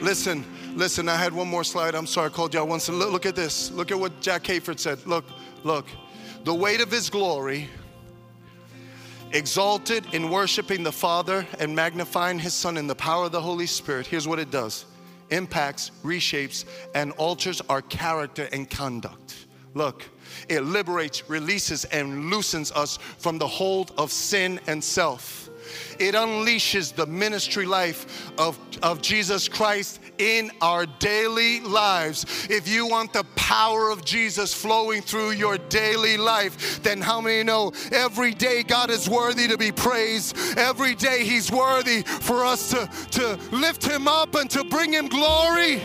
Listen, 0.00 0.44
listen, 0.76 1.08
I 1.08 1.16
had 1.16 1.32
one 1.32 1.48
more 1.48 1.64
slide. 1.64 1.94
I'm 1.96 2.06
sorry, 2.06 2.26
I 2.26 2.30
called 2.30 2.54
y'all 2.54 2.68
once. 2.68 2.88
Look, 2.88 3.10
look 3.10 3.26
at 3.26 3.34
this. 3.34 3.72
Look 3.72 3.90
at 3.90 3.98
what 3.98 4.20
Jack 4.20 4.44
Hayford 4.44 4.78
said. 4.78 5.04
Look, 5.06 5.24
look. 5.64 5.86
The 6.44 6.54
weight 6.54 6.80
of 6.80 6.90
his 6.90 7.10
glory, 7.10 7.68
exalted 9.32 10.14
in 10.14 10.30
worshiping 10.30 10.82
the 10.82 10.92
Father 10.92 11.46
and 11.58 11.74
magnifying 11.74 12.38
his 12.38 12.54
Son 12.54 12.76
in 12.76 12.86
the 12.86 12.94
power 12.94 13.26
of 13.26 13.32
the 13.32 13.40
Holy 13.40 13.66
Spirit. 13.66 14.06
Here's 14.06 14.26
what 14.26 14.38
it 14.38 14.50
does 14.50 14.86
impacts, 15.30 15.90
reshapes, 16.02 16.64
and 16.94 17.12
alters 17.12 17.60
our 17.68 17.82
character 17.82 18.48
and 18.52 18.68
conduct. 18.68 19.46
Look, 19.74 20.04
it 20.48 20.62
liberates, 20.62 21.28
releases, 21.28 21.84
and 21.86 22.30
loosens 22.30 22.72
us 22.72 22.98
from 23.18 23.38
the 23.38 23.46
hold 23.46 23.92
of 23.98 24.10
sin 24.10 24.58
and 24.66 24.82
self 24.82 25.47
it 25.98 26.14
unleashes 26.14 26.94
the 26.94 27.06
ministry 27.06 27.66
life 27.66 28.32
of, 28.38 28.58
of 28.82 29.02
Jesus 29.02 29.48
Christ 29.48 30.00
in 30.18 30.50
our 30.60 30.86
daily 30.86 31.60
lives. 31.60 32.46
If 32.50 32.68
you 32.68 32.86
want 32.86 33.12
the 33.12 33.24
power 33.36 33.90
of 33.90 34.04
Jesus 34.04 34.52
flowing 34.52 35.02
through 35.02 35.32
your 35.32 35.58
daily 35.58 36.16
life, 36.16 36.82
then 36.82 37.00
how 37.00 37.20
many 37.20 37.42
know 37.42 37.72
every 37.92 38.32
day 38.32 38.62
God 38.62 38.90
is 38.90 39.08
worthy 39.08 39.48
to 39.48 39.56
be 39.56 39.72
praised? 39.72 40.36
Every 40.58 40.94
day 40.94 41.24
He's 41.24 41.50
worthy 41.50 42.02
for 42.02 42.44
us 42.44 42.70
to, 42.70 42.88
to 43.12 43.38
lift 43.50 43.84
Him 43.84 44.08
up 44.08 44.34
and 44.34 44.50
to 44.50 44.64
bring 44.64 44.92
Him 44.92 45.08
glory. 45.08 45.80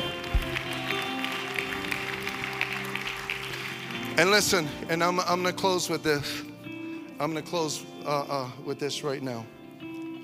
And 4.15 4.29
listen, 4.29 4.67
and 4.89 5.03
I'm, 5.03 5.19
I'm 5.21 5.41
going 5.41 5.55
to 5.55 5.59
close 5.59 5.89
with 5.89 6.03
this. 6.03 6.43
I'm 7.19 7.31
going 7.31 7.43
to 7.43 7.49
close 7.49 7.83
uh, 8.05 8.25
uh, 8.29 8.51
with 8.63 8.79
this 8.79 9.03
right 9.03 9.23
now 9.23 9.45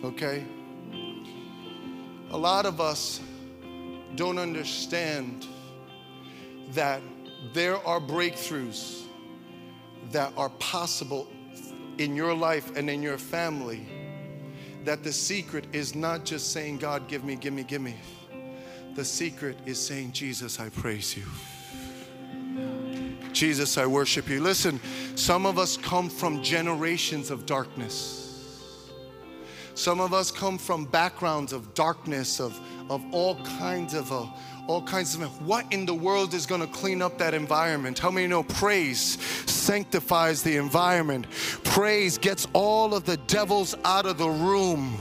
okay? 0.03 0.45
A 2.31 2.37
lot 2.37 2.65
of 2.65 2.79
us 2.79 3.19
don't 4.15 4.37
understand 4.37 5.47
that 6.71 7.01
there 7.53 7.77
are 7.87 7.99
breakthroughs 7.99 9.03
that 10.11 10.33
are 10.37 10.49
possible 10.49 11.27
in 11.97 12.15
your 12.15 12.33
life 12.33 12.75
and 12.75 12.89
in 12.89 13.01
your 13.01 13.17
family. 13.17 13.87
That 14.85 15.03
the 15.03 15.11
secret 15.11 15.65
is 15.73 15.95
not 15.95 16.25
just 16.25 16.51
saying, 16.51 16.77
God, 16.77 17.07
give 17.07 17.23
me, 17.23 17.35
give 17.35 17.53
me, 17.53 17.63
give 17.63 17.81
me. 17.81 17.95
The 18.95 19.05
secret 19.05 19.57
is 19.65 19.79
saying, 19.79 20.13
Jesus, 20.13 20.59
I 20.59 20.69
praise 20.69 21.15
you. 21.15 21.23
Jesus, 23.33 23.77
I 23.77 23.85
worship 23.85 24.27
you. 24.27 24.41
Listen, 24.41 24.79
some 25.15 25.45
of 25.45 25.59
us 25.59 25.77
come 25.77 26.09
from 26.09 26.41
generations 26.41 27.29
of 27.29 27.45
darkness. 27.45 28.18
Some 29.80 30.01
of 30.01 30.13
us 30.13 30.30
come 30.30 30.57
from 30.57 30.84
backgrounds 30.84 31.53
of 31.53 31.73
darkness, 31.73 32.41
of, 32.41 32.59
of 32.89 33.01
all 33.13 33.41
kinds 33.45 33.93
of 33.93 34.11
uh, 34.11 34.25
all 34.67 34.82
kinds 34.82 35.15
of 35.15 35.47
what 35.47 35.71
in 35.71 35.86
the 35.86 35.93
world 35.93 36.34
is 36.34 36.45
going 36.45 36.59
to 36.59 36.67
clean 36.67 37.01
up 37.01 37.17
that 37.19 37.34
environment? 37.34 37.97
How 37.97 38.11
many 38.11 38.27
know 38.27 38.43
praise 38.43 38.99
sanctifies 39.49 40.43
the 40.43 40.57
environment? 40.57 41.27
Praise 41.63 42.17
gets 42.17 42.45
all 42.51 42.93
of 42.93 43.05
the 43.05 43.15
devils 43.27 43.73
out 43.86 44.05
of 44.05 44.17
the 44.17 44.27
room 44.27 44.97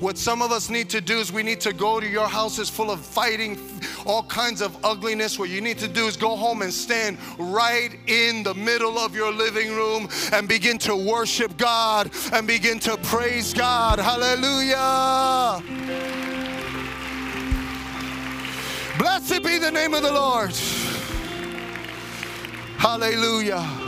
what 0.00 0.16
some 0.16 0.40
of 0.40 0.50
us 0.50 0.70
need 0.70 0.88
to 0.90 1.00
do 1.00 1.18
is 1.18 1.30
we 1.30 1.42
need 1.42 1.60
to 1.60 1.72
go 1.72 2.00
to 2.00 2.08
your 2.08 2.26
houses 2.26 2.70
full 2.70 2.90
of 2.90 3.00
fighting, 3.00 3.58
all 4.06 4.22
kinds 4.22 4.62
of 4.62 4.76
ugliness. 4.84 5.38
What 5.38 5.50
you 5.50 5.60
need 5.60 5.78
to 5.78 5.88
do 5.88 6.06
is 6.06 6.16
go 6.16 6.36
home 6.36 6.62
and 6.62 6.72
stand 6.72 7.18
right 7.38 7.90
in 8.06 8.42
the 8.42 8.54
middle 8.54 8.98
of 8.98 9.14
your 9.14 9.30
living 9.32 9.76
room 9.76 10.08
and 10.32 10.48
begin 10.48 10.78
to 10.78 10.96
worship 10.96 11.56
God 11.58 12.10
and 12.32 12.46
begin 12.46 12.78
to 12.80 12.96
praise 12.96 13.52
God. 13.52 13.98
Hallelujah. 13.98 15.62
Blessed 18.98 19.42
be 19.42 19.58
the 19.58 19.70
name 19.70 19.94
of 19.94 20.02
the 20.02 20.12
Lord. 20.12 20.52
Hallelujah. 22.78 23.79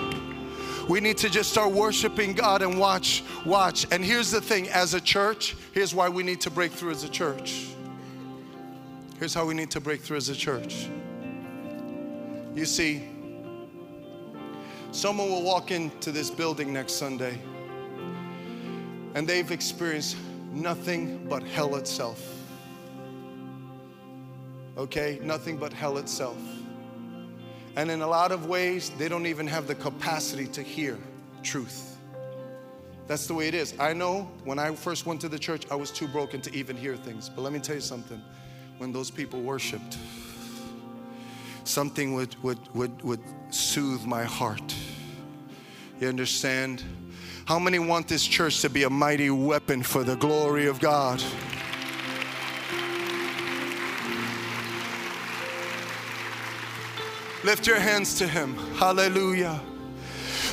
We 0.92 1.00
need 1.00 1.16
to 1.18 1.30
just 1.30 1.50
start 1.50 1.72
worshiping 1.72 2.34
God 2.34 2.60
and 2.60 2.78
watch, 2.78 3.24
watch. 3.46 3.86
And 3.90 4.04
here's 4.04 4.30
the 4.30 4.42
thing 4.42 4.68
as 4.68 4.92
a 4.92 5.00
church, 5.00 5.56
here's 5.72 5.94
why 5.94 6.10
we 6.10 6.22
need 6.22 6.42
to 6.42 6.50
break 6.50 6.70
through 6.70 6.90
as 6.90 7.02
a 7.02 7.08
church. 7.08 7.68
Here's 9.18 9.32
how 9.32 9.46
we 9.46 9.54
need 9.54 9.70
to 9.70 9.80
break 9.80 10.02
through 10.02 10.18
as 10.18 10.28
a 10.28 10.34
church. 10.34 10.88
You 12.54 12.66
see, 12.66 13.08
someone 14.90 15.30
will 15.30 15.42
walk 15.42 15.70
into 15.70 16.12
this 16.12 16.28
building 16.30 16.74
next 16.74 16.92
Sunday 16.92 17.38
and 19.14 19.26
they've 19.26 19.50
experienced 19.50 20.18
nothing 20.52 21.26
but 21.26 21.42
hell 21.42 21.76
itself. 21.76 22.22
Okay? 24.76 25.20
Nothing 25.22 25.56
but 25.56 25.72
hell 25.72 25.96
itself. 25.96 26.36
And 27.76 27.90
in 27.90 28.02
a 28.02 28.06
lot 28.06 28.32
of 28.32 28.46
ways, 28.46 28.90
they 28.98 29.08
don't 29.08 29.26
even 29.26 29.46
have 29.46 29.66
the 29.66 29.74
capacity 29.74 30.46
to 30.48 30.62
hear 30.62 30.98
truth. 31.42 31.96
That's 33.06 33.26
the 33.26 33.34
way 33.34 33.48
it 33.48 33.54
is. 33.54 33.74
I 33.78 33.92
know 33.92 34.30
when 34.44 34.58
I 34.58 34.74
first 34.74 35.06
went 35.06 35.20
to 35.22 35.28
the 35.28 35.38
church, 35.38 35.64
I 35.70 35.74
was 35.74 35.90
too 35.90 36.06
broken 36.06 36.40
to 36.42 36.54
even 36.54 36.76
hear 36.76 36.96
things. 36.96 37.28
But 37.28 37.42
let 37.42 37.52
me 37.52 37.58
tell 37.58 37.74
you 37.74 37.80
something. 37.80 38.22
When 38.78 38.92
those 38.92 39.10
people 39.10 39.40
worshiped, 39.40 39.98
something 41.64 42.14
would, 42.14 42.34
would, 42.42 42.58
would, 42.74 43.02
would 43.02 43.20
soothe 43.50 44.04
my 44.04 44.24
heart. 44.24 44.74
You 46.00 46.08
understand? 46.08 46.82
How 47.44 47.58
many 47.58 47.78
want 47.78 48.08
this 48.08 48.26
church 48.26 48.60
to 48.62 48.70
be 48.70 48.84
a 48.84 48.90
mighty 48.90 49.30
weapon 49.30 49.82
for 49.82 50.04
the 50.04 50.16
glory 50.16 50.66
of 50.66 50.80
God? 50.80 51.22
Lift 57.44 57.66
your 57.66 57.80
hands 57.80 58.14
to 58.18 58.28
Him. 58.28 58.54
Hallelujah. 58.76 59.60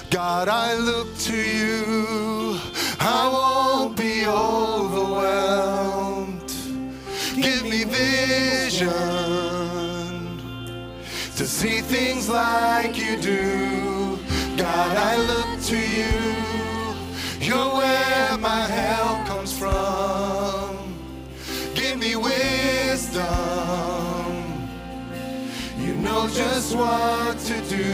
God, 0.10 0.48
I 0.50 0.74
look 0.76 1.16
to 1.20 1.38
you. 1.38 2.60
I 3.00 3.30
won't 3.32 3.96
be 3.96 4.26
overwhelmed. 4.26 5.62
Give 7.36 7.64
me 7.64 7.84
vision 7.84 8.90
to 11.36 11.46
see 11.46 11.82
things 11.82 12.28
like 12.28 12.98
you 12.98 13.18
do. 13.22 14.18
God, 14.58 14.98
I 14.98 15.16
look 15.16 15.62
to 15.66 15.78
you. 15.78 16.08
You're 17.40 17.72
where 17.76 18.38
my 18.40 18.66
help 18.66 19.28
comes 19.28 19.54
from. 19.56 20.76
Give 21.76 22.00
me 22.00 22.16
wisdom 22.16 23.89
know 26.02 26.28
just 26.28 26.76
what 26.76 27.38
to 27.40 27.62
do. 27.70 27.86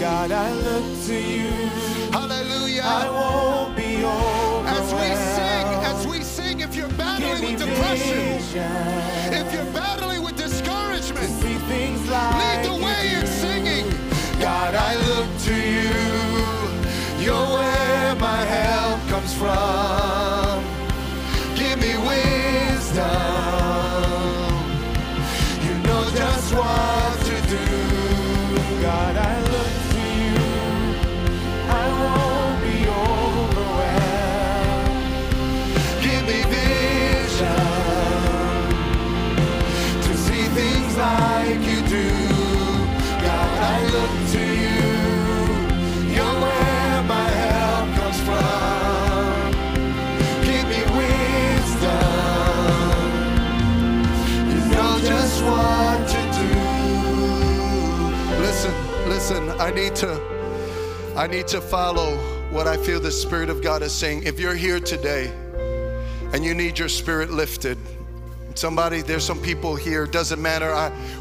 God, 0.00 0.30
I 0.32 0.52
look 0.52 1.04
to 1.06 1.14
you. 1.14 1.50
Hallelujah. 2.12 2.82
I 2.84 3.10
won't 3.10 3.76
be 3.76 3.96
overwhelmed. 4.04 4.68
As 4.68 4.92
we 4.92 5.08
sing, 5.36 5.66
as 5.90 6.06
we 6.06 6.22
sing, 6.22 6.60
if 6.60 6.74
you're 6.76 6.88
battling 6.90 7.52
with 7.52 7.58
depression, 7.58 8.38
vision. 8.38 9.34
if 9.34 9.52
you're 9.52 9.72
battling 9.72 10.22
with 10.22 10.36
discouragement, 10.36 11.30
like 12.10 12.34
lead 12.40 12.64
the 12.66 12.84
way 12.84 13.14
in 13.18 13.26
singing. 13.26 13.86
God, 14.40 14.74
I 14.74 14.94
look 15.08 15.28
to 15.48 15.54
you. 15.54 17.24
You're 17.24 17.48
where 17.56 18.14
my 18.16 18.40
help 18.44 19.00
comes 19.08 19.32
from. 19.34 19.83
I 59.58 59.70
need 59.70 59.94
to 59.96 60.20
I 61.16 61.28
need 61.28 61.46
to 61.48 61.60
follow 61.60 62.16
what 62.50 62.66
I 62.66 62.76
feel 62.76 62.98
the 62.98 63.12
Spirit 63.12 63.48
of 63.48 63.62
God 63.62 63.82
is 63.82 63.92
saying. 63.92 64.24
If 64.24 64.40
you're 64.40 64.56
here 64.56 64.80
today 64.80 65.32
and 66.32 66.44
you 66.44 66.54
need 66.54 66.76
your 66.76 66.88
spirit 66.88 67.30
lifted, 67.30 67.78
somebody, 68.56 69.00
there's 69.00 69.24
some 69.24 69.40
people 69.40 69.76
here, 69.76 70.06
doesn't 70.06 70.42
matter 70.42 70.74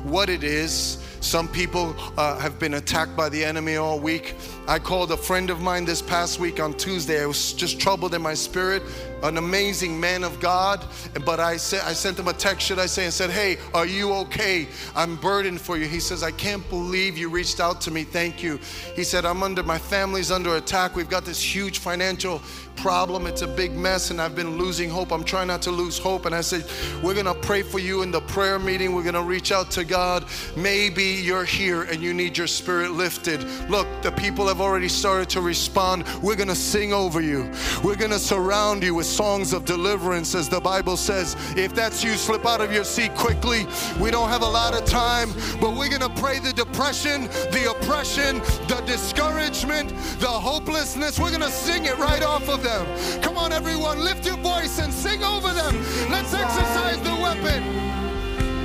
what 0.04 0.30
it 0.30 0.44
is. 0.44 0.98
Some 1.22 1.48
people 1.48 1.96
uh, 2.18 2.40
have 2.40 2.58
been 2.58 2.74
attacked 2.74 3.16
by 3.16 3.30
the 3.30 3.46
enemy 3.46 3.76
all 3.76 4.00
week. 4.00 4.36
I 4.66 4.80
called 4.80 5.12
a 5.12 5.18
friend 5.18 5.50
of 5.50 5.62
mine 5.62 5.84
this 5.84 6.02
past 6.02 6.40
week 6.40 6.62
on 6.62 6.74
Tuesday. 6.74 7.22
I 7.22 7.26
was 7.26 7.52
just 7.52 7.82
troubled 7.82 8.14
in 8.14 8.22
my 8.22 8.34
spirit 8.34 8.82
an 9.24 9.38
amazing 9.38 10.00
man 10.00 10.24
of 10.24 10.40
God. 10.40 10.86
But 11.26 11.40
I 11.40 11.58
said, 11.58 11.82
I 11.86 11.94
sent 11.94 12.20
him 12.20 12.28
a 12.28 12.34
text, 12.34 12.68
should 12.68 12.78
I 12.78 12.86
say, 12.86 13.06
and 13.06 13.14
said, 13.14 13.30
Hey, 13.30 13.58
are 13.74 13.86
you 13.86 14.14
okay? 14.14 14.68
I'm 14.96 15.16
burdened 15.16 15.62
for 15.62 15.78
you. 15.78 15.86
He 15.88 16.00
says, 16.00 16.24
I 16.24 16.32
can't 16.32 16.68
believe 16.70 17.18
you 17.18 17.30
reached 17.30 17.60
out 17.60 17.82
to 17.82 17.92
me. 17.92 18.04
Thank 18.04 18.44
you. 18.44 18.60
He 18.96 19.04
said, 19.04 19.26
I'm 19.26 19.42
under, 19.42 19.64
my 19.64 19.78
family's 19.78 20.30
under 20.30 20.58
attack. 20.58 20.96
We've 20.96 21.10
got 21.10 21.26
this 21.26 21.42
huge 21.42 21.80
financial 21.80 22.42
problem. 22.76 23.28
It's 23.28 23.44
a 23.44 23.48
big 23.48 23.74
mess, 23.74 24.12
and 24.12 24.22
I've 24.22 24.36
been 24.36 24.58
losing 24.58 24.90
hope. 24.90 25.12
I'm 25.12 25.24
trying 25.24 25.48
not 25.48 25.62
to 25.64 25.72
lose 25.72 25.98
hope. 25.98 26.26
And 26.26 26.36
I 26.36 26.42
said, 26.42 26.66
We're 27.02 27.14
going 27.14 27.26
to 27.26 27.34
pray 27.34 27.62
for 27.62 27.80
you 27.80 28.02
in 28.02 28.12
the 28.12 28.22
prayer 28.22 28.60
meeting. 28.60 28.94
We're 28.94 29.04
going 29.04 29.16
to 29.16 29.24
reach 29.24 29.52
out 29.52 29.72
to 29.72 29.86
God. 29.86 30.26
Maybe 30.58 31.04
you're 31.04 31.46
here 31.46 31.84
and 31.84 32.02
you 32.02 32.14
need 32.14 32.38
your 32.38 32.48
spirit 32.48 32.92
lifted. 32.92 33.44
Look, 33.70 33.88
the 34.02 34.12
people 34.12 34.50
have 34.54 34.62
already 34.62 34.88
started 34.88 35.28
to 35.30 35.42
respond. 35.42 36.04
We're 36.22 36.36
going 36.36 36.48
to 36.48 36.56
sing 36.56 36.94
over 36.94 37.22
you, 37.22 37.52
we're 37.84 37.96
going 37.96 38.12
to 38.12 38.20
surround 38.20 38.84
you 38.84 38.94
with 38.94 39.08
songs 39.08 39.52
of 39.52 39.66
deliverance, 39.66 40.36
as 40.36 40.48
the 40.48 40.60
Bible 40.60 40.96
says. 40.96 41.36
If 41.58 41.74
that's 41.74 42.04
you, 42.04 42.12
slip 42.12 42.46
out 42.46 42.62
of 42.62 42.72
your 42.72 42.84
seat 42.84 43.16
quickly. 43.16 43.66
We 44.00 44.12
don't 44.12 44.30
have 44.30 44.44
a 44.44 44.48
lot 44.62 44.76
of 44.76 44.86
time, 44.86 45.30
but 45.60 45.72
we're 45.76 45.90
going 45.90 46.02
to 46.02 46.22
pray 46.22 46.38
the 46.38 46.54
depression, 46.54 47.24
the 47.52 47.76
oppression, 47.76 48.40
the 48.68 48.84
discouragement, 48.86 49.90
the 50.20 50.28
hopelessness. 50.28 51.18
We're 51.18 51.32
going 51.32 51.42
to 51.42 51.50
sing 51.50 51.86
it 51.86 51.98
right 51.98 52.22
off 52.22 52.48
of 52.48 52.62
them. 52.62 52.86
Come 53.24 53.38
on, 53.38 53.52
everyone, 53.52 54.04
lift 54.04 54.24
your 54.24 54.38
voice 54.38 54.78
and 54.78 54.94
sing 54.94 55.24
over 55.24 55.52
them. 55.52 55.74
Let's 56.12 56.32
exercise 56.32 57.02
the 57.02 57.16
weapon. 57.16 57.64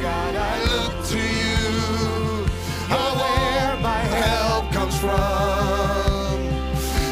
God, 0.02 0.34
I 0.36 0.64
look 0.64 1.06
to 1.08 1.16
you. 1.16 1.48
Oh, 2.90 3.14
where 3.20 3.76
my 3.82 3.98
help 3.98 4.72
from. 5.00 6.40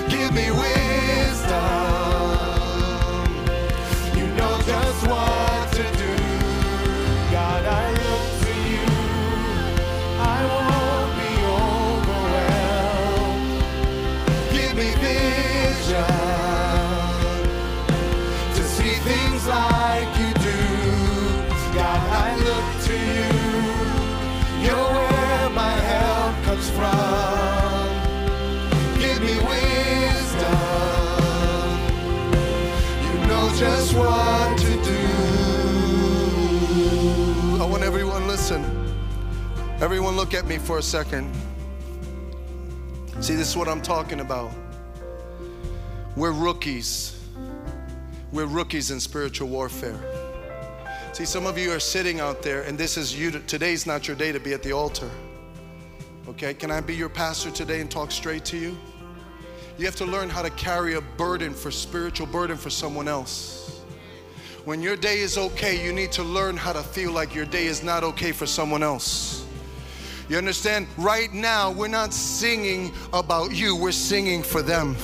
Give 0.08 0.32
me 0.32 0.50
wisdom. 0.50 0.75
Everyone 39.86 40.16
look 40.16 40.34
at 40.34 40.48
me 40.48 40.58
for 40.58 40.78
a 40.78 40.82
second. 40.82 41.32
See, 43.20 43.36
this 43.36 43.48
is 43.48 43.56
what 43.56 43.68
I'm 43.68 43.80
talking 43.80 44.18
about. 44.18 44.50
We're 46.16 46.32
rookies. 46.32 47.24
We're 48.32 48.46
rookies 48.46 48.90
in 48.90 48.98
spiritual 48.98 49.46
warfare. 49.46 49.96
See, 51.12 51.24
some 51.24 51.46
of 51.46 51.56
you 51.56 51.70
are 51.70 51.78
sitting 51.78 52.18
out 52.18 52.42
there, 52.42 52.62
and 52.62 52.76
this 52.76 52.96
is 52.96 53.16
you. 53.16 53.30
Today's 53.30 53.86
not 53.86 54.08
your 54.08 54.16
day 54.16 54.32
to 54.32 54.40
be 54.40 54.52
at 54.54 54.64
the 54.64 54.72
altar. 54.72 55.08
Okay, 56.30 56.52
can 56.52 56.72
I 56.72 56.80
be 56.80 56.96
your 56.96 57.08
pastor 57.08 57.52
today 57.52 57.80
and 57.80 57.88
talk 57.88 58.10
straight 58.10 58.44
to 58.46 58.56
you? 58.56 58.76
You 59.78 59.84
have 59.84 59.94
to 59.96 60.04
learn 60.04 60.28
how 60.28 60.42
to 60.42 60.50
carry 60.50 60.94
a 60.94 61.00
burden 61.00 61.54
for 61.54 61.70
spiritual 61.70 62.26
burden 62.26 62.56
for 62.56 62.70
someone 62.70 63.06
else. 63.06 63.82
When 64.64 64.82
your 64.82 64.96
day 64.96 65.20
is 65.20 65.38
okay, 65.38 65.80
you 65.80 65.92
need 65.92 66.10
to 66.10 66.24
learn 66.24 66.56
how 66.56 66.72
to 66.72 66.82
feel 66.82 67.12
like 67.12 67.36
your 67.36 67.46
day 67.46 67.66
is 67.66 67.84
not 67.84 68.02
okay 68.02 68.32
for 68.32 68.46
someone 68.46 68.82
else. 68.82 69.35
You 70.28 70.38
understand? 70.38 70.88
Right 70.98 71.32
now, 71.32 71.70
we're 71.70 71.86
not 71.88 72.12
singing 72.12 72.92
about 73.12 73.54
you, 73.54 73.76
we're 73.76 73.92
singing 73.92 74.42
for 74.42 74.60
them. 74.60 74.96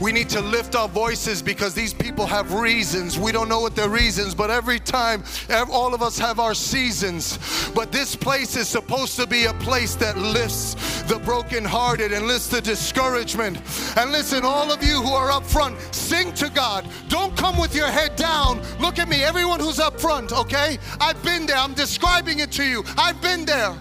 We 0.00 0.10
need 0.10 0.28
to 0.30 0.40
lift 0.40 0.74
our 0.74 0.88
voices 0.88 1.40
because 1.40 1.74
these 1.74 1.94
people 1.94 2.26
have 2.26 2.52
reasons. 2.54 3.20
We 3.20 3.30
don't 3.30 3.48
know 3.48 3.60
what 3.60 3.76
their 3.76 3.88
reasons, 3.88 4.34
but 4.34 4.50
every 4.50 4.80
time, 4.80 5.22
all 5.70 5.94
of 5.94 6.02
us 6.02 6.18
have 6.18 6.40
our 6.40 6.54
seasons. 6.54 7.38
But 7.72 7.92
this 7.92 8.16
place 8.16 8.56
is 8.56 8.66
supposed 8.66 9.14
to 9.16 9.28
be 9.28 9.44
a 9.44 9.54
place 9.54 9.94
that 9.96 10.18
lifts 10.18 11.02
the 11.02 11.20
brokenhearted 11.20 12.12
and 12.12 12.26
lifts 12.26 12.48
the 12.48 12.60
discouragement. 12.60 13.58
And 13.96 14.10
listen, 14.10 14.44
all 14.44 14.72
of 14.72 14.82
you 14.82 15.00
who 15.00 15.12
are 15.12 15.30
up 15.30 15.44
front, 15.44 15.78
sing 15.94 16.32
to 16.34 16.50
God. 16.50 16.84
Don't 17.08 17.36
come 17.36 17.56
with 17.56 17.74
your 17.74 17.86
head 17.88 18.16
down. 18.16 18.60
Look 18.80 18.98
at 18.98 19.08
me, 19.08 19.22
everyone 19.22 19.60
who's 19.60 19.78
up 19.78 20.00
front, 20.00 20.32
okay? 20.32 20.78
I've 21.00 21.22
been 21.22 21.46
there. 21.46 21.58
I'm 21.58 21.74
describing 21.74 22.40
it 22.40 22.50
to 22.52 22.64
you. 22.64 22.82
I've 22.98 23.22
been 23.22 23.44
there. 23.44 23.72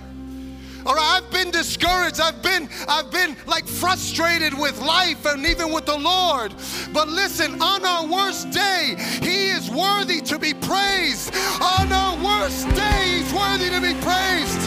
Right, 0.85 1.21
I've 1.23 1.31
been 1.31 1.51
discouraged. 1.51 2.19
I've 2.19 2.41
been, 2.41 2.69
I've 2.87 3.11
been 3.11 3.35
like 3.45 3.67
frustrated 3.67 4.57
with 4.57 4.79
life 4.81 5.25
and 5.25 5.45
even 5.45 5.71
with 5.71 5.85
the 5.85 5.97
Lord. 5.97 6.53
But 6.93 7.07
listen, 7.07 7.61
on 7.61 7.85
our 7.85 8.07
worst 8.07 8.51
day, 8.51 8.95
He 9.21 9.49
is 9.49 9.69
worthy 9.69 10.21
to 10.21 10.39
be 10.39 10.53
praised. 10.53 11.33
On 11.61 11.91
our 11.91 12.15
worst 12.23 12.69
day, 12.75 13.19
He's 13.19 13.33
worthy 13.33 13.69
to 13.69 13.81
be 13.81 13.93
praised. 14.01 14.61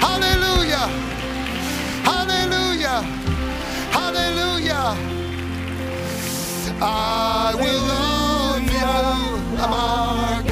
Hallelujah. 0.00 0.88
Hallelujah. 2.04 3.02
Hallelujah. 3.90 4.96
I 6.80 7.54
will 7.56 7.82
love 7.82 8.62
you, 8.62 9.62
our 9.62 10.47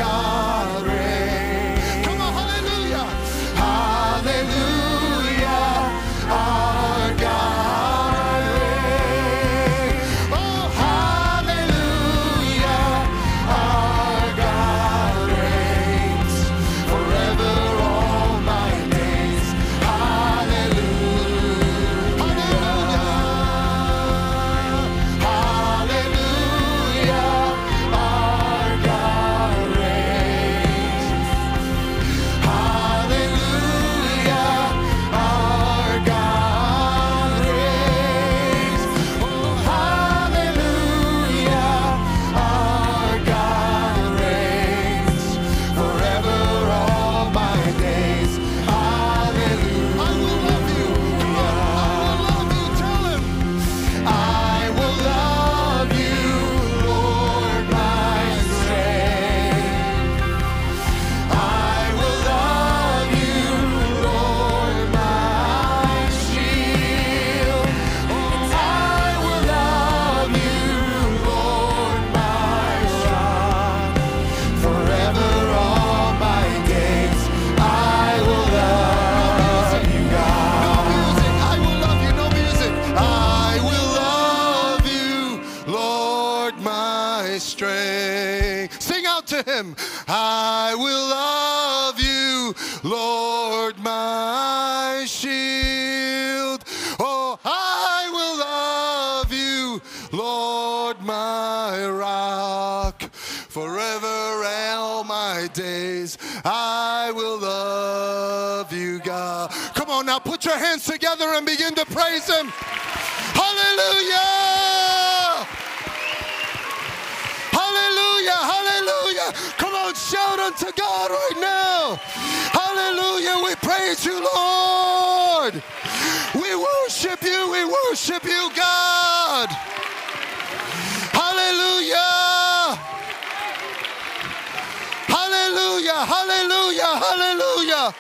Hallelujah. 136.07 137.02
Hallelujah. 137.02 137.94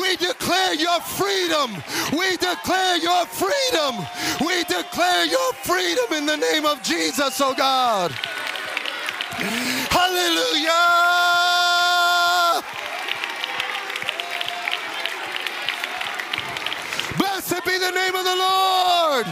We 0.00 0.16
declare 0.16 0.74
your 0.74 1.00
freedom. 1.00 1.82
We 2.12 2.36
declare 2.38 2.96
your 2.96 3.26
freedom. 3.26 4.04
We 4.40 4.64
declare 4.64 5.26
your 5.26 5.52
freedom 5.64 6.12
in 6.12 6.26
the 6.26 6.36
name 6.36 6.64
of 6.64 6.82
Jesus, 6.82 7.40
oh 7.40 7.54
God. 7.54 8.12
Hallelujah. 9.92 10.72
Blessed 17.18 17.64
be 17.64 17.78
the 17.78 17.90
name 17.90 18.14
of 18.14 18.24
the 18.24 18.36
Lord. 18.36 19.26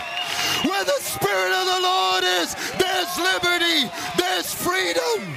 Where 0.69 0.85
the 0.85 1.01
Spirit 1.01 1.53
of 1.53 1.67
the 1.67 1.81
Lord 1.83 2.25
is, 2.25 2.55
there's 2.79 3.19
liberty, 3.19 3.91
there's 4.17 4.53
freedom. 4.53 5.35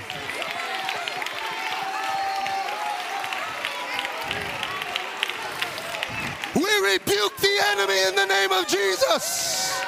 Rebuke 6.82 7.38
the 7.38 7.58
enemy 7.72 8.04
in 8.08 8.16
the 8.16 8.26
name 8.26 8.52
of 8.52 8.68
Jesus. 8.68 9.84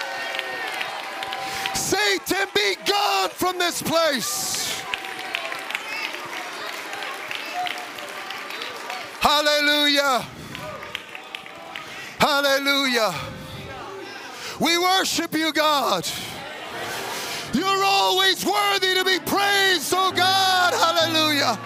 Satan, 1.73 2.47
be 2.53 2.75
gone 2.85 3.29
from 3.29 3.57
this 3.57 3.81
place. 3.81 4.81
Hallelujah. 9.19 10.25
Hallelujah. 12.19 13.13
We 14.59 14.77
worship 14.77 15.33
you, 15.33 15.53
God. 15.53 16.07
You're 17.53 17.83
always 17.83 18.45
worthy 18.45 18.93
to 18.93 19.03
be 19.05 19.19
praised, 19.19 19.93
oh 19.95 20.11
God. 20.15 20.73
Hallelujah. 20.73 21.59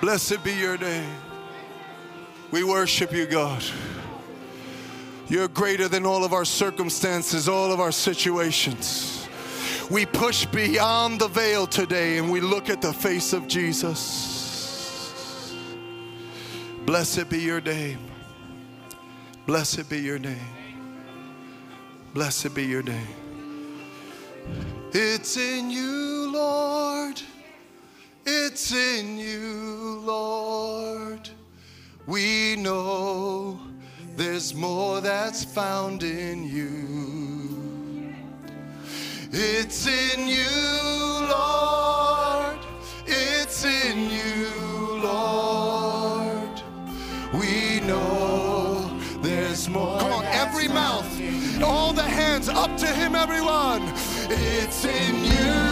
Blessed 0.00 0.42
be 0.44 0.54
your 0.54 0.78
name. 0.78 1.27
We 2.50 2.64
worship 2.64 3.12
you, 3.12 3.26
God. 3.26 3.62
You're 5.28 5.48
greater 5.48 5.88
than 5.88 6.06
all 6.06 6.24
of 6.24 6.32
our 6.32 6.46
circumstances, 6.46 7.48
all 7.48 7.70
of 7.70 7.80
our 7.80 7.92
situations. 7.92 9.28
We 9.90 10.06
push 10.06 10.46
beyond 10.46 11.20
the 11.20 11.28
veil 11.28 11.66
today 11.66 12.16
and 12.18 12.30
we 12.30 12.40
look 12.40 12.70
at 12.70 12.80
the 12.80 12.92
face 12.92 13.34
of 13.34 13.48
Jesus. 13.48 15.54
Blessed 16.86 17.28
be 17.28 17.40
your 17.40 17.60
name. 17.60 17.98
Blessed 19.46 19.90
be 19.90 19.98
your 19.98 20.18
name. 20.18 20.38
Blessed 22.14 22.54
be 22.54 22.64
your 22.64 22.82
name. 22.82 23.06
It's 24.92 25.36
in 25.36 25.70
you, 25.70 26.32
Lord. 26.32 27.20
It's 28.24 28.72
in 28.72 29.18
you, 29.18 30.00
Lord. 30.04 31.28
We 32.08 32.56
know 32.56 33.60
there's 34.16 34.54
more 34.54 35.02
that's 35.02 35.44
found 35.44 36.02
in 36.02 36.42
you. 36.42 38.14
It's 39.30 39.86
in 39.86 40.26
you, 40.26 41.28
Lord. 41.28 42.60
It's 43.06 43.62
in 43.66 44.08
you, 44.08 45.02
Lord. 45.02 46.62
We 47.34 47.80
know 47.80 48.98
there's 49.20 49.68
more. 49.68 50.00
Come 50.00 50.12
on, 50.12 50.24
every 50.24 50.68
mouth, 50.68 51.04
all 51.62 51.92
the 51.92 52.02
hands 52.02 52.48
up 52.48 52.74
to 52.78 52.86
Him, 52.86 53.16
everyone. 53.16 53.82
It's 54.30 54.86
in 54.86 55.24
you, 55.24 55.67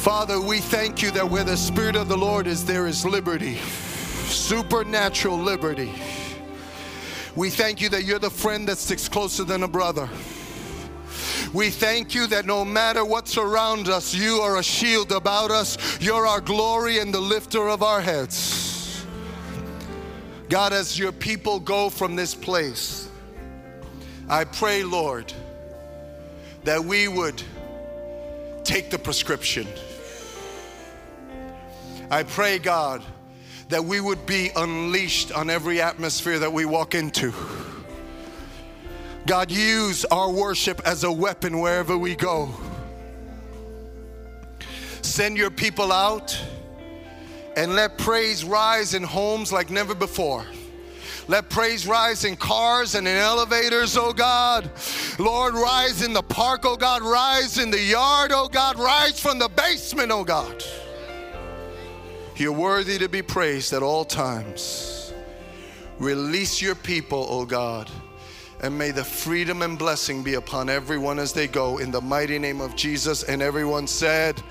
Father, 0.00 0.40
we 0.40 0.60
thank 0.60 1.02
you 1.02 1.10
that 1.10 1.28
where 1.28 1.44
the 1.44 1.58
Spirit 1.58 1.94
of 1.94 2.08
the 2.08 2.16
Lord 2.16 2.46
is, 2.46 2.64
there 2.64 2.86
is 2.86 3.04
liberty, 3.04 3.56
supernatural 3.56 5.36
liberty. 5.36 5.92
We 7.36 7.50
thank 7.50 7.82
you 7.82 7.90
that 7.90 8.04
you're 8.04 8.18
the 8.18 8.30
friend 8.30 8.66
that 8.68 8.78
sticks 8.78 9.10
closer 9.10 9.44
than 9.44 9.62
a 9.62 9.68
brother. 9.68 10.08
We 11.52 11.68
thank 11.68 12.14
you 12.14 12.26
that 12.28 12.46
no 12.46 12.64
matter 12.64 13.04
what's 13.04 13.36
around 13.36 13.90
us, 13.90 14.14
you 14.14 14.36
are 14.36 14.56
a 14.56 14.62
shield 14.62 15.12
about 15.12 15.50
us. 15.50 15.76
You're 16.00 16.26
our 16.26 16.40
glory 16.40 16.98
and 16.98 17.12
the 17.12 17.20
lifter 17.20 17.68
of 17.68 17.82
our 17.82 18.00
heads. 18.00 19.04
God, 20.48 20.72
as 20.72 20.98
your 20.98 21.12
people 21.12 21.60
go 21.60 21.90
from 21.90 22.16
this 22.16 22.34
place, 22.34 23.06
I 24.30 24.44
pray, 24.44 24.82
Lord, 24.82 25.30
that 26.64 26.82
we 26.82 27.06
would 27.06 27.42
take 28.64 28.88
the 28.88 28.98
prescription. 28.98 29.68
I 32.10 32.24
pray, 32.24 32.58
God, 32.58 33.04
that 33.68 33.84
we 33.84 34.00
would 34.00 34.26
be 34.26 34.50
unleashed 34.56 35.30
on 35.30 35.48
every 35.48 35.80
atmosphere 35.80 36.40
that 36.40 36.52
we 36.52 36.64
walk 36.64 36.96
into. 36.96 37.32
God, 39.26 39.52
use 39.52 40.04
our 40.06 40.28
worship 40.28 40.80
as 40.84 41.04
a 41.04 41.12
weapon 41.12 41.60
wherever 41.60 41.96
we 41.96 42.16
go. 42.16 42.52
Send 45.02 45.36
your 45.36 45.50
people 45.50 45.92
out 45.92 46.36
and 47.56 47.76
let 47.76 47.96
praise 47.96 48.44
rise 48.44 48.94
in 48.94 49.04
homes 49.04 49.52
like 49.52 49.70
never 49.70 49.94
before. 49.94 50.44
Let 51.28 51.48
praise 51.48 51.86
rise 51.86 52.24
in 52.24 52.34
cars 52.34 52.96
and 52.96 53.06
in 53.06 53.16
elevators, 53.16 53.96
oh 53.96 54.12
God. 54.12 54.68
Lord, 55.20 55.54
rise 55.54 56.02
in 56.02 56.12
the 56.12 56.22
park, 56.22 56.62
oh 56.64 56.76
God. 56.76 57.02
Rise 57.02 57.58
in 57.58 57.70
the 57.70 57.80
yard, 57.80 58.32
oh 58.34 58.48
God. 58.48 58.80
Rise 58.80 59.20
from 59.20 59.38
the 59.38 59.48
basement, 59.48 60.10
oh 60.10 60.24
God. 60.24 60.64
You're 62.40 62.52
worthy 62.52 62.96
to 62.96 63.08
be 63.08 63.20
praised 63.20 63.74
at 63.74 63.82
all 63.82 64.02
times. 64.02 65.12
Release 65.98 66.62
your 66.62 66.74
people, 66.74 67.26
oh 67.28 67.44
God. 67.44 67.90
And 68.62 68.78
may 68.78 68.92
the 68.92 69.04
freedom 69.04 69.60
and 69.60 69.78
blessing 69.78 70.22
be 70.22 70.34
upon 70.34 70.70
everyone 70.70 71.18
as 71.18 71.34
they 71.34 71.46
go 71.46 71.76
in 71.76 71.90
the 71.90 72.00
mighty 72.00 72.38
name 72.38 72.62
of 72.62 72.74
Jesus. 72.76 73.24
And 73.24 73.42
everyone 73.42 73.86
said, 73.86 74.42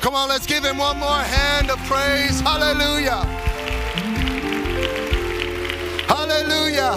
Come 0.00 0.14
on, 0.14 0.28
let's 0.28 0.46
give 0.46 0.64
him 0.64 0.78
one 0.78 1.00
more 1.00 1.08
hand 1.08 1.68
of 1.68 1.78
praise. 1.80 2.38
Hallelujah. 2.42 3.24
Hallelujah. 6.06 6.94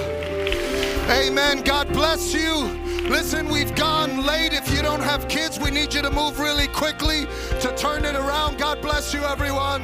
Amen. 1.09 1.63
God 1.63 1.91
bless 1.91 2.35
you. 2.35 2.65
Listen, 3.09 3.49
we've 3.49 3.73
gone 3.73 4.23
late. 4.23 4.53
If 4.53 4.71
you 4.71 4.83
don't 4.83 5.01
have 5.01 5.27
kids, 5.27 5.59
we 5.59 5.71
need 5.71 5.91
you 5.91 6.03
to 6.03 6.11
move 6.11 6.39
really 6.39 6.67
quickly 6.67 7.25
to 7.61 7.75
turn 7.75 8.05
it 8.05 8.15
around. 8.15 8.59
God 8.59 8.79
bless 8.79 9.11
you, 9.11 9.21
everyone. 9.23 9.83